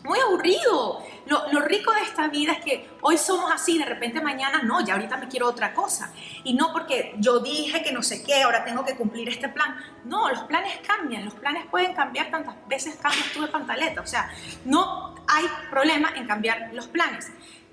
Muy 0.07 0.19
aburrido. 0.19 1.03
Lo, 1.25 1.51
lo, 1.51 1.59
rico 1.59 1.91
de 1.91 2.01
esta 2.01 2.29
vida 2.29 2.53
es 2.53 2.63
que 2.63 2.89
hoy 3.01 3.17
somos 3.17 3.51
así, 3.51 3.77
de 3.77 3.83
repente 3.83 4.21
mañana 4.21 4.61
no, 4.63 4.79
ya 4.79 4.93
ahorita 4.93 5.17
me 5.17 5.27
quiero 5.27 5.49
otra 5.49 5.73
cosa. 5.73 6.13
Y 6.45 6.53
no 6.53 6.71
porque 6.71 7.13
yo 7.17 7.39
dije 7.39 7.83
que 7.83 7.91
no 7.91 8.01
sé 8.01 8.23
qué, 8.23 8.43
ahora 8.43 8.63
tengo 8.63 8.85
que 8.85 8.95
cumplir 8.95 9.27
este 9.27 9.49
plan. 9.49 9.75
No, 10.05 10.29
los 10.29 10.43
planes 10.43 10.79
cambian, 10.87 11.25
los 11.25 11.33
planes 11.33 11.65
pueden 11.69 11.93
cambiar 11.93 12.31
tantas 12.31 12.55
veces 12.69 12.95
cambias 12.95 13.33
tú 13.33 13.41
de 13.41 13.49
pantaleta. 13.49 13.99
O 13.99 14.07
sea, 14.07 14.31
no 14.63 15.13
hay 15.27 15.45
problema 15.69 16.13
en 16.15 16.25
cambiar 16.25 16.69
los 16.73 16.87
planes. 16.87 17.29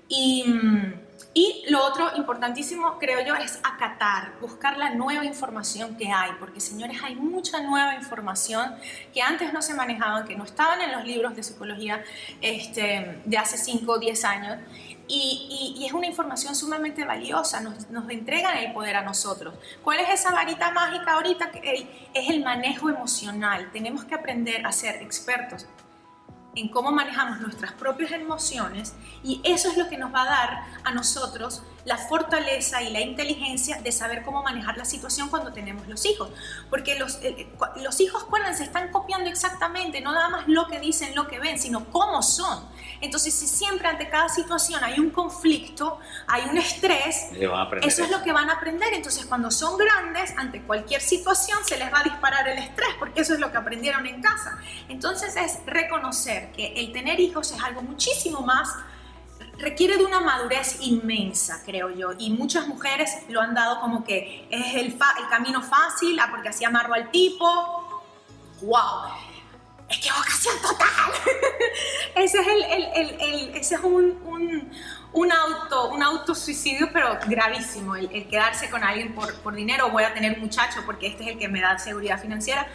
Y, 0.09 0.43
y, 1.37 1.65
lo 1.67 1.85
otro 1.85 2.15
importantísimo, 2.15 2.97
creo 2.97 3.19
yo, 3.25 3.35
es 3.35 3.59
acatar, 3.61 4.39
buscar 4.39 4.77
la 4.77 4.91
nueva 4.91 5.25
información 5.25 5.97
que 5.97 6.09
hay, 6.09 6.31
porque 6.39 6.61
señores, 6.61 7.01
hay 7.03 7.15
mucha 7.15 7.61
nueva 7.61 7.93
información 7.93 8.73
que 9.13 9.21
antes 9.21 9.51
no 9.51 9.61
se 9.61 9.73
manejaban, 9.73 10.25
que 10.25 10.37
no 10.37 10.45
estaban 10.45 10.79
en 10.79 10.93
los 10.93 11.03
libros 11.03 11.35
de 11.35 11.43
psicología 11.43 12.01
este, 12.39 13.21
de 13.25 13.37
hace 13.37 13.57
5 13.57 13.91
o 13.91 13.99
10 13.99 14.23
años. 14.23 14.59
Y, 15.09 15.75
y, 15.77 15.85
es 15.85 15.91
una 15.91 16.07
información 16.07 16.55
sumamente 16.55 17.03
valiosa, 17.03 17.59
nos, 17.59 17.89
nos, 17.89 18.09
entregan 18.09 18.57
el 18.57 18.71
poder 18.71 18.95
a 18.95 19.01
nosotros. 19.01 19.55
¿Cuál 19.83 19.99
es 19.99 20.09
esa 20.09 20.31
varita 20.31 20.71
mágica 20.71 21.15
ahorita? 21.15 21.51
Es 22.13 22.29
el 22.29 22.45
manejo 22.45 22.89
emocional. 22.89 23.69
Tenemos 23.73 24.05
que 24.05 24.15
aprender 24.15 24.65
a 24.65 24.71
ser 24.71 25.01
expertos 25.01 25.67
en 26.55 26.69
cómo 26.69 26.91
manejamos 26.91 27.39
nuestras 27.41 27.73
propias 27.73 28.11
emociones 28.11 28.95
y 29.23 29.41
eso 29.43 29.69
es 29.69 29.77
lo 29.77 29.89
que 29.89 29.97
nos 29.97 30.13
va 30.13 30.23
a 30.23 30.25
dar 30.25 30.63
a 30.83 30.93
nosotros 30.93 31.61
la 31.85 31.97
fortaleza 31.97 32.81
y 32.81 32.91
la 32.91 32.99
inteligencia 32.99 33.79
de 33.81 33.91
saber 33.91 34.23
cómo 34.23 34.43
manejar 34.43 34.77
la 34.77 34.85
situación 34.85 35.29
cuando 35.29 35.53
tenemos 35.53 35.87
los 35.87 36.05
hijos. 36.05 36.29
Porque 36.69 36.97
los, 36.97 37.19
eh, 37.21 37.47
los 37.81 37.99
hijos, 38.01 38.25
se 38.57 38.63
están 38.63 38.91
copiando 38.91 39.29
exactamente, 39.29 40.01
no 40.01 40.13
nada 40.13 40.29
más 40.29 40.47
lo 40.47 40.67
que 40.67 40.79
dicen, 40.79 41.15
lo 41.15 41.27
que 41.27 41.39
ven, 41.39 41.59
sino 41.59 41.85
cómo 41.85 42.21
son. 42.21 42.67
Entonces, 43.01 43.33
si 43.33 43.47
siempre 43.47 43.87
ante 43.87 44.09
cada 44.09 44.29
situación 44.29 44.83
hay 44.83 44.99
un 44.99 45.09
conflicto, 45.09 45.99
hay 46.27 46.43
un 46.49 46.57
estrés, 46.57 47.27
eso 47.81 48.03
es 48.03 48.09
lo 48.09 48.23
que 48.23 48.31
van 48.31 48.49
a 48.49 48.53
aprender. 48.53 48.93
Entonces, 48.93 49.25
cuando 49.25 49.51
son 49.51 49.77
grandes, 49.77 50.33
ante 50.37 50.61
cualquier 50.61 51.01
situación 51.01 51.59
se 51.65 51.77
les 51.77 51.91
va 51.93 51.99
a 51.99 52.03
disparar 52.03 52.47
el 52.47 52.57
estrés, 52.57 52.89
porque 52.97 53.21
eso 53.21 53.33
es 53.33 53.39
lo 53.39 53.51
que 53.51 53.57
aprendieron 53.57 54.05
en 54.05 54.21
casa. 54.21 54.57
Entonces, 54.89 55.35
es 55.35 55.59
reconocer 55.65 56.51
que 56.51 56.73
el 56.73 56.91
tener 56.91 57.19
hijos 57.19 57.51
es 57.51 57.61
algo 57.61 57.81
muchísimo 57.81 58.41
más 58.41 58.69
requiere 59.57 59.97
de 59.97 60.05
una 60.05 60.19
madurez 60.19 60.77
inmensa, 60.81 61.61
creo 61.65 61.89
yo, 61.89 62.09
y 62.17 62.31
muchas 62.31 62.67
mujeres 62.67 63.09
lo 63.29 63.41
han 63.41 63.53
dado 63.53 63.79
como 63.79 64.03
que 64.03 64.47
es 64.49 64.75
el, 64.75 64.87
el 64.87 65.29
camino 65.29 65.61
fácil, 65.61 66.19
ah, 66.19 66.27
porque 66.29 66.49
así 66.49 66.65
amarro 66.65 66.93
al 66.93 67.11
tipo, 67.11 67.45
wow, 68.61 69.11
equivocación 69.89 70.55
total. 70.61 70.87
ese 72.15 72.39
es, 72.39 72.47
el, 72.47 72.63
el, 73.19 73.55
ese 73.55 73.75
es 73.75 73.81
un, 73.81 74.19
un, 74.25 74.71
un, 75.13 75.31
auto, 75.31 75.89
un 75.89 76.03
autosuicidio, 76.03 76.89
pero 76.91 77.17
gravísimo, 77.27 77.95
el, 77.95 78.27
quedarse 78.27 78.69
con 78.69 78.83
alguien 78.83 79.13
por, 79.13 79.33
por 79.35 79.55
dinero, 79.55 79.89
voy 79.89 80.03
a 80.03 80.13
tener 80.13 80.37
muchacho 80.39 80.81
porque 80.85 81.07
este 81.07 81.23
es 81.23 81.29
el 81.29 81.37
que 81.37 81.47
me 81.47 81.61
da 81.61 81.77
seguridad 81.79 82.21
financiera. 82.21 82.67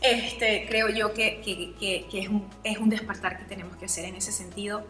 Este, 0.00 0.66
creo 0.68 0.88
yo 0.90 1.12
que, 1.12 1.40
que, 1.40 1.74
que, 2.08 2.20
es, 2.20 2.28
un, 2.28 2.48
es 2.62 2.78
un 2.78 2.88
despertar 2.88 3.36
que 3.36 3.44
tenemos 3.44 3.76
que 3.76 3.86
hacer 3.86 4.04
en 4.04 4.14
ese 4.14 4.30
sentido 4.30 4.84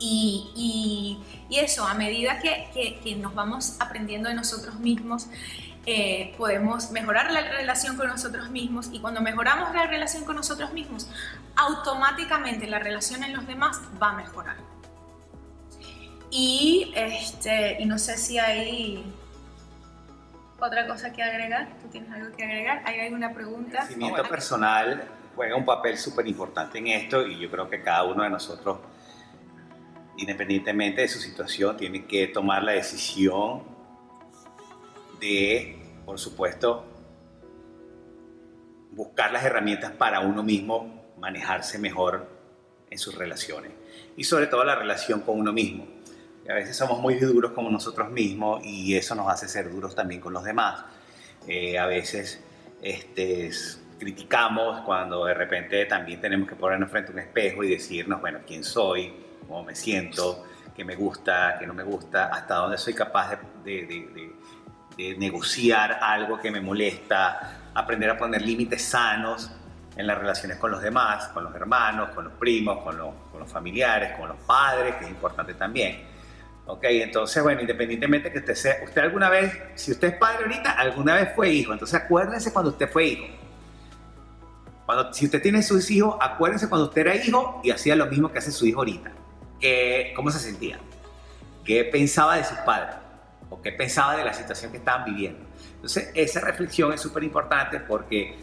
y, 0.00 0.50
y, 0.56 1.54
y, 1.54 1.58
eso, 1.58 1.86
a 1.86 1.94
medida 1.94 2.40
que, 2.40 2.98
que, 3.04 3.14
nos 3.16 3.34
vamos 3.34 3.76
aprendiendo 3.80 4.28
de 4.28 4.34
nosotros 4.34 4.80
mismos, 4.80 5.28
eh, 5.86 6.34
podemos 6.36 6.90
mejorar 6.90 7.30
la 7.30 7.42
relación 7.42 7.96
con 7.96 8.08
nosotros 8.08 8.50
mismos 8.50 8.88
y 8.92 9.00
cuando 9.00 9.20
mejoramos 9.20 9.74
la 9.74 9.86
relación 9.86 10.24
con 10.24 10.36
nosotros 10.36 10.72
mismos, 10.72 11.08
automáticamente 11.56 12.66
la 12.66 12.78
relación 12.78 13.22
en 13.24 13.34
los 13.34 13.46
demás 13.46 13.80
va 14.02 14.10
a 14.10 14.16
mejorar. 14.16 14.56
Y, 16.30 16.92
este, 16.94 17.82
y 17.82 17.86
no 17.86 17.98
sé 17.98 18.16
si 18.16 18.38
hay 18.38 19.04
otra 20.60 20.86
cosa 20.86 21.12
que 21.12 21.22
agregar. 21.22 21.68
¿Tú 21.82 21.88
tienes 21.88 22.10
algo 22.12 22.34
que 22.36 22.44
agregar? 22.44 22.82
¿Hay 22.84 23.00
alguna 23.00 23.32
pregunta? 23.32 23.80
El 23.80 23.86
crecimiento 23.86 24.22
personal 24.24 25.04
juega 25.34 25.56
un 25.56 25.64
papel 25.64 25.96
súper 25.96 26.26
importante 26.26 26.78
en 26.78 26.88
esto 26.88 27.26
y 27.26 27.38
yo 27.38 27.50
creo 27.50 27.68
que 27.68 27.82
cada 27.82 28.04
uno 28.04 28.22
de 28.22 28.30
nosotros, 28.30 28.78
independientemente 30.20 31.00
de 31.00 31.08
su 31.08 31.18
situación, 31.18 31.76
tiene 31.76 32.04
que 32.04 32.26
tomar 32.28 32.62
la 32.62 32.72
decisión 32.72 33.62
de, 35.18 35.78
por 36.04 36.18
supuesto, 36.18 36.84
buscar 38.92 39.32
las 39.32 39.44
herramientas 39.44 39.92
para 39.92 40.20
uno 40.20 40.42
mismo 40.42 41.14
manejarse 41.18 41.78
mejor 41.78 42.28
en 42.90 42.98
sus 42.98 43.14
relaciones 43.14 43.72
y 44.16 44.24
sobre 44.24 44.46
todo 44.46 44.64
la 44.64 44.74
relación 44.74 45.20
con 45.20 45.38
uno 45.38 45.52
mismo. 45.52 45.86
a 46.48 46.54
veces 46.54 46.76
somos 46.76 46.98
muy 47.00 47.14
duros 47.14 47.52
con 47.52 47.70
nosotros 47.72 48.10
mismos 48.10 48.64
y 48.64 48.96
eso 48.96 49.14
nos 49.14 49.28
hace 49.28 49.48
ser 49.48 49.70
duros 49.70 49.94
también 49.94 50.20
con 50.20 50.32
los 50.32 50.42
demás. 50.42 50.84
Eh, 51.46 51.78
a 51.78 51.86
veces 51.86 52.42
este, 52.82 53.50
criticamos 53.98 54.80
cuando 54.80 55.24
de 55.24 55.34
repente 55.34 55.86
también 55.86 56.20
tenemos 56.20 56.48
que 56.48 56.56
ponernos 56.56 56.90
frente 56.90 57.12
a 57.12 57.14
un 57.14 57.20
espejo 57.20 57.62
y 57.62 57.70
decirnos, 57.70 58.20
bueno, 58.20 58.40
quién 58.46 58.64
soy, 58.64 59.12
cómo 59.50 59.64
me 59.64 59.74
siento, 59.74 60.44
qué 60.76 60.84
me 60.84 60.94
gusta, 60.94 61.56
qué 61.58 61.66
no 61.66 61.74
me 61.74 61.82
gusta, 61.82 62.26
hasta 62.26 62.54
dónde 62.54 62.78
soy 62.78 62.94
capaz 62.94 63.36
de, 63.64 64.32
de 64.96 65.16
negociar 65.16 65.98
algo 66.00 66.38
que 66.38 66.52
me 66.52 66.60
molesta, 66.60 67.70
aprender 67.74 68.10
a 68.10 68.16
poner 68.16 68.42
límites 68.42 68.84
sanos 68.84 69.50
en 69.96 70.06
las 70.06 70.16
relaciones 70.16 70.56
con 70.58 70.70
los 70.70 70.80
demás, 70.80 71.28
con 71.28 71.42
los 71.42 71.54
hermanos, 71.54 72.10
con 72.10 72.24
los 72.24 72.32
primos, 72.34 72.84
con 72.84 72.96
los, 72.96 73.12
con 73.32 73.40
los 73.40 73.50
familiares, 73.50 74.16
con 74.16 74.28
los 74.28 74.38
padres, 74.38 74.94
que 74.94 75.04
es 75.04 75.10
importante 75.10 75.54
también. 75.54 76.04
Ok, 76.66 76.84
entonces, 76.84 77.42
bueno, 77.42 77.60
independientemente 77.60 78.30
que 78.30 78.38
usted 78.38 78.54
sea, 78.54 78.76
usted 78.84 79.02
alguna 79.02 79.28
vez, 79.28 79.52
si 79.74 79.90
usted 79.90 80.12
es 80.12 80.14
padre 80.14 80.44
ahorita, 80.44 80.70
alguna 80.70 81.14
vez 81.14 81.30
fue 81.34 81.50
hijo, 81.50 81.72
entonces 81.72 82.00
acuérdense 82.00 82.52
cuando 82.52 82.70
usted 82.70 82.88
fue 82.88 83.04
hijo. 83.04 83.26
Cuando, 84.86 85.12
si 85.12 85.24
usted 85.24 85.42
tiene 85.42 85.60
sus 85.64 85.90
hijos, 85.90 86.14
acuérdense 86.20 86.68
cuando 86.68 86.86
usted 86.86 87.00
era 87.00 87.16
hijo 87.16 87.60
y 87.64 87.72
hacía 87.72 87.96
lo 87.96 88.06
mismo 88.06 88.30
que 88.30 88.38
hace 88.38 88.52
su 88.52 88.64
hijo 88.64 88.78
ahorita. 88.78 89.10
Que, 89.60 90.12
¿Cómo 90.16 90.30
se 90.30 90.38
sentía? 90.38 90.78
¿Qué 91.64 91.84
pensaba 91.84 92.36
de 92.36 92.44
sus 92.44 92.58
padres? 92.58 92.96
o 93.50 93.60
qué 93.60 93.72
pensaba 93.72 94.16
de 94.16 94.24
la 94.24 94.32
situación 94.32 94.70
que 94.70 94.78
estaban 94.78 95.04
viviendo. 95.04 95.40
Entonces, 95.74 96.10
esa 96.14 96.40
reflexión 96.40 96.92
es 96.92 97.00
súper 97.00 97.24
importante 97.24 97.80
porque 97.80 98.36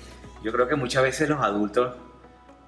yo 0.44 0.52
creo 0.52 0.68
que 0.68 0.76
muchas 0.76 1.02
veces 1.02 1.30
los 1.30 1.42
adultos 1.42 1.96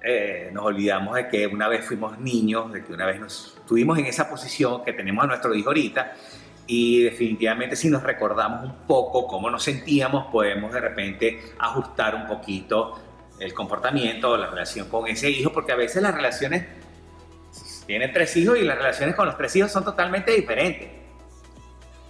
eh, 0.02 0.50
nos 0.52 0.64
olvidamos 0.64 1.14
de 1.14 1.28
que 1.28 1.46
una 1.46 1.68
vez 1.68 1.84
fuimos 1.84 2.18
niños, 2.18 2.72
de 2.72 2.82
que 2.82 2.92
una 2.92 3.06
vez 3.06 3.20
nos 3.20 3.56
estuvimos 3.58 3.98
en 3.98 4.06
esa 4.06 4.28
posición 4.28 4.82
que 4.82 4.94
tenemos 4.94 5.22
a 5.24 5.26
nuestro 5.26 5.54
hijo 5.54 5.68
ahorita 5.68 6.14
y 6.66 7.02
definitivamente 7.02 7.76
si 7.76 7.90
nos 7.90 8.02
recordamos 8.02 8.64
un 8.64 8.86
poco 8.86 9.26
cómo 9.26 9.50
nos 9.50 9.62
sentíamos, 9.62 10.26
podemos 10.32 10.72
de 10.72 10.80
repente 10.80 11.40
ajustar 11.58 12.14
un 12.14 12.26
poquito 12.26 12.98
el 13.38 13.52
comportamiento, 13.52 14.36
la 14.36 14.46
relación 14.46 14.88
con 14.88 15.06
ese 15.06 15.30
hijo, 15.30 15.52
porque 15.52 15.72
a 15.72 15.76
veces 15.76 16.02
las 16.02 16.14
relaciones, 16.14 16.66
tienen 17.90 18.12
tres 18.12 18.36
hijos 18.36 18.56
y 18.56 18.62
las 18.62 18.78
relaciones 18.78 19.16
con 19.16 19.26
los 19.26 19.36
tres 19.36 19.56
hijos 19.56 19.72
son 19.72 19.84
totalmente 19.84 20.30
diferentes. 20.30 20.88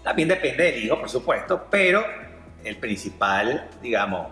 También 0.05 0.29
depende 0.29 0.65
del 0.65 0.85
hijo, 0.85 1.01
por 1.01 1.09
supuesto, 1.09 1.69
pero 1.71 2.05
el 2.63 2.77
principal, 2.77 3.71
digamos, 3.81 4.27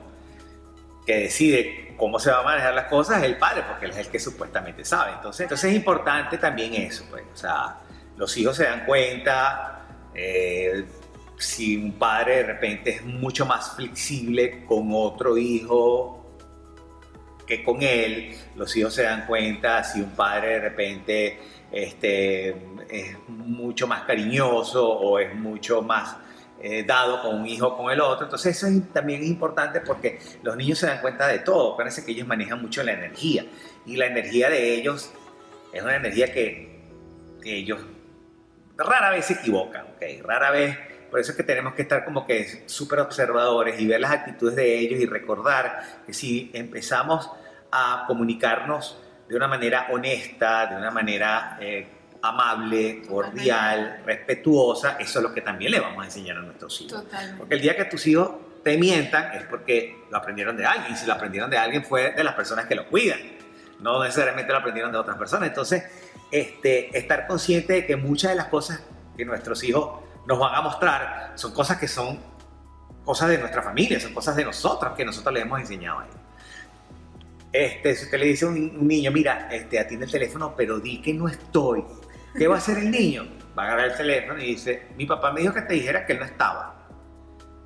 que 1.07 1.21
decide 1.21 1.95
cómo 1.97 2.19
se 2.19 2.31
va 2.31 2.41
a 2.41 2.43
manejar 2.43 2.75
las 2.75 2.85
cosas 2.85 3.21
es 3.21 3.25
el 3.25 3.39
padre, 3.39 3.63
porque 3.67 3.87
él 3.87 3.93
es 3.93 3.97
el 3.97 4.09
que 4.09 4.19
supuestamente 4.19 4.85
sabe. 4.85 5.13
Entonces, 5.13 5.41
entonces 5.41 5.71
es 5.71 5.77
importante 5.77 6.37
también 6.37 6.75
eso, 6.75 7.07
pues, 7.09 7.25
o 7.33 7.37
sea, 7.37 7.79
los 8.19 8.37
hijos 8.37 8.55
se 8.55 8.65
dan 8.65 8.85
cuenta, 8.85 9.87
eh, 10.15 10.85
si 11.39 11.79
un 11.79 11.93
padre 11.93 12.37
de 12.37 12.43
repente 12.43 12.91
es 12.91 13.05
mucho 13.07 13.47
más 13.47 13.75
flexible 13.75 14.67
con 14.67 14.91
otro 14.93 15.39
hijo 15.39 16.18
que 17.49 17.65
con 17.65 17.83
él, 17.83 18.37
los 18.55 18.77
hijos 18.77 18.95
se 18.95 19.05
dan 19.05 19.27
cuenta 19.27 19.83
si 19.83 20.03
un 20.03 20.11
padre 20.11 20.51
de 20.51 20.61
repente 20.61 21.41
este, 21.73 22.51
es 22.91 23.17
mucho 23.27 23.87
más 23.87 24.03
cariñoso 24.03 24.87
o 24.87 25.19
es 25.19 25.35
mucho 25.35 25.81
más 25.81 26.19
eh, 26.61 26.85
dado 26.85 27.23
con 27.23 27.41
un 27.41 27.47
hijo 27.47 27.75
con 27.75 27.91
el 27.91 28.01
otro. 28.01 28.27
Entonces 28.27 28.57
eso 28.57 28.67
también 28.93 29.23
es 29.23 29.29
importante 29.29 29.81
porque 29.81 30.19
los 30.43 30.57
niños 30.57 30.79
se 30.79 30.87
dan 30.87 31.01
cuenta 31.01 31.27
de 31.27 31.39
todo. 31.39 31.75
Parece 31.75 32.05
que 32.05 32.13
ellos 32.13 32.27
manejan 32.27 32.61
mucho 32.61 32.83
la 32.83 32.93
energía 32.93 33.47
y 33.87 33.97
la 33.97 34.07
energía 34.07 34.51
de 34.51 34.75
ellos 34.75 35.11
es 35.73 35.83
una 35.83 35.97
energía 35.97 36.33
que, 36.33 36.69
ellos 37.45 37.81
rara 38.77 39.09
vez 39.09 39.25
se 39.25 39.33
equivocan, 39.33 39.87
¿ok? 39.87 40.23
Rara 40.23 40.51
vez 40.51 40.77
por 41.11 41.21
eso 41.21 41.33
es 41.33 41.37
que 41.37 41.43
tenemos 41.43 41.75
que 41.75 41.83
estar 41.83 42.05
como 42.05 42.27
que 42.27 42.65
súper 42.67 43.01
observadores 43.01 43.81
y 43.81 43.87
ver 43.87 44.01
las 44.01 44.11
actitudes 44.11 44.57
de 44.57 44.79
ellos 44.79 45.01
y 45.01 45.07
recordar 45.07 46.03
que 46.07 46.13
si 46.13 46.51
empezamos 46.55 47.31
a 47.71 48.05
comunicarnos 48.07 48.99
de 49.29 49.37
una 49.37 49.47
manera 49.47 49.89
honesta, 49.91 50.67
de 50.67 50.77
una 50.77 50.91
manera 50.91 51.59
eh, 51.61 51.87
amable, 52.23 53.03
cordial, 53.07 54.03
respetuosa, 54.05 54.97
eso 54.99 55.19
es 55.19 55.23
lo 55.23 55.33
que 55.33 55.43
también 55.43 55.73
le 55.73 55.81
vamos 55.81 56.03
a 56.03 56.07
enseñar 56.07 56.39
a 56.39 56.41
nuestros 56.41 56.81
hijos. 56.81 57.05
Porque 57.37 57.55
el 57.55 57.61
día 57.61 57.77
que 57.77 57.85
tus 57.85 58.07
hijos 58.07 58.31
te 58.63 58.77
mientan 58.77 59.35
es 59.35 59.45
porque 59.45 60.05
lo 60.11 60.17
aprendieron 60.17 60.57
de 60.57 60.67
alguien. 60.67 60.93
Y 60.93 60.97
si 60.97 61.07
lo 61.07 61.13
aprendieron 61.13 61.51
de 61.51 61.59
alguien 61.59 61.85
fue 61.85 62.13
de 62.13 62.25
las 62.25 62.35
personas 62.35 62.67
que 62.67 62.75
lo 62.75 62.87
cuidan. 62.89 63.21
No 63.81 64.03
necesariamente 64.03 64.51
lo 64.53 64.59
aprendieron 64.59 64.91
de 64.91 64.99
otras 64.99 65.17
personas. 65.17 65.49
Entonces, 65.49 65.85
este, 66.31 66.97
estar 66.97 67.27
consciente 67.27 67.75
de 67.75 67.87
que 67.87 67.97
muchas 67.97 68.33
de 68.33 68.37
las 68.37 68.47
cosas 68.47 68.83
que 69.17 69.25
nuestros 69.25 69.63
hijos 69.63 70.01
nos 70.29 70.39
van 70.39 70.55
a 70.55 70.61
mostrar 70.61 71.33
son 71.37 71.55
cosas 71.55 71.79
que 71.79 71.89
son 71.89 72.19
cosas 73.03 73.31
de 73.31 73.39
nuestra 73.39 73.63
familia, 73.63 73.99
son 73.99 74.13
cosas 74.13 74.37
de 74.37 74.45
nosotros 74.45 74.93
que 74.95 75.03
nosotros 75.03 75.33
le 75.33 75.41
hemos 75.41 75.59
enseñado 75.59 76.01
a 76.01 76.05
ellos. 76.05 76.17
Este, 77.51 77.97
si 77.97 78.05
usted 78.05 78.19
le 78.19 78.27
dice 78.27 78.45
a 78.45 78.49
un, 78.49 78.87
niño, 78.87 79.11
mira, 79.11 79.49
este, 79.51 79.81
atiende 79.81 80.05
el 80.05 80.13
teléfono, 80.13 80.55
pero 80.55 80.79
di 80.79 81.01
que 81.01 81.15
no 81.15 81.29
estoy, 81.29 81.83
¿qué 82.37 82.47
va 82.47 82.57
a 82.57 82.59
hacer 82.59 82.77
el 82.77 82.91
niño? 82.91 83.27
Va 83.59 83.63
a 83.63 83.67
agarrar 83.69 83.87
el 83.93 83.97
teléfono 83.97 84.39
y 84.39 84.49
dice, 84.49 84.89
mi 84.99 85.07
papá 85.07 85.33
me 85.33 85.41
dijo 85.41 85.55
que 85.55 85.63
te 85.63 85.73
dijera 85.73 86.05
que 86.05 86.13
él 86.13 86.19
no 86.19 86.27
estaba. 86.27 86.87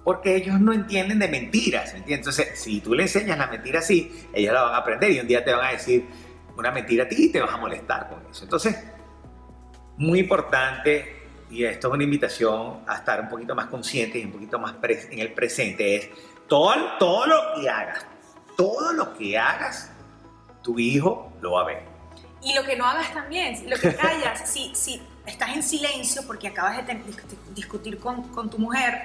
Porque 0.04 0.36
ellos 0.36 0.60
no 0.60 0.72
entienden 0.72 1.18
de 1.18 1.26
mentiras, 1.26 1.96
Entonces, 2.06 2.50
si 2.54 2.80
tú 2.80 2.94
le 2.94 3.02
enseñas 3.02 3.38
la 3.38 3.48
mentira 3.48 3.80
así, 3.80 4.28
ellos 4.32 4.54
la 4.54 4.62
van 4.62 4.74
a 4.74 4.76
aprender 4.76 5.10
y 5.10 5.18
un 5.18 5.26
día 5.26 5.44
te 5.44 5.52
van 5.52 5.66
a 5.66 5.72
decir 5.72 6.06
una 6.56 6.70
mentira 6.70 7.04
a 7.04 7.08
ti 7.08 7.16
y 7.18 7.32
te 7.32 7.40
vas 7.40 7.52
a 7.52 7.56
molestar 7.56 8.08
con 8.08 8.24
eso. 8.30 8.44
Entonces, 8.44 8.76
muy 9.96 10.20
importante 10.20 11.21
y 11.52 11.64
esto 11.66 11.88
es 11.88 11.94
una 11.94 12.02
invitación 12.02 12.80
a 12.86 12.96
estar 12.96 13.20
un 13.20 13.28
poquito 13.28 13.54
más 13.54 13.66
consciente 13.66 14.18
y 14.18 14.24
un 14.24 14.32
poquito 14.32 14.58
más 14.58 14.74
en 14.82 15.18
el 15.18 15.34
presente, 15.34 15.96
es 15.96 16.08
todo, 16.48 16.74
todo 16.98 17.26
lo 17.26 17.60
que 17.60 17.68
hagas, 17.68 18.06
todo 18.56 18.92
lo 18.94 19.12
que 19.12 19.38
hagas, 19.38 19.90
tu 20.62 20.78
hijo 20.78 21.30
lo 21.42 21.52
va 21.52 21.62
a 21.62 21.64
ver. 21.66 21.82
Y 22.42 22.54
lo 22.54 22.64
que 22.64 22.74
no 22.74 22.86
hagas 22.86 23.12
también, 23.12 23.68
lo 23.68 23.76
que 23.76 23.94
callas, 23.94 24.50
si, 24.50 24.74
si 24.74 25.02
estás 25.26 25.50
en 25.50 25.62
silencio 25.62 26.22
porque 26.26 26.48
acabas 26.48 26.86
de 26.86 27.02
discutir 27.54 27.98
con, 27.98 28.28
con 28.28 28.48
tu 28.48 28.58
mujer 28.58 29.02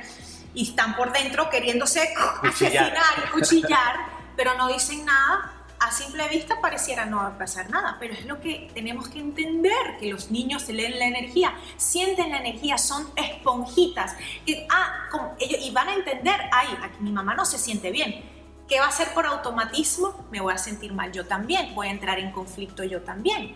y 0.54 0.70
están 0.70 0.96
por 0.96 1.12
dentro 1.12 1.50
queriéndose 1.50 2.14
asesinar 2.44 3.26
y 3.26 3.32
cuchillar, 3.32 3.96
pero 4.38 4.54
no 4.54 4.70
dicen 4.70 5.04
nada, 5.04 5.54
a 5.80 5.92
simple 5.92 6.28
vista 6.30 6.60
pareciera 6.62 7.06
no 7.06 7.38
pasar 7.38 7.70
nada, 7.70 7.98
pero 8.00 8.14
es 8.14 8.26
lo 8.26 8.40
que 8.40 8.70
tenemos 8.74 9.10
que 9.10 9.20
entender, 9.20 9.98
que 10.00 10.10
los 10.10 10.32
niños 10.32 10.64
se 10.64 10.74
leen 10.74 10.98
la 10.98 11.06
energía, 11.06 11.54
sienten 11.78 12.32
la 12.32 12.40
energía, 12.40 12.78
son 12.78 13.08
esponjitas, 13.16 14.16
y, 14.46 14.56
ah, 14.70 15.10
ellos, 15.40 15.60
y 15.62 15.72
van 15.72 15.90
a 15.90 15.94
entender, 15.94 16.36
ay, 16.52 16.68
aquí 16.82 16.98
mi 17.02 17.12
mamá 17.12 17.36
no 17.36 17.46
se 17.46 17.58
siente 17.58 17.92
bien, 17.92 18.24
¿qué 18.68 18.80
va 18.80 18.86
a 18.86 18.90
hacer 18.90 19.14
por 19.14 19.26
automatismo? 19.26 20.26
Me 20.32 20.42
voy 20.42 20.54
a 20.54 20.58
sentir 20.58 20.94
mal 20.94 21.12
yo 21.12 21.26
también, 21.26 21.74
voy 21.76 21.88
a 21.88 21.92
entrar 21.92 22.20
en 22.20 22.32
conflicto 22.32 22.84
yo 22.84 23.02
también. 23.02 23.56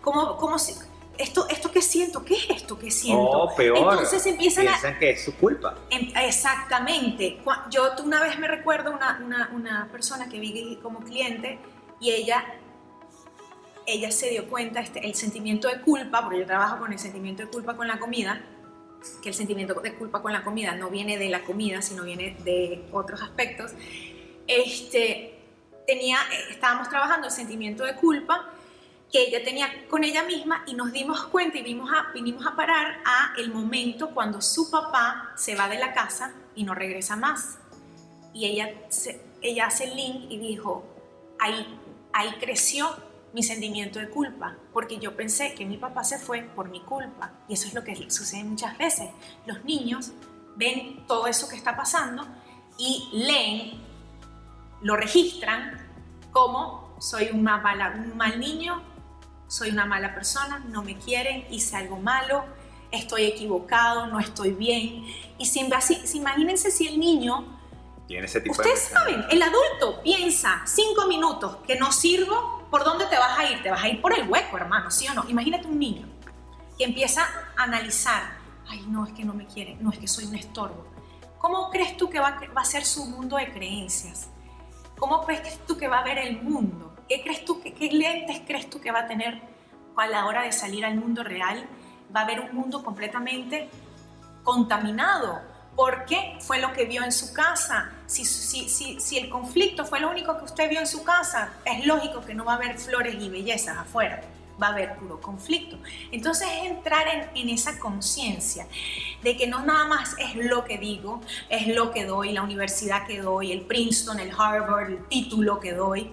¿Cómo, 0.00 0.36
cómo 0.36 0.58
esto, 1.18 1.46
esto 1.48 1.70
que 1.70 1.82
siento, 1.82 2.24
¿qué 2.24 2.34
es 2.34 2.50
esto 2.50 2.78
que 2.78 2.90
siento? 2.90 3.22
Oh, 3.22 3.54
peor. 3.54 3.76
Entonces 3.76 4.24
empiezan 4.26 4.66
Piensan 4.66 4.98
que 4.98 5.10
es 5.10 5.24
su 5.24 5.36
culpa. 5.36 5.76
Em, 5.90 6.10
exactamente. 6.16 7.40
Yo 7.70 7.90
una 8.04 8.22
vez 8.22 8.38
me 8.38 8.48
recuerdo 8.48 8.92
una, 8.92 9.20
una, 9.24 9.50
una, 9.54 9.88
persona 9.92 10.28
que 10.28 10.38
vi 10.38 10.78
como 10.82 11.00
cliente 11.00 11.58
y 12.00 12.10
ella, 12.10 12.44
ella 13.86 14.10
se 14.10 14.30
dio 14.30 14.48
cuenta, 14.48 14.80
este, 14.80 15.06
el 15.06 15.14
sentimiento 15.14 15.68
de 15.68 15.80
culpa, 15.80 16.22
porque 16.22 16.40
yo 16.40 16.46
trabajo 16.46 16.78
con 16.78 16.92
el 16.92 16.98
sentimiento 16.98 17.42
de 17.42 17.48
culpa 17.48 17.76
con 17.76 17.86
la 17.86 17.98
comida, 17.98 18.42
que 19.22 19.28
el 19.28 19.34
sentimiento 19.34 19.74
de 19.80 19.94
culpa 19.94 20.22
con 20.22 20.32
la 20.32 20.42
comida 20.44 20.74
no 20.74 20.88
viene 20.88 21.18
de 21.18 21.28
la 21.28 21.42
comida, 21.42 21.82
sino 21.82 22.04
viene 22.04 22.36
de 22.44 22.84
otros 22.92 23.22
aspectos. 23.22 23.72
Este, 24.46 25.38
tenía, 25.86 26.18
estábamos 26.50 26.88
trabajando 26.88 27.26
el 27.26 27.32
sentimiento 27.32 27.84
de 27.84 27.96
culpa 27.96 28.52
que 29.12 29.28
ella 29.28 29.44
tenía 29.44 29.68
con 29.88 30.04
ella 30.04 30.24
misma 30.24 30.64
y 30.66 30.72
nos 30.72 30.90
dimos 30.90 31.26
cuenta 31.26 31.58
y 31.58 31.62
vimos 31.62 31.90
a, 31.92 32.10
vinimos 32.12 32.46
a 32.46 32.56
parar 32.56 33.02
a 33.04 33.34
el 33.36 33.52
momento 33.52 34.10
cuando 34.10 34.40
su 34.40 34.70
papá 34.70 35.32
se 35.36 35.54
va 35.54 35.68
de 35.68 35.78
la 35.78 35.92
casa 35.92 36.32
y 36.54 36.64
no 36.64 36.74
regresa 36.74 37.14
más. 37.14 37.58
Y 38.32 38.46
ella, 38.46 38.72
ella 39.42 39.66
hace 39.66 39.84
el 39.84 39.96
link 39.96 40.30
y 40.30 40.38
dijo, 40.38 40.84
ahí, 41.38 41.78
ahí 42.14 42.30
creció 42.40 42.88
mi 43.34 43.42
sentimiento 43.42 43.98
de 43.98 44.08
culpa, 44.08 44.56
porque 44.72 44.98
yo 44.98 45.14
pensé 45.14 45.54
que 45.54 45.66
mi 45.66 45.76
papá 45.76 46.04
se 46.04 46.18
fue 46.18 46.42
por 46.42 46.70
mi 46.70 46.80
culpa. 46.80 47.32
Y 47.48 47.54
eso 47.54 47.68
es 47.68 47.74
lo 47.74 47.84
que 47.84 48.10
sucede 48.10 48.44
muchas 48.44 48.78
veces. 48.78 49.10
Los 49.44 49.62
niños 49.64 50.12
ven 50.56 51.04
todo 51.06 51.26
eso 51.26 51.48
que 51.50 51.56
está 51.56 51.76
pasando 51.76 52.26
y 52.78 53.10
leen, 53.12 53.80
lo 54.80 54.96
registran 54.96 55.78
como 56.30 56.96
soy 56.98 57.28
un 57.30 57.42
mal 57.42 58.40
niño, 58.40 58.82
soy 59.52 59.68
una 59.68 59.84
mala 59.84 60.14
persona, 60.14 60.64
no 60.70 60.82
me 60.82 60.96
quieren, 60.96 61.44
hice 61.50 61.76
algo 61.76 61.98
malo, 61.98 62.42
estoy 62.90 63.24
equivocado, 63.24 64.06
no 64.06 64.18
estoy 64.18 64.52
bien. 64.52 65.04
Y 65.36 65.44
si, 65.44 65.68
si, 65.82 66.16
imagínense 66.16 66.70
si 66.70 66.88
el 66.88 66.98
niño... 66.98 67.58
Tiene 68.06 68.24
ese 68.24 68.40
tipo 68.40 68.54
Ustedes 68.54 68.80
saben, 68.80 69.22
el 69.28 69.42
adulto 69.42 70.02
piensa 70.02 70.62
cinco 70.64 71.06
minutos 71.06 71.58
que 71.66 71.76
no 71.76 71.92
sirvo, 71.92 72.66
¿por 72.70 72.82
dónde 72.82 73.04
te 73.04 73.18
vas 73.18 73.38
a 73.38 73.44
ir? 73.44 73.62
Te 73.62 73.70
vas 73.70 73.82
a 73.82 73.88
ir 73.88 74.00
por 74.00 74.18
el 74.18 74.26
hueco, 74.26 74.56
hermano, 74.56 74.90
¿sí 74.90 75.06
o 75.08 75.12
no? 75.12 75.28
Imagínate 75.28 75.66
un 75.66 75.78
niño 75.78 76.08
que 76.78 76.84
empieza 76.84 77.22
a 77.54 77.62
analizar, 77.64 78.22
ay, 78.68 78.86
no, 78.88 79.06
es 79.06 79.12
que 79.12 79.22
no 79.22 79.34
me 79.34 79.46
quiere, 79.46 79.76
no, 79.82 79.90
es 79.90 79.98
que 79.98 80.08
soy 80.08 80.24
un 80.24 80.34
estorbo. 80.34 80.86
¿Cómo 81.36 81.68
crees 81.68 81.98
tú 81.98 82.08
que 82.08 82.20
va, 82.20 82.40
va 82.56 82.62
a 82.62 82.64
ser 82.64 82.86
su 82.86 83.04
mundo 83.04 83.36
de 83.36 83.52
creencias? 83.52 84.28
¿Cómo 84.98 85.26
crees 85.26 85.58
tú 85.66 85.76
que 85.76 85.88
va 85.88 85.98
a 85.98 86.04
ver 86.04 86.16
el 86.16 86.40
mundo? 86.40 86.91
¿Qué 87.12 87.20
crees 87.20 87.44
tú, 87.44 87.60
qué, 87.60 87.90
lentes 87.90 88.40
crees 88.46 88.70
tú 88.70 88.80
que 88.80 88.90
va 88.90 89.00
a 89.00 89.06
tener 89.06 89.38
a 89.98 90.06
la 90.06 90.24
hora 90.24 90.44
de 90.44 90.52
salir 90.52 90.82
al 90.82 90.94
mundo 90.94 91.22
real? 91.22 91.62
Va 92.16 92.22
a 92.22 92.24
ver 92.24 92.40
un 92.40 92.56
mundo 92.56 92.82
completamente 92.82 93.68
contaminado. 94.42 95.42
porque 95.76 96.38
fue 96.40 96.58
lo 96.58 96.72
que 96.72 96.86
vio 96.86 97.04
en 97.04 97.12
su 97.12 97.34
casa. 97.34 97.92
Si, 98.06 98.24
si, 98.24 98.66
si, 98.70 98.98
si, 98.98 99.18
el 99.18 99.28
conflicto 99.28 99.84
fue 99.84 100.00
lo 100.00 100.08
único 100.10 100.38
que 100.38 100.44
usted 100.44 100.70
vio 100.70 100.80
en 100.80 100.86
su 100.86 101.04
casa, 101.04 101.52
es 101.66 101.84
lógico 101.84 102.24
que 102.24 102.32
no 102.32 102.46
va 102.46 102.54
a 102.54 102.56
haber 102.56 102.78
flores 102.78 103.14
y 103.18 103.28
bellezas 103.28 103.76
afuera, 103.76 104.22
va 104.62 104.68
a 104.68 104.70
haber 104.70 104.96
puro 104.96 105.20
conflicto. 105.20 105.76
Entonces 106.12 106.48
es 106.50 106.70
entrar 106.70 107.08
en, 107.08 107.28
en 107.34 107.48
esa 107.50 107.78
conciencia 107.78 108.66
de 109.22 109.36
que 109.36 109.46
no 109.46 109.64
nada 109.64 109.84
más 109.84 110.14
es 110.18 110.34
lo 110.34 110.64
que 110.64 110.78
digo, 110.78 111.20
es 111.50 111.66
lo 111.66 111.90
que 111.90 112.06
doy, 112.06 112.32
la 112.32 112.42
universidad 112.42 113.06
que 113.06 113.20
doy, 113.20 113.52
el 113.52 113.62
Princeton, 113.62 114.18
el 114.18 114.30
Harvard, 114.30 114.90
el 114.90 115.04
título 115.08 115.60
que 115.60 115.72
doy, 115.72 116.10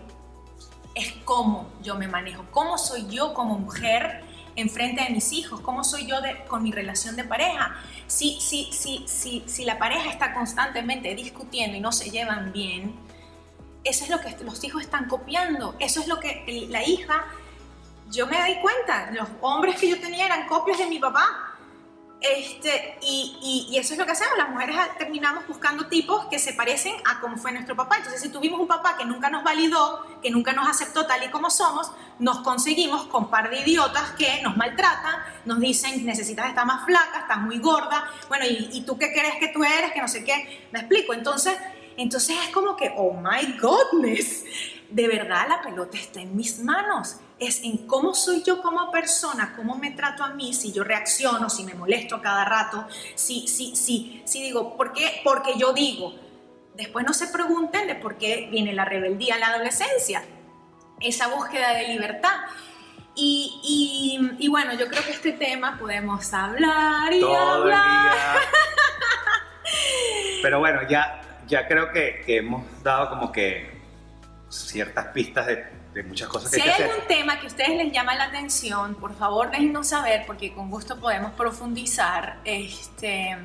es 0.96 1.14
cómo 1.26 1.70
yo 1.82 1.96
me 1.96 2.08
manejo, 2.08 2.46
cómo 2.52 2.78
soy 2.78 3.08
yo 3.10 3.34
como 3.34 3.58
mujer 3.58 4.24
enfrente 4.56 5.04
de 5.04 5.10
mis 5.12 5.32
hijos, 5.32 5.62
cómo 5.62 5.84
soy 5.84 6.08
yo 6.08 6.18
con 6.48 6.64
mi 6.64 6.72
relación 6.72 7.16
de 7.16 7.24
pareja. 7.24 7.76
Si, 8.08 8.40
si, 8.42 8.72
si, 8.74 9.06
si, 9.08 9.44
si 9.48 9.66
la 9.66 9.80
pareja 9.80 10.10
está 10.10 10.34
constantemente 10.34 11.14
discutiendo 11.16 11.78
y 11.78 11.80
no 11.80 11.92
se 11.92 12.10
llevan 12.10 12.52
bien, 12.52 12.96
eso 13.84 14.04
es 14.04 14.10
lo 14.10 14.20
que 14.20 14.36
los 14.44 14.64
hijos 14.64 14.82
están 14.82 15.08
copiando, 15.08 15.76
eso 15.80 16.02
es 16.02 16.08
lo 16.08 16.20
que 16.20 16.68
la 16.70 16.86
hija, 16.86 17.26
yo 18.12 18.28
me 18.28 18.44
di 18.46 18.60
cuenta, 18.62 19.12
los 19.12 19.28
hombres 19.42 19.80
que 19.80 19.90
yo 19.90 20.00
tenía 20.00 20.26
eran 20.26 20.48
copias 20.48 20.80
de 20.80 20.88
mi 20.88 21.00
papá. 21.00 21.49
Este, 22.22 22.97
y, 23.01 23.67
y, 23.72 23.78
eso 23.78 23.93
es 23.93 23.99
lo 23.99 24.05
que 24.05 24.11
hacemos, 24.11 24.38
las 24.38 24.49
mujeres 24.49 24.76
terminamos 24.97 25.47
buscando 25.47 25.88
tipos 25.88 26.26
que 26.26 26.38
se 26.38 26.51
parecen 26.51 26.93
a 27.05 27.22
cómo 27.22 27.38
fue 27.38 27.53
nuestro 27.53 27.78
papá. 27.78 27.95
Entonces, 27.95 28.22
si 28.22 28.28
tuvimos 28.28 28.59
un 28.59 28.67
papá 28.67 28.97
que 28.97 29.05
nunca 29.05 29.30
nos 29.30 29.41
validó, 29.41 30.05
que 30.22 30.30
nunca 30.30 30.51
nos 30.51 30.67
aceptó 30.67 31.05
tal 31.05 31.24
y 31.24 31.30
como 31.30 31.49
somos, 31.49 31.91
nos 32.20 32.39
conseguimos 32.39 33.05
con 33.05 33.30
par 33.30 33.49
de 33.49 33.61
idiotas 33.61 34.11
que 34.17 34.41
nos 34.41 34.57
maltratan, 34.57 35.15
nos 35.45 35.61
dicen, 35.61 36.05
necesitas 36.05 36.49
estar 36.49 36.65
más 36.65 36.86
flaca, 36.86 37.20
estás 37.22 37.39
muy 37.39 37.59
gorda, 37.59 38.11
bueno, 38.28 38.45
¿y, 38.45 38.70
y 38.74 38.82
tú 38.82 38.97
qué 38.97 39.13
crees 39.13 39.36
que 39.39 39.47
tú 39.47 39.63
eres? 39.63 39.93
Que 39.93 40.01
no 40.01 40.09
sé 40.09 40.26
qué. 40.26 40.67
Me 40.74 40.80
explico. 40.80 41.13
Entonces, 41.13 41.57
entonces 41.95 42.36
es 42.43 42.49
como 42.49 42.76
que, 42.76 42.93
oh 42.97 43.13
my 43.13 43.57
goodness, 43.61 44.43
de 44.89 45.07
verdad 45.07 45.47
la 45.47 45.61
pelota 45.61 45.97
está 45.97 46.20
en 46.20 46.36
mis 46.36 46.59
manos. 46.59 47.15
Es 47.40 47.64
en 47.64 47.88
cómo 47.88 48.14
soy 48.14 48.44
yo 48.44 48.62
como 48.62 48.92
persona, 48.92 49.54
cómo 49.56 49.76
me 49.76 49.92
trato 49.92 50.24
a 50.24 50.34
mí, 50.34 50.54
si 50.54 50.74
yo 50.74 50.84
reacciono, 50.84 51.50
si 51.50 51.64
me 51.64 51.74
molesto 51.74 52.18
a 52.18 52.22
cada 52.22 52.44
rato, 52.44 52.86
si, 53.16 53.48
si, 53.48 53.76
si, 53.76 54.22
si 54.26 54.44
digo, 54.44 54.76
¿por 54.76 54.94
qué? 54.94 55.22
Porque 55.24 55.58
yo 55.58 55.74
digo. 55.74 56.16
Después 56.76 57.06
no 57.06 57.14
se 57.14 57.28
pregunten 57.28 57.88
de 57.88 57.96
por 57.96 58.18
qué 58.18 58.48
viene 58.52 58.74
la 58.74 58.86
rebeldía 58.86 59.36
en 59.36 59.42
la 59.42 59.48
adolescencia, 59.48 60.24
esa 61.02 61.28
búsqueda 61.28 61.74
de 61.74 61.90
libertad. 61.90 62.36
Y, 63.16 64.38
y, 64.40 64.48
bueno, 64.48 64.74
yo 64.74 64.88
creo 64.88 65.04
que 65.04 65.12
este 65.12 65.34
tema 65.34 65.78
podemos 65.78 66.34
hablar 66.34 67.12
y 67.12 67.22
hablar. 67.22 68.14
Pero 70.42 70.60
bueno, 70.60 70.88
ya, 70.88 71.42
ya 71.46 71.68
creo 71.68 71.92
que, 71.92 72.22
que 72.26 72.38
hemos 72.38 72.64
dado 72.82 73.10
como 73.10 73.34
que 73.34 73.78
ciertas 74.48 75.08
pistas 75.08 75.48
de, 75.48 75.79
de 75.94 76.04
muchas 76.04 76.28
cosas 76.28 76.52
que 76.52 76.62
Si 76.62 76.70
hay, 76.70 76.84
algún 76.84 77.08
tema 77.08 77.40
que 77.40 77.46
a 77.46 77.50
ustedes 77.50 77.70
les 77.70 77.92
llama 77.92 78.16
la 78.16 78.26
atención, 78.26 78.96
por 78.96 79.16
favor 79.16 79.52
déjenos 79.52 79.88
saber 79.88 80.24
porque 80.28 80.54
con 80.54 80.70
gusto 80.70 81.00
podemos 81.00 81.32
profundizar. 81.34 82.40
Este, 82.46 83.38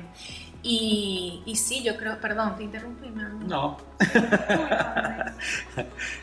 y, 0.61 1.43
y 1.45 1.55
sí, 1.55 1.83
yo 1.83 1.97
creo, 1.97 2.19
perdón, 2.19 2.55
te 2.57 2.63
interrumpí. 2.63 3.09
No. 3.09 3.77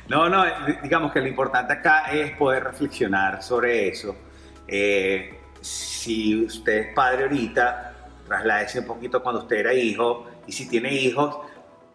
no, 0.09 0.29
no, 0.29 0.45
digamos 0.83 1.13
que 1.13 1.21
lo 1.21 1.29
importante 1.29 1.73
acá 1.73 2.11
es 2.11 2.37
poder 2.37 2.65
reflexionar 2.65 3.43
sobre 3.43 3.89
eso. 3.89 4.17
Eh, 4.67 5.39
si 5.61 6.45
usted 6.45 6.73
es 6.73 6.95
padre 6.95 7.25
ahorita, 7.25 7.95
trasládese 8.27 8.81
un 8.81 8.87
poquito 8.87 9.23
cuando 9.23 9.43
usted 9.43 9.57
era 9.57 9.75
hijo 9.75 10.27
y 10.47 10.53
si 10.53 10.69
tiene 10.69 10.93
hijos, 10.93 11.37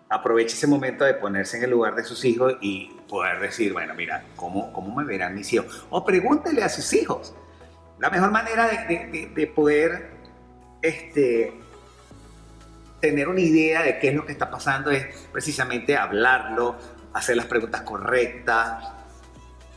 aproveche 0.10 0.56
ese 0.56 0.68
momento 0.68 1.04
de 1.04 1.14
ponerse 1.14 1.58
en 1.58 1.64
el 1.64 1.72
lugar 1.72 1.96
de 1.96 2.04
sus 2.04 2.24
hijos 2.26 2.56
y 2.62 2.92
poder 3.10 3.40
decir, 3.40 3.74
bueno, 3.74 3.94
mira, 3.94 4.24
¿cómo, 4.36 4.72
cómo 4.72 4.96
me 4.96 5.04
verán 5.04 5.36
mis 5.36 5.52
hijos? 5.54 5.86
O 5.90 6.06
pregúntele 6.06 6.64
a 6.64 6.70
sus 6.70 6.94
hijos. 6.94 7.34
La 8.00 8.10
mejor 8.10 8.32
manera 8.32 8.68
de, 8.68 9.32
de, 9.34 9.48
poder 9.48 10.12
este, 10.82 11.54
tener 13.02 13.28
una 13.28 13.42
idea 13.42 13.82
de 13.82 14.00
qué 14.00 14.10
es 14.10 14.14
lo 14.14 14.26
que 14.26 14.32
está 14.32 14.50
pasando 14.50 14.92
es 14.92 15.08
precisamente 15.32 15.98
hablarlo, 15.98 16.78
hacer 17.14 17.36
las 17.36 17.48
preguntas 17.48 17.82
correctas, 17.82 18.84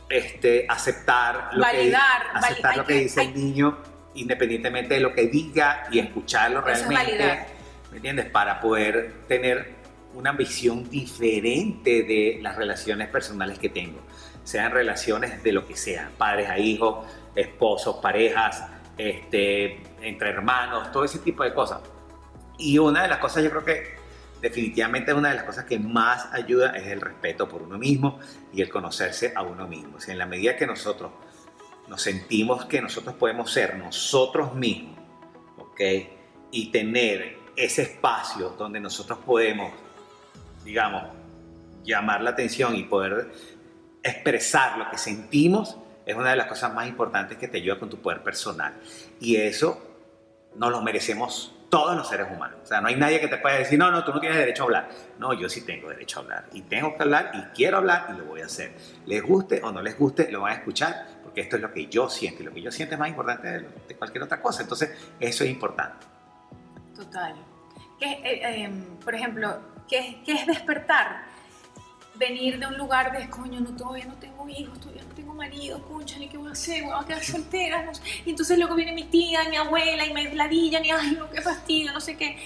este, 0.07 0.65
aceptar 0.69 1.49
lo 1.53 1.65
que, 1.71 1.95
aceptar 2.33 2.77
lo 2.77 2.85
que 2.85 2.93
dice 2.95 3.21
el 3.21 3.33
niño 3.33 3.77
independientemente 4.13 4.95
de 4.95 4.99
lo 4.99 5.13
que 5.13 5.27
diga 5.27 5.87
y 5.89 5.99
escucharlo 5.99 6.61
realmente. 6.61 7.45
¿Me 7.91 7.97
entiendes? 7.97 8.29
Para 8.29 8.59
poder 8.59 9.13
tener 9.27 9.80
una 10.13 10.31
visión 10.33 10.89
diferente 10.89 12.03
de 12.03 12.39
las 12.41 12.55
relaciones 12.55 13.07
personales 13.09 13.59
que 13.59 13.69
tengo, 13.69 13.99
sean 14.43 14.71
relaciones 14.71 15.43
de 15.43 15.51
lo 15.51 15.65
que 15.65 15.75
sea, 15.75 16.11
padres 16.17 16.49
a 16.49 16.57
hijos, 16.57 17.05
esposos, 17.35 17.97
parejas, 17.97 18.63
este, 18.97 19.81
entre 20.01 20.29
hermanos, 20.29 20.91
todo 20.91 21.05
ese 21.05 21.19
tipo 21.19 21.43
de 21.43 21.53
cosas. 21.53 21.79
Y 22.57 22.77
una 22.77 23.03
de 23.03 23.07
las 23.07 23.19
cosas 23.19 23.43
yo 23.43 23.49
creo 23.49 23.65
que 23.65 24.01
definitivamente 24.41 25.13
una 25.13 25.29
de 25.29 25.35
las 25.35 25.43
cosas 25.43 25.65
que 25.65 25.79
más 25.79 26.27
ayuda 26.33 26.71
es 26.71 26.87
el 26.87 26.99
respeto 26.99 27.47
por 27.47 27.61
uno 27.61 27.77
mismo 27.77 28.19
y 28.51 28.61
el 28.61 28.69
conocerse 28.69 29.33
a 29.35 29.43
uno 29.43 29.67
mismo. 29.67 29.97
O 29.97 30.11
en 30.11 30.17
la 30.17 30.25
medida 30.25 30.55
que 30.55 30.67
nosotros 30.67 31.11
nos 31.87 32.01
sentimos 32.01 32.65
que 32.65 32.81
nosotros 32.81 33.15
podemos 33.15 33.51
ser 33.51 33.77
nosotros 33.77 34.55
mismos, 34.55 34.97
¿ok? 35.57 35.81
Y 36.51 36.71
tener 36.71 37.37
ese 37.55 37.83
espacio 37.83 38.49
donde 38.57 38.79
nosotros 38.79 39.19
podemos 39.25 39.71
digamos, 40.63 41.03
llamar 41.83 42.21
la 42.21 42.31
atención 42.31 42.75
y 42.75 42.83
poder 42.83 43.31
expresar 44.03 44.77
lo 44.77 44.89
que 44.89 44.97
sentimos 44.97 45.77
es 46.05 46.15
una 46.15 46.31
de 46.31 46.35
las 46.35 46.47
cosas 46.47 46.73
más 46.73 46.87
importantes 46.87 47.37
que 47.37 47.47
te 47.47 47.57
ayuda 47.57 47.79
con 47.79 47.89
tu 47.89 47.97
poder 47.97 48.21
personal. 48.23 48.73
Y 49.19 49.35
eso 49.37 49.81
nos 50.55 50.71
lo 50.71 50.81
merecemos 50.81 51.53
todos 51.69 51.95
los 51.95 52.07
seres 52.07 52.27
humanos. 52.29 52.59
O 52.63 52.65
sea, 52.65 52.81
no 52.81 52.89
hay 52.89 52.95
nadie 52.95 53.19
que 53.19 53.27
te 53.27 53.37
pueda 53.37 53.57
decir, 53.57 53.79
no, 53.79 53.89
no, 53.91 54.03
tú 54.03 54.11
no 54.11 54.19
tienes 54.19 54.37
derecho 54.37 54.63
a 54.63 54.65
hablar. 54.65 54.89
No, 55.17 55.33
yo 55.33 55.47
sí 55.47 55.61
tengo 55.61 55.89
derecho 55.89 56.19
a 56.19 56.23
hablar. 56.23 56.45
Y 56.51 56.63
tengo 56.63 56.95
que 56.95 57.03
hablar 57.03 57.31
y 57.33 57.41
quiero 57.55 57.77
hablar 57.77 58.07
y 58.13 58.17
lo 58.17 58.25
voy 58.25 58.41
a 58.41 58.45
hacer. 58.45 58.73
Les 59.05 59.23
guste 59.23 59.61
o 59.63 59.71
no 59.71 59.81
les 59.81 59.97
guste, 59.97 60.29
lo 60.31 60.41
van 60.41 60.53
a 60.53 60.55
escuchar 60.55 61.07
porque 61.23 61.41
esto 61.41 61.55
es 61.55 61.61
lo 61.61 61.71
que 61.71 61.87
yo 61.87 62.09
siento. 62.09 62.43
Y 62.43 62.45
lo 62.45 62.53
que 62.53 62.61
yo 62.61 62.71
siento 62.71 62.95
es 62.95 62.99
más 62.99 63.07
importante 63.07 63.47
de, 63.47 63.95
cualquier 63.95 64.23
otra 64.23 64.41
cosa. 64.41 64.63
Entonces, 64.63 64.91
eso 65.19 65.43
es 65.45 65.49
importante. 65.49 66.05
Total. 66.93 67.35
Que, 67.97 68.11
eh, 68.11 68.63
em, 68.63 68.97
por 68.97 69.15
ejemplo, 69.15 69.61
¿Qué, 69.91 70.23
es 70.25 70.47
despertar? 70.47 71.25
Venir 72.15 72.57
de 72.57 72.65
un 72.65 72.77
lugar 72.77 73.11
de, 73.11 73.29
coño, 73.29 73.59
no, 73.59 73.75
todavía 73.75 74.05
no 74.05 74.13
tengo 74.15 74.47
hijos, 74.47 74.79
todavía 74.79 75.03
no 75.03 75.13
tengo 75.13 75.33
marido, 75.33 75.81
ni 76.17 76.29
¿qué 76.29 76.37
voy 76.37 76.47
a 76.47 76.51
hacer? 76.53 76.83
Voy 76.83 76.93
a 76.97 77.05
quedar 77.05 77.21
soltera. 77.21 77.91
Y 78.25 78.29
entonces 78.29 78.57
luego 78.57 78.75
viene 78.75 78.93
mi 78.93 79.03
tía, 79.03 79.43
mi 79.49 79.57
abuela, 79.57 80.05
y 80.05 80.13
me 80.13 80.33
ladillan, 80.33 80.85
y 80.85 80.91
ay, 80.91 81.11
no, 81.11 81.29
qué 81.29 81.41
fastidio, 81.41 81.91
no 81.91 81.99
sé 81.99 82.15
qué. 82.15 82.37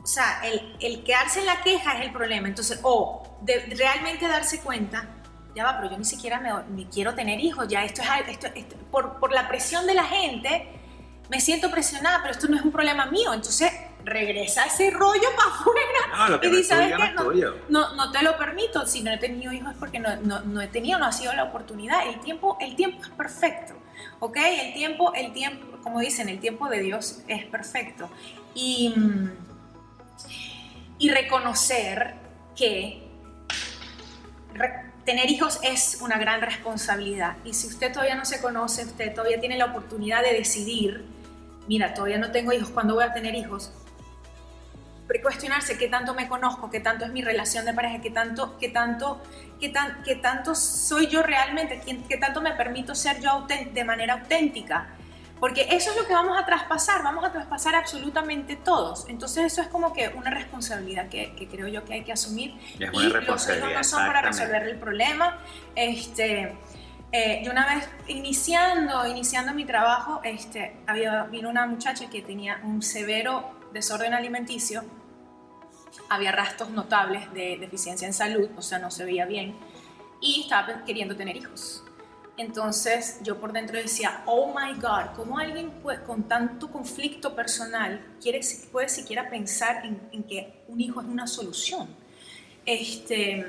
O 0.00 0.06
sea, 0.06 0.40
el, 0.44 0.76
el 0.80 1.02
quedarse 1.02 1.40
en 1.40 1.46
la 1.46 1.62
queja 1.62 1.98
es 1.98 2.06
el 2.06 2.12
problema. 2.12 2.46
Entonces, 2.46 2.78
o 2.84 3.36
de 3.40 3.74
realmente 3.76 4.28
darse 4.28 4.60
cuenta, 4.60 5.08
ya 5.56 5.64
va, 5.64 5.78
pero 5.78 5.90
yo 5.90 5.98
ni 5.98 6.04
siquiera 6.04 6.64
me, 6.68 6.88
quiero 6.90 7.14
tener 7.14 7.40
hijos, 7.40 7.66
ya 7.66 7.84
esto 7.84 8.02
es, 8.02 8.08
esto, 8.28 8.46
esto, 8.54 8.76
por, 8.92 9.18
por 9.18 9.32
la 9.32 9.48
presión 9.48 9.84
de 9.86 9.94
la 9.94 10.04
gente, 10.04 10.68
me 11.28 11.40
siento 11.40 11.72
presionada, 11.72 12.20
pero 12.20 12.32
esto 12.32 12.46
no 12.46 12.56
es 12.56 12.62
un 12.62 12.70
problema 12.70 13.06
mío. 13.06 13.32
Entonces, 13.32 13.72
regresa 14.04 14.64
ese 14.66 14.90
rollo 14.90 15.28
para 15.36 15.50
afuera 15.50 16.38
y 16.42 16.48
dice, 16.50 16.64
¿sabes 16.64 16.92
qué? 16.92 17.46
No, 17.68 17.94
no, 17.94 18.12
te 18.12 18.22
lo 18.22 18.36
permito, 18.36 18.86
si 18.86 19.02
no 19.02 19.10
he 19.12 19.18
tenido 19.18 19.52
hijos 19.52 19.72
es 19.72 19.78
porque 19.78 19.98
no, 19.98 20.16
no, 20.16 20.60
he 20.60 20.68
tenido, 20.68 20.98
no 20.98 21.06
ha 21.06 21.12
sido 21.12 21.32
la 21.32 21.44
oportunidad. 21.44 22.06
El 22.06 22.20
tiempo, 22.20 22.56
el 22.60 22.76
tiempo 22.76 23.02
es 23.02 23.10
perfecto, 23.10 23.74
¿ok? 24.20 24.36
El 24.36 24.74
tiempo, 24.74 25.14
el 25.14 25.32
tiempo, 25.32 25.78
como 25.82 26.00
dicen, 26.00 26.28
el 26.28 26.38
tiempo 26.38 26.68
de 26.68 26.80
Dios 26.80 27.22
es 27.28 27.44
perfecto. 27.46 28.10
Y, 28.54 28.94
y 30.98 31.10
reconocer 31.10 32.14
que 32.54 33.02
tener 35.04 35.30
hijos 35.30 35.58
es 35.62 35.98
una 36.00 36.18
gran 36.18 36.40
responsabilidad. 36.40 37.36
Y 37.44 37.54
si 37.54 37.66
usted 37.66 37.92
todavía 37.92 38.14
no 38.14 38.24
se 38.24 38.40
conoce, 38.40 38.84
usted 38.84 39.14
todavía 39.14 39.40
tiene 39.40 39.58
la 39.58 39.66
oportunidad 39.66 40.22
de 40.22 40.32
decidir, 40.34 41.04
mira, 41.68 41.94
todavía 41.94 42.18
no 42.18 42.30
tengo 42.30 42.52
hijos, 42.52 42.70
¿cuándo 42.70 42.94
voy 42.94 43.04
a 43.04 43.12
tener 43.12 43.34
hijos? 43.34 43.72
Cuestionarse 45.22 45.78
qué 45.78 45.88
tanto 45.88 46.14
me 46.14 46.28
conozco, 46.28 46.70
qué 46.70 46.80
tanto 46.80 47.04
es 47.04 47.12
mi 47.12 47.22
relación 47.22 47.64
de 47.64 47.72
pareja, 47.72 48.00
qué 48.00 48.10
tanto, 48.10 48.56
qué 48.58 48.68
tanto, 48.68 49.22
qué 49.60 49.68
tan, 49.68 50.02
qué 50.02 50.16
tanto 50.16 50.54
soy 50.54 51.06
yo 51.08 51.22
realmente, 51.22 51.80
qué, 52.08 52.16
tanto 52.16 52.40
me 52.40 52.52
permito 52.52 52.94
ser 52.94 53.20
yo 53.20 53.46
de 53.46 53.84
manera 53.84 54.14
auténtica. 54.14 54.88
Porque 55.40 55.66
eso 55.72 55.90
es 55.90 55.96
lo 55.96 56.06
que 56.06 56.14
vamos 56.14 56.38
a 56.38 56.46
traspasar, 56.46 57.02
vamos 57.02 57.24
a 57.24 57.32
traspasar 57.32 57.74
absolutamente 57.74 58.56
todos. 58.56 59.06
Entonces 59.08 59.44
eso 59.44 59.60
es 59.60 59.68
como 59.68 59.92
que 59.92 60.08
una 60.08 60.30
responsabilidad 60.30 61.08
que, 61.08 61.34
creo 61.50 61.68
yo 61.68 61.84
que 61.84 61.94
hay 61.94 62.02
que 62.02 62.12
asumir. 62.12 62.54
Y, 62.78 62.84
los 62.84 62.94
hijos 63.04 63.48
no 63.60 63.84
son 63.84 64.06
para 64.06 64.22
resolver 64.22 64.62
el 64.62 64.78
problema. 64.78 65.38
Este, 65.74 66.56
eh, 67.12 67.42
yo 67.44 67.50
una 67.50 67.66
vez 67.66 67.88
iniciando, 68.08 69.06
iniciando 69.06 69.52
mi 69.52 69.64
trabajo, 69.64 70.20
este, 70.24 70.76
había, 70.86 71.24
vino 71.24 71.50
una 71.50 71.66
muchacha 71.66 72.08
que 72.08 72.22
tenía 72.22 72.60
un 72.62 72.80
severo 72.80 73.63
desorden 73.74 74.14
alimenticio 74.14 74.82
había 76.08 76.32
rastros 76.32 76.70
notables 76.70 77.32
de 77.34 77.58
deficiencia 77.60 78.06
en 78.06 78.14
salud, 78.14 78.48
o 78.56 78.62
sea, 78.62 78.78
no 78.78 78.90
se 78.90 79.04
veía 79.04 79.26
bien, 79.26 79.54
y 80.20 80.42
estaba 80.42 80.84
queriendo 80.84 81.16
tener 81.16 81.36
hijos. 81.36 81.84
Entonces 82.36 83.18
yo 83.22 83.38
por 83.38 83.52
dentro 83.52 83.76
decía, 83.78 84.22
oh 84.26 84.48
my 84.48 84.80
God, 84.80 85.14
¿cómo 85.14 85.38
alguien 85.38 85.72
con 86.04 86.24
tanto 86.24 86.70
conflicto 86.70 87.34
personal 87.34 88.04
quiere, 88.20 88.40
puede 88.72 88.88
siquiera 88.88 89.30
pensar 89.30 89.84
en, 89.86 90.24
que 90.24 90.64
un 90.66 90.80
hijo 90.80 91.00
es 91.00 91.06
una 91.06 91.28
solución? 91.28 91.88
Este, 92.66 93.44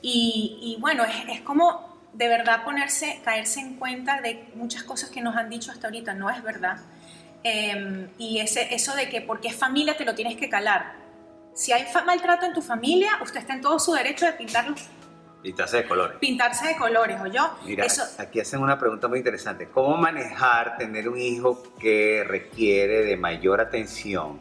y, 0.00 0.76
bueno, 0.80 1.04
es, 1.04 1.40
como 1.40 1.98
de 2.12 2.28
verdad 2.28 2.64
ponerse, 2.64 3.20
caerse 3.24 3.60
en 3.60 3.74
cuenta 3.76 4.20
de 4.20 4.48
muchas 4.54 4.84
cosas 4.84 5.10
que 5.10 5.20
nos 5.20 5.34
han 5.34 5.50
dicho 5.50 5.72
hasta 5.72 5.88
ahorita, 5.88 6.14
no 6.14 6.30
es 6.30 6.40
verdad. 6.42 6.78
Em, 7.42 8.08
y 8.18 8.40
ese, 8.40 8.74
eso 8.74 8.94
de 8.94 9.08
que 9.08 9.20
porque 9.20 9.48
es 9.48 9.56
familia 9.56 9.96
te 9.96 10.04
lo 10.04 10.14
tienes 10.14 10.36
que 10.36 10.48
calar. 10.48 10.96
Si 11.54 11.72
hay 11.72 11.86
maltrato 12.06 12.46
en 12.46 12.52
tu 12.52 12.62
familia, 12.62 13.10
usted 13.22 13.40
está 13.40 13.54
en 13.54 13.60
todo 13.60 13.78
su 13.78 13.92
derecho 13.92 14.26
de 14.26 14.32
pintarlo 14.32 14.74
Pintarse 15.42 15.76
de 15.78 15.86
colores. 15.86 16.18
Pintarse 16.18 16.66
de 16.66 16.76
colores, 16.76 17.20
¿o 17.20 17.26
yo? 17.26 17.56
Mira, 17.64 17.86
aquí 18.18 18.40
hacen 18.40 18.60
una 18.60 18.78
pregunta 18.78 19.06
muy 19.06 19.18
interesante. 19.18 19.68
¿Cómo 19.68 19.96
manejar 19.96 20.76
tener 20.78 21.08
un 21.08 21.18
hijo 21.18 21.62
que 21.78 22.24
requiere 22.26 23.04
de 23.04 23.16
mayor 23.16 23.60
atención? 23.60 24.40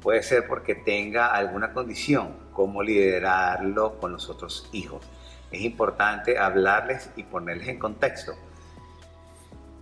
Puede 0.00 0.22
ser 0.22 0.46
porque 0.46 0.76
tenga 0.76 1.34
alguna 1.34 1.72
condición. 1.72 2.36
¿Cómo 2.52 2.82
liderarlo 2.84 3.98
con 3.98 4.12
los 4.12 4.28
otros 4.28 4.68
hijos? 4.72 5.04
Es 5.50 5.62
importante 5.62 6.38
hablarles 6.38 7.10
y 7.16 7.24
ponerles 7.24 7.68
en 7.68 7.78
contexto. 7.80 8.34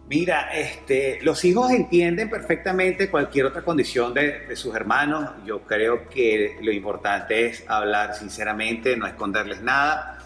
Mira, 0.09 0.53
este, 0.55 1.19
los 1.23 1.45
hijos 1.45 1.73
entienden 1.73 2.31
perfectamente 2.31 3.11
cualquier 3.11 3.47
otra 3.47 3.63
condición 3.63 4.15
de, 4.15 4.55
sus 4.55 4.75
hermanos. 4.77 5.31
Yo 5.45 5.63
creo 5.63 6.09
que 6.09 6.57
lo 6.63 6.71
importante 6.71 7.47
es 7.47 7.65
hablar 7.67 8.15
sinceramente, 8.15 8.97
no 8.97 9.09
esconderles 9.09 9.63
nada, 9.63 10.19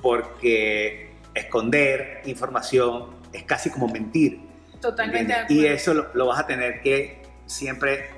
porque 0.00 1.10
esconder 1.34 2.22
información 2.26 3.16
es 3.32 3.42
casi 3.42 3.70
como 3.70 3.88
mentir. 3.88 4.42
Totalmente. 4.80 5.34
Y 5.48 5.66
eso 5.66 5.92
lo, 6.14 6.26
vas 6.26 6.38
a 6.38 6.46
tener 6.46 6.80
que 6.80 7.20
siempre, 7.46 8.10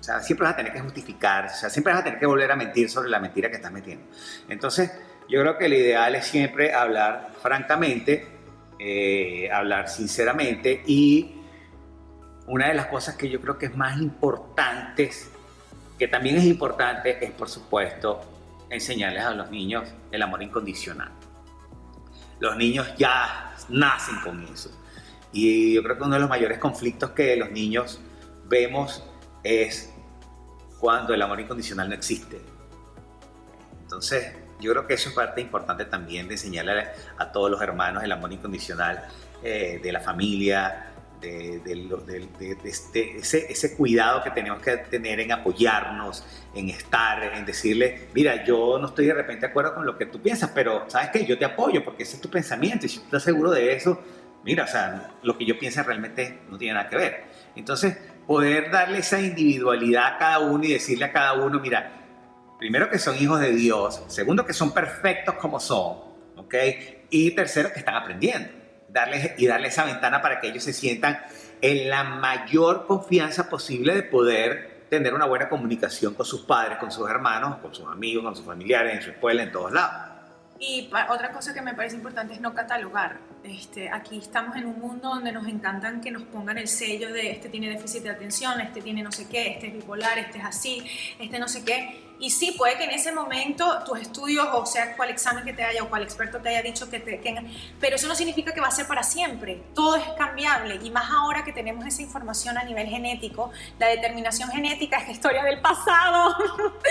o 0.00 0.02
sea, 0.02 0.20
siempre 0.20 0.46
vas 0.46 0.54
a 0.54 0.56
tener 0.56 0.72
que 0.72 0.80
justificar, 0.80 1.46
o 1.46 1.50
sea, 1.50 1.68
siempre 1.68 1.92
vas 1.92 2.00
a 2.00 2.04
tener 2.04 2.18
que 2.18 2.26
volver 2.26 2.50
a 2.50 2.56
mentir 2.56 2.88
sobre 2.88 3.10
la 3.10 3.20
mentira 3.20 3.50
que 3.50 3.56
estás 3.56 3.72
metiendo. 3.72 4.06
Entonces, 4.48 4.90
yo 5.28 5.42
creo 5.42 5.58
que 5.58 5.68
lo 5.68 5.74
ideal 5.74 6.14
es 6.14 6.24
siempre 6.24 6.72
hablar 6.72 7.32
francamente 7.42 8.37
eh, 8.78 9.50
hablar 9.52 9.88
sinceramente 9.88 10.82
y 10.86 11.34
una 12.46 12.68
de 12.68 12.74
las 12.74 12.86
cosas 12.86 13.16
que 13.16 13.28
yo 13.28 13.40
creo 13.40 13.58
que 13.58 13.66
es 13.66 13.76
más 13.76 14.00
importantes, 14.00 15.30
que 15.98 16.08
también 16.08 16.36
es 16.36 16.44
importante, 16.44 17.24
es 17.24 17.30
por 17.32 17.48
supuesto 17.48 18.20
enseñarles 18.70 19.24
a 19.24 19.32
los 19.32 19.50
niños 19.50 19.88
el 20.10 20.22
amor 20.22 20.42
incondicional. 20.42 21.10
Los 22.40 22.56
niños 22.56 22.86
ya 22.96 23.54
nacen 23.68 24.20
con 24.20 24.42
eso. 24.44 24.70
Y 25.32 25.74
yo 25.74 25.82
creo 25.82 25.98
que 25.98 26.04
uno 26.04 26.14
de 26.14 26.20
los 26.20 26.30
mayores 26.30 26.58
conflictos 26.58 27.10
que 27.10 27.36
los 27.36 27.50
niños 27.50 28.00
vemos 28.46 29.04
es 29.42 29.92
cuando 30.78 31.12
el 31.12 31.20
amor 31.20 31.40
incondicional 31.40 31.88
no 31.88 31.94
existe. 31.94 32.40
Entonces, 33.82 34.34
yo 34.60 34.72
creo 34.72 34.86
que 34.86 34.94
eso 34.94 35.10
es 35.10 35.14
parte 35.14 35.40
importante 35.40 35.84
también 35.84 36.28
de 36.28 36.34
enseñarle 36.34 36.88
a, 37.16 37.32
todos 37.32 37.50
los 37.50 37.60
hermanos 37.60 38.02
el 38.02 38.12
amor 38.12 38.32
incondicional 38.32 39.06
eh, 39.42 39.80
de 39.82 39.92
la 39.92 40.00
familia, 40.00 40.88
de, 41.20 42.58
este, 42.64 43.16
ese, 43.18 43.50
ese, 43.50 43.76
cuidado 43.76 44.22
que 44.22 44.30
tenemos 44.30 44.62
que 44.62 44.76
tener 44.76 45.20
en 45.20 45.32
apoyarnos, 45.32 46.24
en 46.54 46.68
estar, 46.70 47.22
en 47.34 47.44
decirle, 47.44 48.08
mira, 48.14 48.44
yo 48.44 48.78
no 48.78 48.86
estoy 48.86 49.06
de 49.06 49.14
repente 49.14 49.42
de 49.42 49.50
acuerdo 49.50 49.74
con 49.74 49.84
lo 49.84 49.96
que 49.96 50.06
tú 50.06 50.20
piensas, 50.20 50.50
pero 50.54 50.88
sabes 50.88 51.10
que 51.10 51.26
yo 51.26 51.38
te 51.38 51.44
apoyo 51.44 51.84
porque 51.84 52.04
ese 52.04 52.16
es 52.16 52.22
tu 52.22 52.30
pensamiento 52.30 52.86
y 52.86 52.88
si 52.88 52.98
tú 52.98 53.04
estás 53.06 53.24
seguro 53.24 53.50
de 53.50 53.74
eso, 53.74 54.00
mira, 54.44 54.64
o 54.64 54.68
sea, 54.68 55.10
lo 55.22 55.36
que 55.36 55.44
yo 55.44 55.58
pienso 55.58 55.82
realmente 55.82 56.40
no 56.48 56.56
tiene 56.56 56.74
nada 56.74 56.88
que 56.88 56.96
ver. 56.96 57.24
Entonces, 57.56 57.96
poder 58.26 58.70
darle 58.70 58.98
esa 58.98 59.20
individualidad 59.20 60.14
a 60.14 60.18
cada 60.18 60.38
uno 60.40 60.64
y 60.64 60.72
decirle 60.72 61.06
a 61.06 61.12
cada 61.12 61.32
uno, 61.34 61.58
mira, 61.58 61.97
primero 62.58 62.90
que 62.90 62.98
son 62.98 63.16
hijos 63.16 63.40
de 63.40 63.52
Dios, 63.52 64.02
segundo 64.08 64.44
que 64.44 64.52
son 64.52 64.72
perfectos 64.72 65.36
como 65.36 65.60
son, 65.60 65.98
¿ok? 66.36 66.54
Y 67.10 67.30
tercero 67.32 67.72
que 67.72 67.78
están 67.78 67.94
aprendiendo, 67.94 68.50
darles, 68.88 69.32
y 69.38 69.46
darles 69.46 69.72
esa 69.72 69.84
ventana 69.84 70.20
para 70.20 70.40
que 70.40 70.48
ellos 70.48 70.64
se 70.64 70.72
sientan 70.72 71.20
en 71.60 71.88
la 71.88 72.04
mayor 72.04 72.86
confianza 72.86 73.48
posible 73.48 73.94
de 73.94 74.02
poder 74.02 74.86
tener 74.90 75.14
una 75.14 75.26
buena 75.26 75.48
comunicación 75.48 76.14
con 76.14 76.26
sus 76.26 76.42
padres, 76.42 76.78
con 76.78 76.90
sus 76.90 77.08
hermanos, 77.08 77.58
con 77.58 77.74
sus 77.74 77.86
amigos, 77.86 78.24
con 78.24 78.34
sus 78.34 78.44
familiares, 78.44 78.94
en 78.94 79.02
su 79.02 79.10
escuela, 79.10 79.42
en 79.42 79.52
todos 79.52 79.72
lados. 79.72 80.08
Y 80.60 80.90
otra 81.08 81.30
cosa 81.30 81.54
que 81.54 81.62
me 81.62 81.74
parece 81.74 81.94
importante 81.94 82.34
es 82.34 82.40
no 82.40 82.52
catalogar. 82.52 83.18
Este, 83.44 83.88
aquí 83.90 84.18
estamos 84.18 84.56
en 84.56 84.66
un 84.66 84.80
mundo 84.80 85.08
donde 85.10 85.30
nos 85.30 85.46
encantan 85.46 86.00
que 86.00 86.10
nos 86.10 86.22
pongan 86.24 86.58
el 86.58 86.66
sello 86.66 87.12
de 87.12 87.30
este 87.30 87.48
tiene 87.48 87.68
déficit 87.68 88.02
de 88.02 88.10
atención, 88.10 88.60
este 88.60 88.82
tiene 88.82 89.02
no 89.02 89.12
sé 89.12 89.28
qué, 89.28 89.52
este 89.52 89.68
es 89.68 89.74
bipolar, 89.74 90.18
este 90.18 90.38
es 90.38 90.44
así, 90.44 90.84
este 91.20 91.38
no 91.38 91.46
sé 91.46 91.64
qué. 91.64 92.07
Y 92.20 92.30
sí, 92.30 92.52
puede 92.52 92.76
que 92.76 92.84
en 92.84 92.90
ese 92.90 93.12
momento 93.12 93.78
tus 93.84 94.00
estudios, 94.00 94.48
o 94.52 94.66
sea, 94.66 94.96
cuál 94.96 95.10
examen 95.10 95.44
que 95.44 95.52
te 95.52 95.62
haya 95.62 95.82
o 95.82 95.88
cuál 95.88 96.02
experto 96.02 96.38
te 96.38 96.48
haya 96.48 96.62
dicho 96.62 96.90
que 96.90 96.98
te... 96.98 97.20
Que, 97.20 97.42
pero 97.78 97.96
eso 97.96 98.08
no 98.08 98.14
significa 98.14 98.52
que 98.52 98.60
va 98.60 98.68
a 98.68 98.72
ser 98.72 98.86
para 98.86 99.02
siempre. 99.02 99.62
Todo 99.74 99.96
es 99.96 100.04
cambiable. 100.16 100.80
Y 100.82 100.90
más 100.90 101.10
ahora 101.10 101.44
que 101.44 101.52
tenemos 101.52 101.86
esa 101.86 102.02
información 102.02 102.58
a 102.58 102.64
nivel 102.64 102.88
genético, 102.88 103.50
la 103.78 103.86
determinación 103.86 104.50
genética 104.50 104.98
es 104.98 105.10
historia 105.10 105.44
del 105.44 105.60
pasado. 105.60 106.34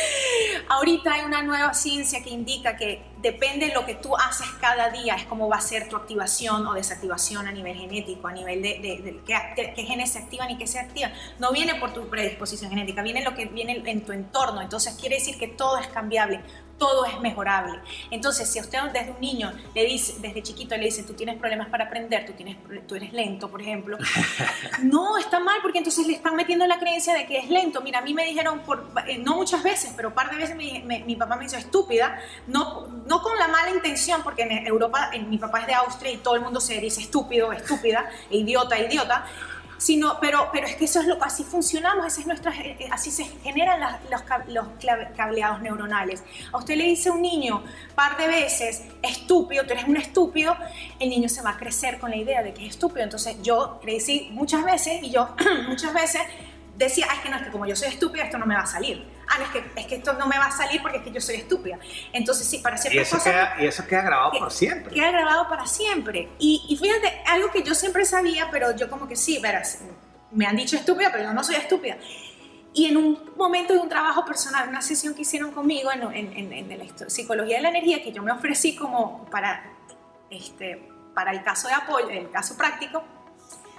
Ahorita 0.69 1.13
hay 1.13 1.25
una 1.25 1.41
nueva 1.41 1.73
ciencia 1.73 2.23
que 2.23 2.29
indica 2.29 2.77
que 2.77 3.01
depende 3.21 3.67
de 3.67 3.73
lo 3.73 3.85
que 3.85 3.95
tú 3.95 4.15
haces 4.15 4.47
cada 4.59 4.89
día, 4.89 5.15
es 5.15 5.25
cómo 5.25 5.47
va 5.49 5.57
a 5.57 5.61
ser 5.61 5.89
tu 5.89 5.95
activación 5.95 6.65
o 6.67 6.73
desactivación 6.73 7.47
a 7.47 7.51
nivel 7.51 7.75
genético, 7.75 8.27
a 8.27 8.31
nivel 8.31 8.61
de, 8.61 8.79
de, 8.79 9.21
qué, 9.25 9.73
qué 9.75 9.83
genes 9.83 10.11
se 10.11 10.19
activan 10.19 10.51
y 10.51 10.57
qué 10.57 10.67
se 10.67 10.79
activan. 10.79 11.11
No 11.39 11.51
viene 11.51 11.75
por 11.75 11.93
tu 11.93 12.07
predisposición 12.09 12.69
genética, 12.69 13.01
viene 13.01 13.23
lo 13.23 13.33
que 13.35 13.45
viene 13.45 13.81
en 13.85 14.05
tu 14.05 14.11
entorno. 14.11 14.61
Entonces 14.61 14.95
quiere 14.99 15.15
decir 15.15 15.37
que 15.37 15.47
todo 15.47 15.77
es 15.77 15.87
cambiable, 15.87 16.41
todo 16.77 17.05
es 17.05 17.19
mejorable. 17.19 17.79
Entonces, 18.11 18.49
si 18.49 18.59
a 18.59 18.61
usted 18.61 18.79
desde 18.93 19.11
un 19.11 19.19
niño 19.19 19.51
le 19.73 19.85
dice, 19.85 20.15
desde 20.19 20.43
chiquito 20.43 20.75
le 20.77 20.85
dice, 20.85 21.03
tú 21.03 21.13
tienes 21.13 21.37
problemas 21.37 21.69
para 21.69 21.85
aprender, 21.85 22.25
tú, 22.25 22.33
tienes, 22.33 22.57
tú 22.87 22.95
eres 22.95 23.13
lento, 23.13 23.49
por 23.49 23.61
ejemplo, 23.61 23.97
no, 24.83 25.17
está 25.17 25.39
mal 25.39 25.57
porque 25.61 25.79
entonces 25.79 26.05
le 26.07 26.13
están 26.13 26.35
metiendo 26.35 26.65
la 26.67 26.79
creencia 26.79 27.13
de 27.13 27.25
que 27.25 27.37
es 27.37 27.49
lento. 27.49 27.81
Mira, 27.81 27.99
a 27.99 28.01
mí 28.01 28.13
me 28.13 28.25
dijeron, 28.25 28.59
por, 28.59 28.91
eh, 29.07 29.17
no 29.17 29.35
muchas 29.35 29.63
veces, 29.63 29.93
pero 29.95 30.09
un 30.09 30.13
par 30.13 30.29
de 30.29 30.37
veces 30.37 30.55
mi 30.55 31.15
papá 31.15 31.35
me 31.35 31.45
hizo 31.45 31.57
estúpida, 31.57 32.19
no, 32.47 32.87
no 33.07 33.21
con 33.21 33.37
la 33.37 33.47
mala 33.47 33.71
intención, 33.71 34.21
porque 34.23 34.43
en 34.43 34.67
Europa, 34.67 35.09
en, 35.13 35.29
mi 35.29 35.37
papá 35.37 35.61
es 35.61 35.67
de 35.67 35.73
Austria 35.73 36.11
y 36.11 36.17
todo 36.17 36.35
el 36.35 36.41
mundo 36.41 36.59
se 36.59 36.79
dice 36.79 37.01
estúpido, 37.01 37.51
estúpida, 37.51 38.09
e 38.29 38.37
idiota, 38.37 38.77
idiota 38.79 39.25
sino, 39.77 40.19
pero, 40.19 40.49
pero 40.51 40.67
es 40.67 40.75
que 40.75 40.85
eso 40.85 41.01
es 41.01 41.07
lo 41.07 41.21
así 41.23 41.43
funcionamos, 41.43 42.17
es 42.17 42.25
nuestra, 42.25 42.51
eh, 42.51 42.77
eh, 42.79 42.89
así 42.91 43.11
se 43.11 43.25
generan 43.43 43.79
los, 44.09 44.21
los 44.47 44.67
cableados 45.15 45.61
neuronales. 45.61 46.23
A 46.51 46.57
usted 46.57 46.75
le 46.75 46.85
dice 46.85 47.09
un 47.09 47.21
niño 47.21 47.63
par 47.95 48.17
de 48.17 48.27
veces, 48.27 48.83
estúpido, 49.01 49.65
tú 49.65 49.73
eres 49.73 49.87
un 49.87 49.97
estúpido, 49.97 50.55
el 50.99 51.09
niño 51.09 51.29
se 51.29 51.41
va 51.41 51.51
a 51.51 51.57
crecer 51.57 51.99
con 51.99 52.09
la 52.09 52.17
idea 52.17 52.43
de 52.43 52.53
que 52.53 52.65
es 52.65 52.71
estúpido. 52.71 53.03
Entonces 53.03 53.37
yo 53.41 53.79
decía 53.83 54.27
muchas 54.31 54.63
veces, 54.63 55.03
y 55.03 55.11
yo 55.11 55.35
muchas 55.67 55.93
veces 55.93 56.21
decía, 56.77 57.07
es 57.13 57.19
que 57.19 57.29
no, 57.29 57.37
es 57.37 57.43
que 57.43 57.51
como 57.51 57.65
yo 57.65 57.75
soy 57.75 57.89
estúpida, 57.89 58.23
esto 58.23 58.37
no 58.37 58.45
me 58.45 58.55
va 58.55 58.61
a 58.61 58.67
salir. 58.67 59.05
Ah, 59.27 59.41
es 59.43 59.49
que, 59.49 59.81
es 59.81 59.87
que 59.87 59.95
esto 59.95 60.13
no 60.13 60.27
me 60.27 60.37
va 60.37 60.45
a 60.45 60.51
salir 60.51 60.81
porque 60.81 60.97
es 60.97 61.03
que 61.03 61.11
yo 61.11 61.19
soy 61.19 61.35
estúpida. 61.35 61.79
Entonces, 62.13 62.47
sí, 62.47 62.59
para 62.59 62.77
ciertas 62.77 63.11
y 63.11 63.15
eso 63.15 63.23
Queda, 63.23 63.55
y 63.59 63.65
eso 63.65 63.85
queda 63.85 64.01
grabado 64.03 64.31
por 64.39 64.51
siempre. 64.51 64.93
Queda 64.93 65.11
grabado 65.11 65.49
para 65.49 65.65
siempre. 65.65 66.29
Y, 66.37 66.65
y, 66.69 66.77
fíjate, 66.77 67.21
algo 67.27 67.51
que 67.51 67.63
yo 67.63 67.73
siempre 67.73 68.05
sabía, 68.05 68.49
pero 68.51 68.75
yo 68.75 68.89
como 68.89 69.07
que 69.07 69.15
sí, 69.15 69.39
verás, 69.39 69.79
me 70.31 70.45
han 70.45 70.55
dicho 70.55 70.75
estúpida, 70.75 71.09
pero 71.11 71.25
yo 71.25 71.33
no 71.33 71.43
soy 71.43 71.55
estúpida. 71.55 71.97
Y 72.73 72.85
en 72.85 72.97
un 72.97 73.31
momento 73.35 73.73
de 73.73 73.79
un 73.79 73.89
trabajo 73.89 74.23
personal, 74.23 74.69
una 74.69 74.81
sesión 74.81 75.15
que 75.15 75.23
hicieron 75.23 75.51
conmigo 75.51 75.91
en, 75.91 76.03
en, 76.13 76.53
en, 76.53 76.77
la 76.77 77.09
psicología 77.09 77.57
de 77.57 77.63
la 77.63 77.69
energía, 77.69 78.03
que 78.03 78.11
yo 78.11 78.21
me 78.21 78.31
ofrecí 78.31 78.75
como 78.75 79.25
para, 79.31 79.63
este, 80.29 80.87
para 81.15 81.31
el 81.31 81.41
caso 81.43 81.67
de 81.67 81.73
apoyo, 81.73 82.09
el 82.09 82.29
caso 82.29 82.55
práctico, 82.55 83.03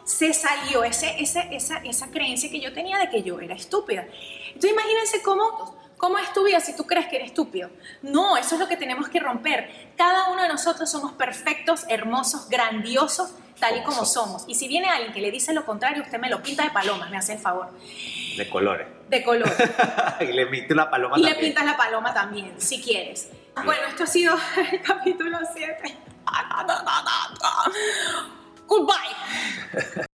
se 0.08 0.32
salió 0.32 0.84
ese, 0.84 1.20
ese, 1.20 1.48
esa, 1.52 1.76
esa 1.84 2.10
creencia 2.10 2.50
que 2.50 2.60
yo 2.60 2.72
tenía 2.72 2.98
de 2.98 3.10
que 3.10 3.22
yo 3.22 3.40
era 3.40 3.54
estúpida. 3.54 4.06
Entonces 4.46 4.72
imagínense 4.72 5.22
cómo, 5.22 5.76
cómo 5.98 6.16
es 6.18 6.32
tu 6.32 6.44
vida 6.44 6.60
si 6.60 6.74
tú 6.74 6.86
crees 6.86 7.08
que 7.08 7.16
eres 7.16 7.28
estúpido. 7.28 7.68
No, 8.00 8.38
eso 8.38 8.54
es 8.54 8.60
lo 8.60 8.68
que 8.68 8.78
tenemos 8.78 9.10
que 9.10 9.20
romper. 9.20 9.92
Cada 9.98 10.30
uno 10.30 10.42
de 10.42 10.48
nosotros 10.48 10.90
somos 10.90 11.12
perfectos, 11.12 11.84
hermosos, 11.90 12.48
grandiosos, 12.48 13.34
tal 13.60 13.76
y 13.76 13.82
como 13.82 14.06
somos. 14.06 14.44
Y 14.48 14.54
si 14.54 14.66
viene 14.66 14.88
alguien 14.88 15.12
que 15.12 15.20
le 15.20 15.30
dice 15.30 15.52
lo 15.52 15.66
contrario, 15.66 16.02
usted 16.02 16.18
me 16.18 16.30
lo 16.30 16.42
pinta 16.42 16.62
de 16.64 16.70
palomas, 16.70 17.10
me 17.10 17.18
hace 17.18 17.34
el 17.34 17.38
favor. 17.38 17.68
De 18.38 18.48
colores. 18.48 18.86
De 19.10 19.22
colores. 19.22 19.58
y 20.20 20.32
le 20.32 20.46
pinta 20.46 20.74
la 20.74 20.88
paloma 20.88 21.18
y 21.18 21.22
también. 21.22 21.36
Y 21.36 21.42
le 21.42 21.48
pintas 21.48 21.66
la 21.66 21.76
paloma 21.76 22.14
también, 22.14 22.54
si 22.58 22.80
quieres. 22.80 23.28
Bueno, 23.62 23.82
esto 23.88 24.04
ha 24.04 24.06
sido 24.06 24.34
el 24.72 24.80
capítulo 24.80 25.36
7. 25.52 25.98
Goodbye. 28.68 30.04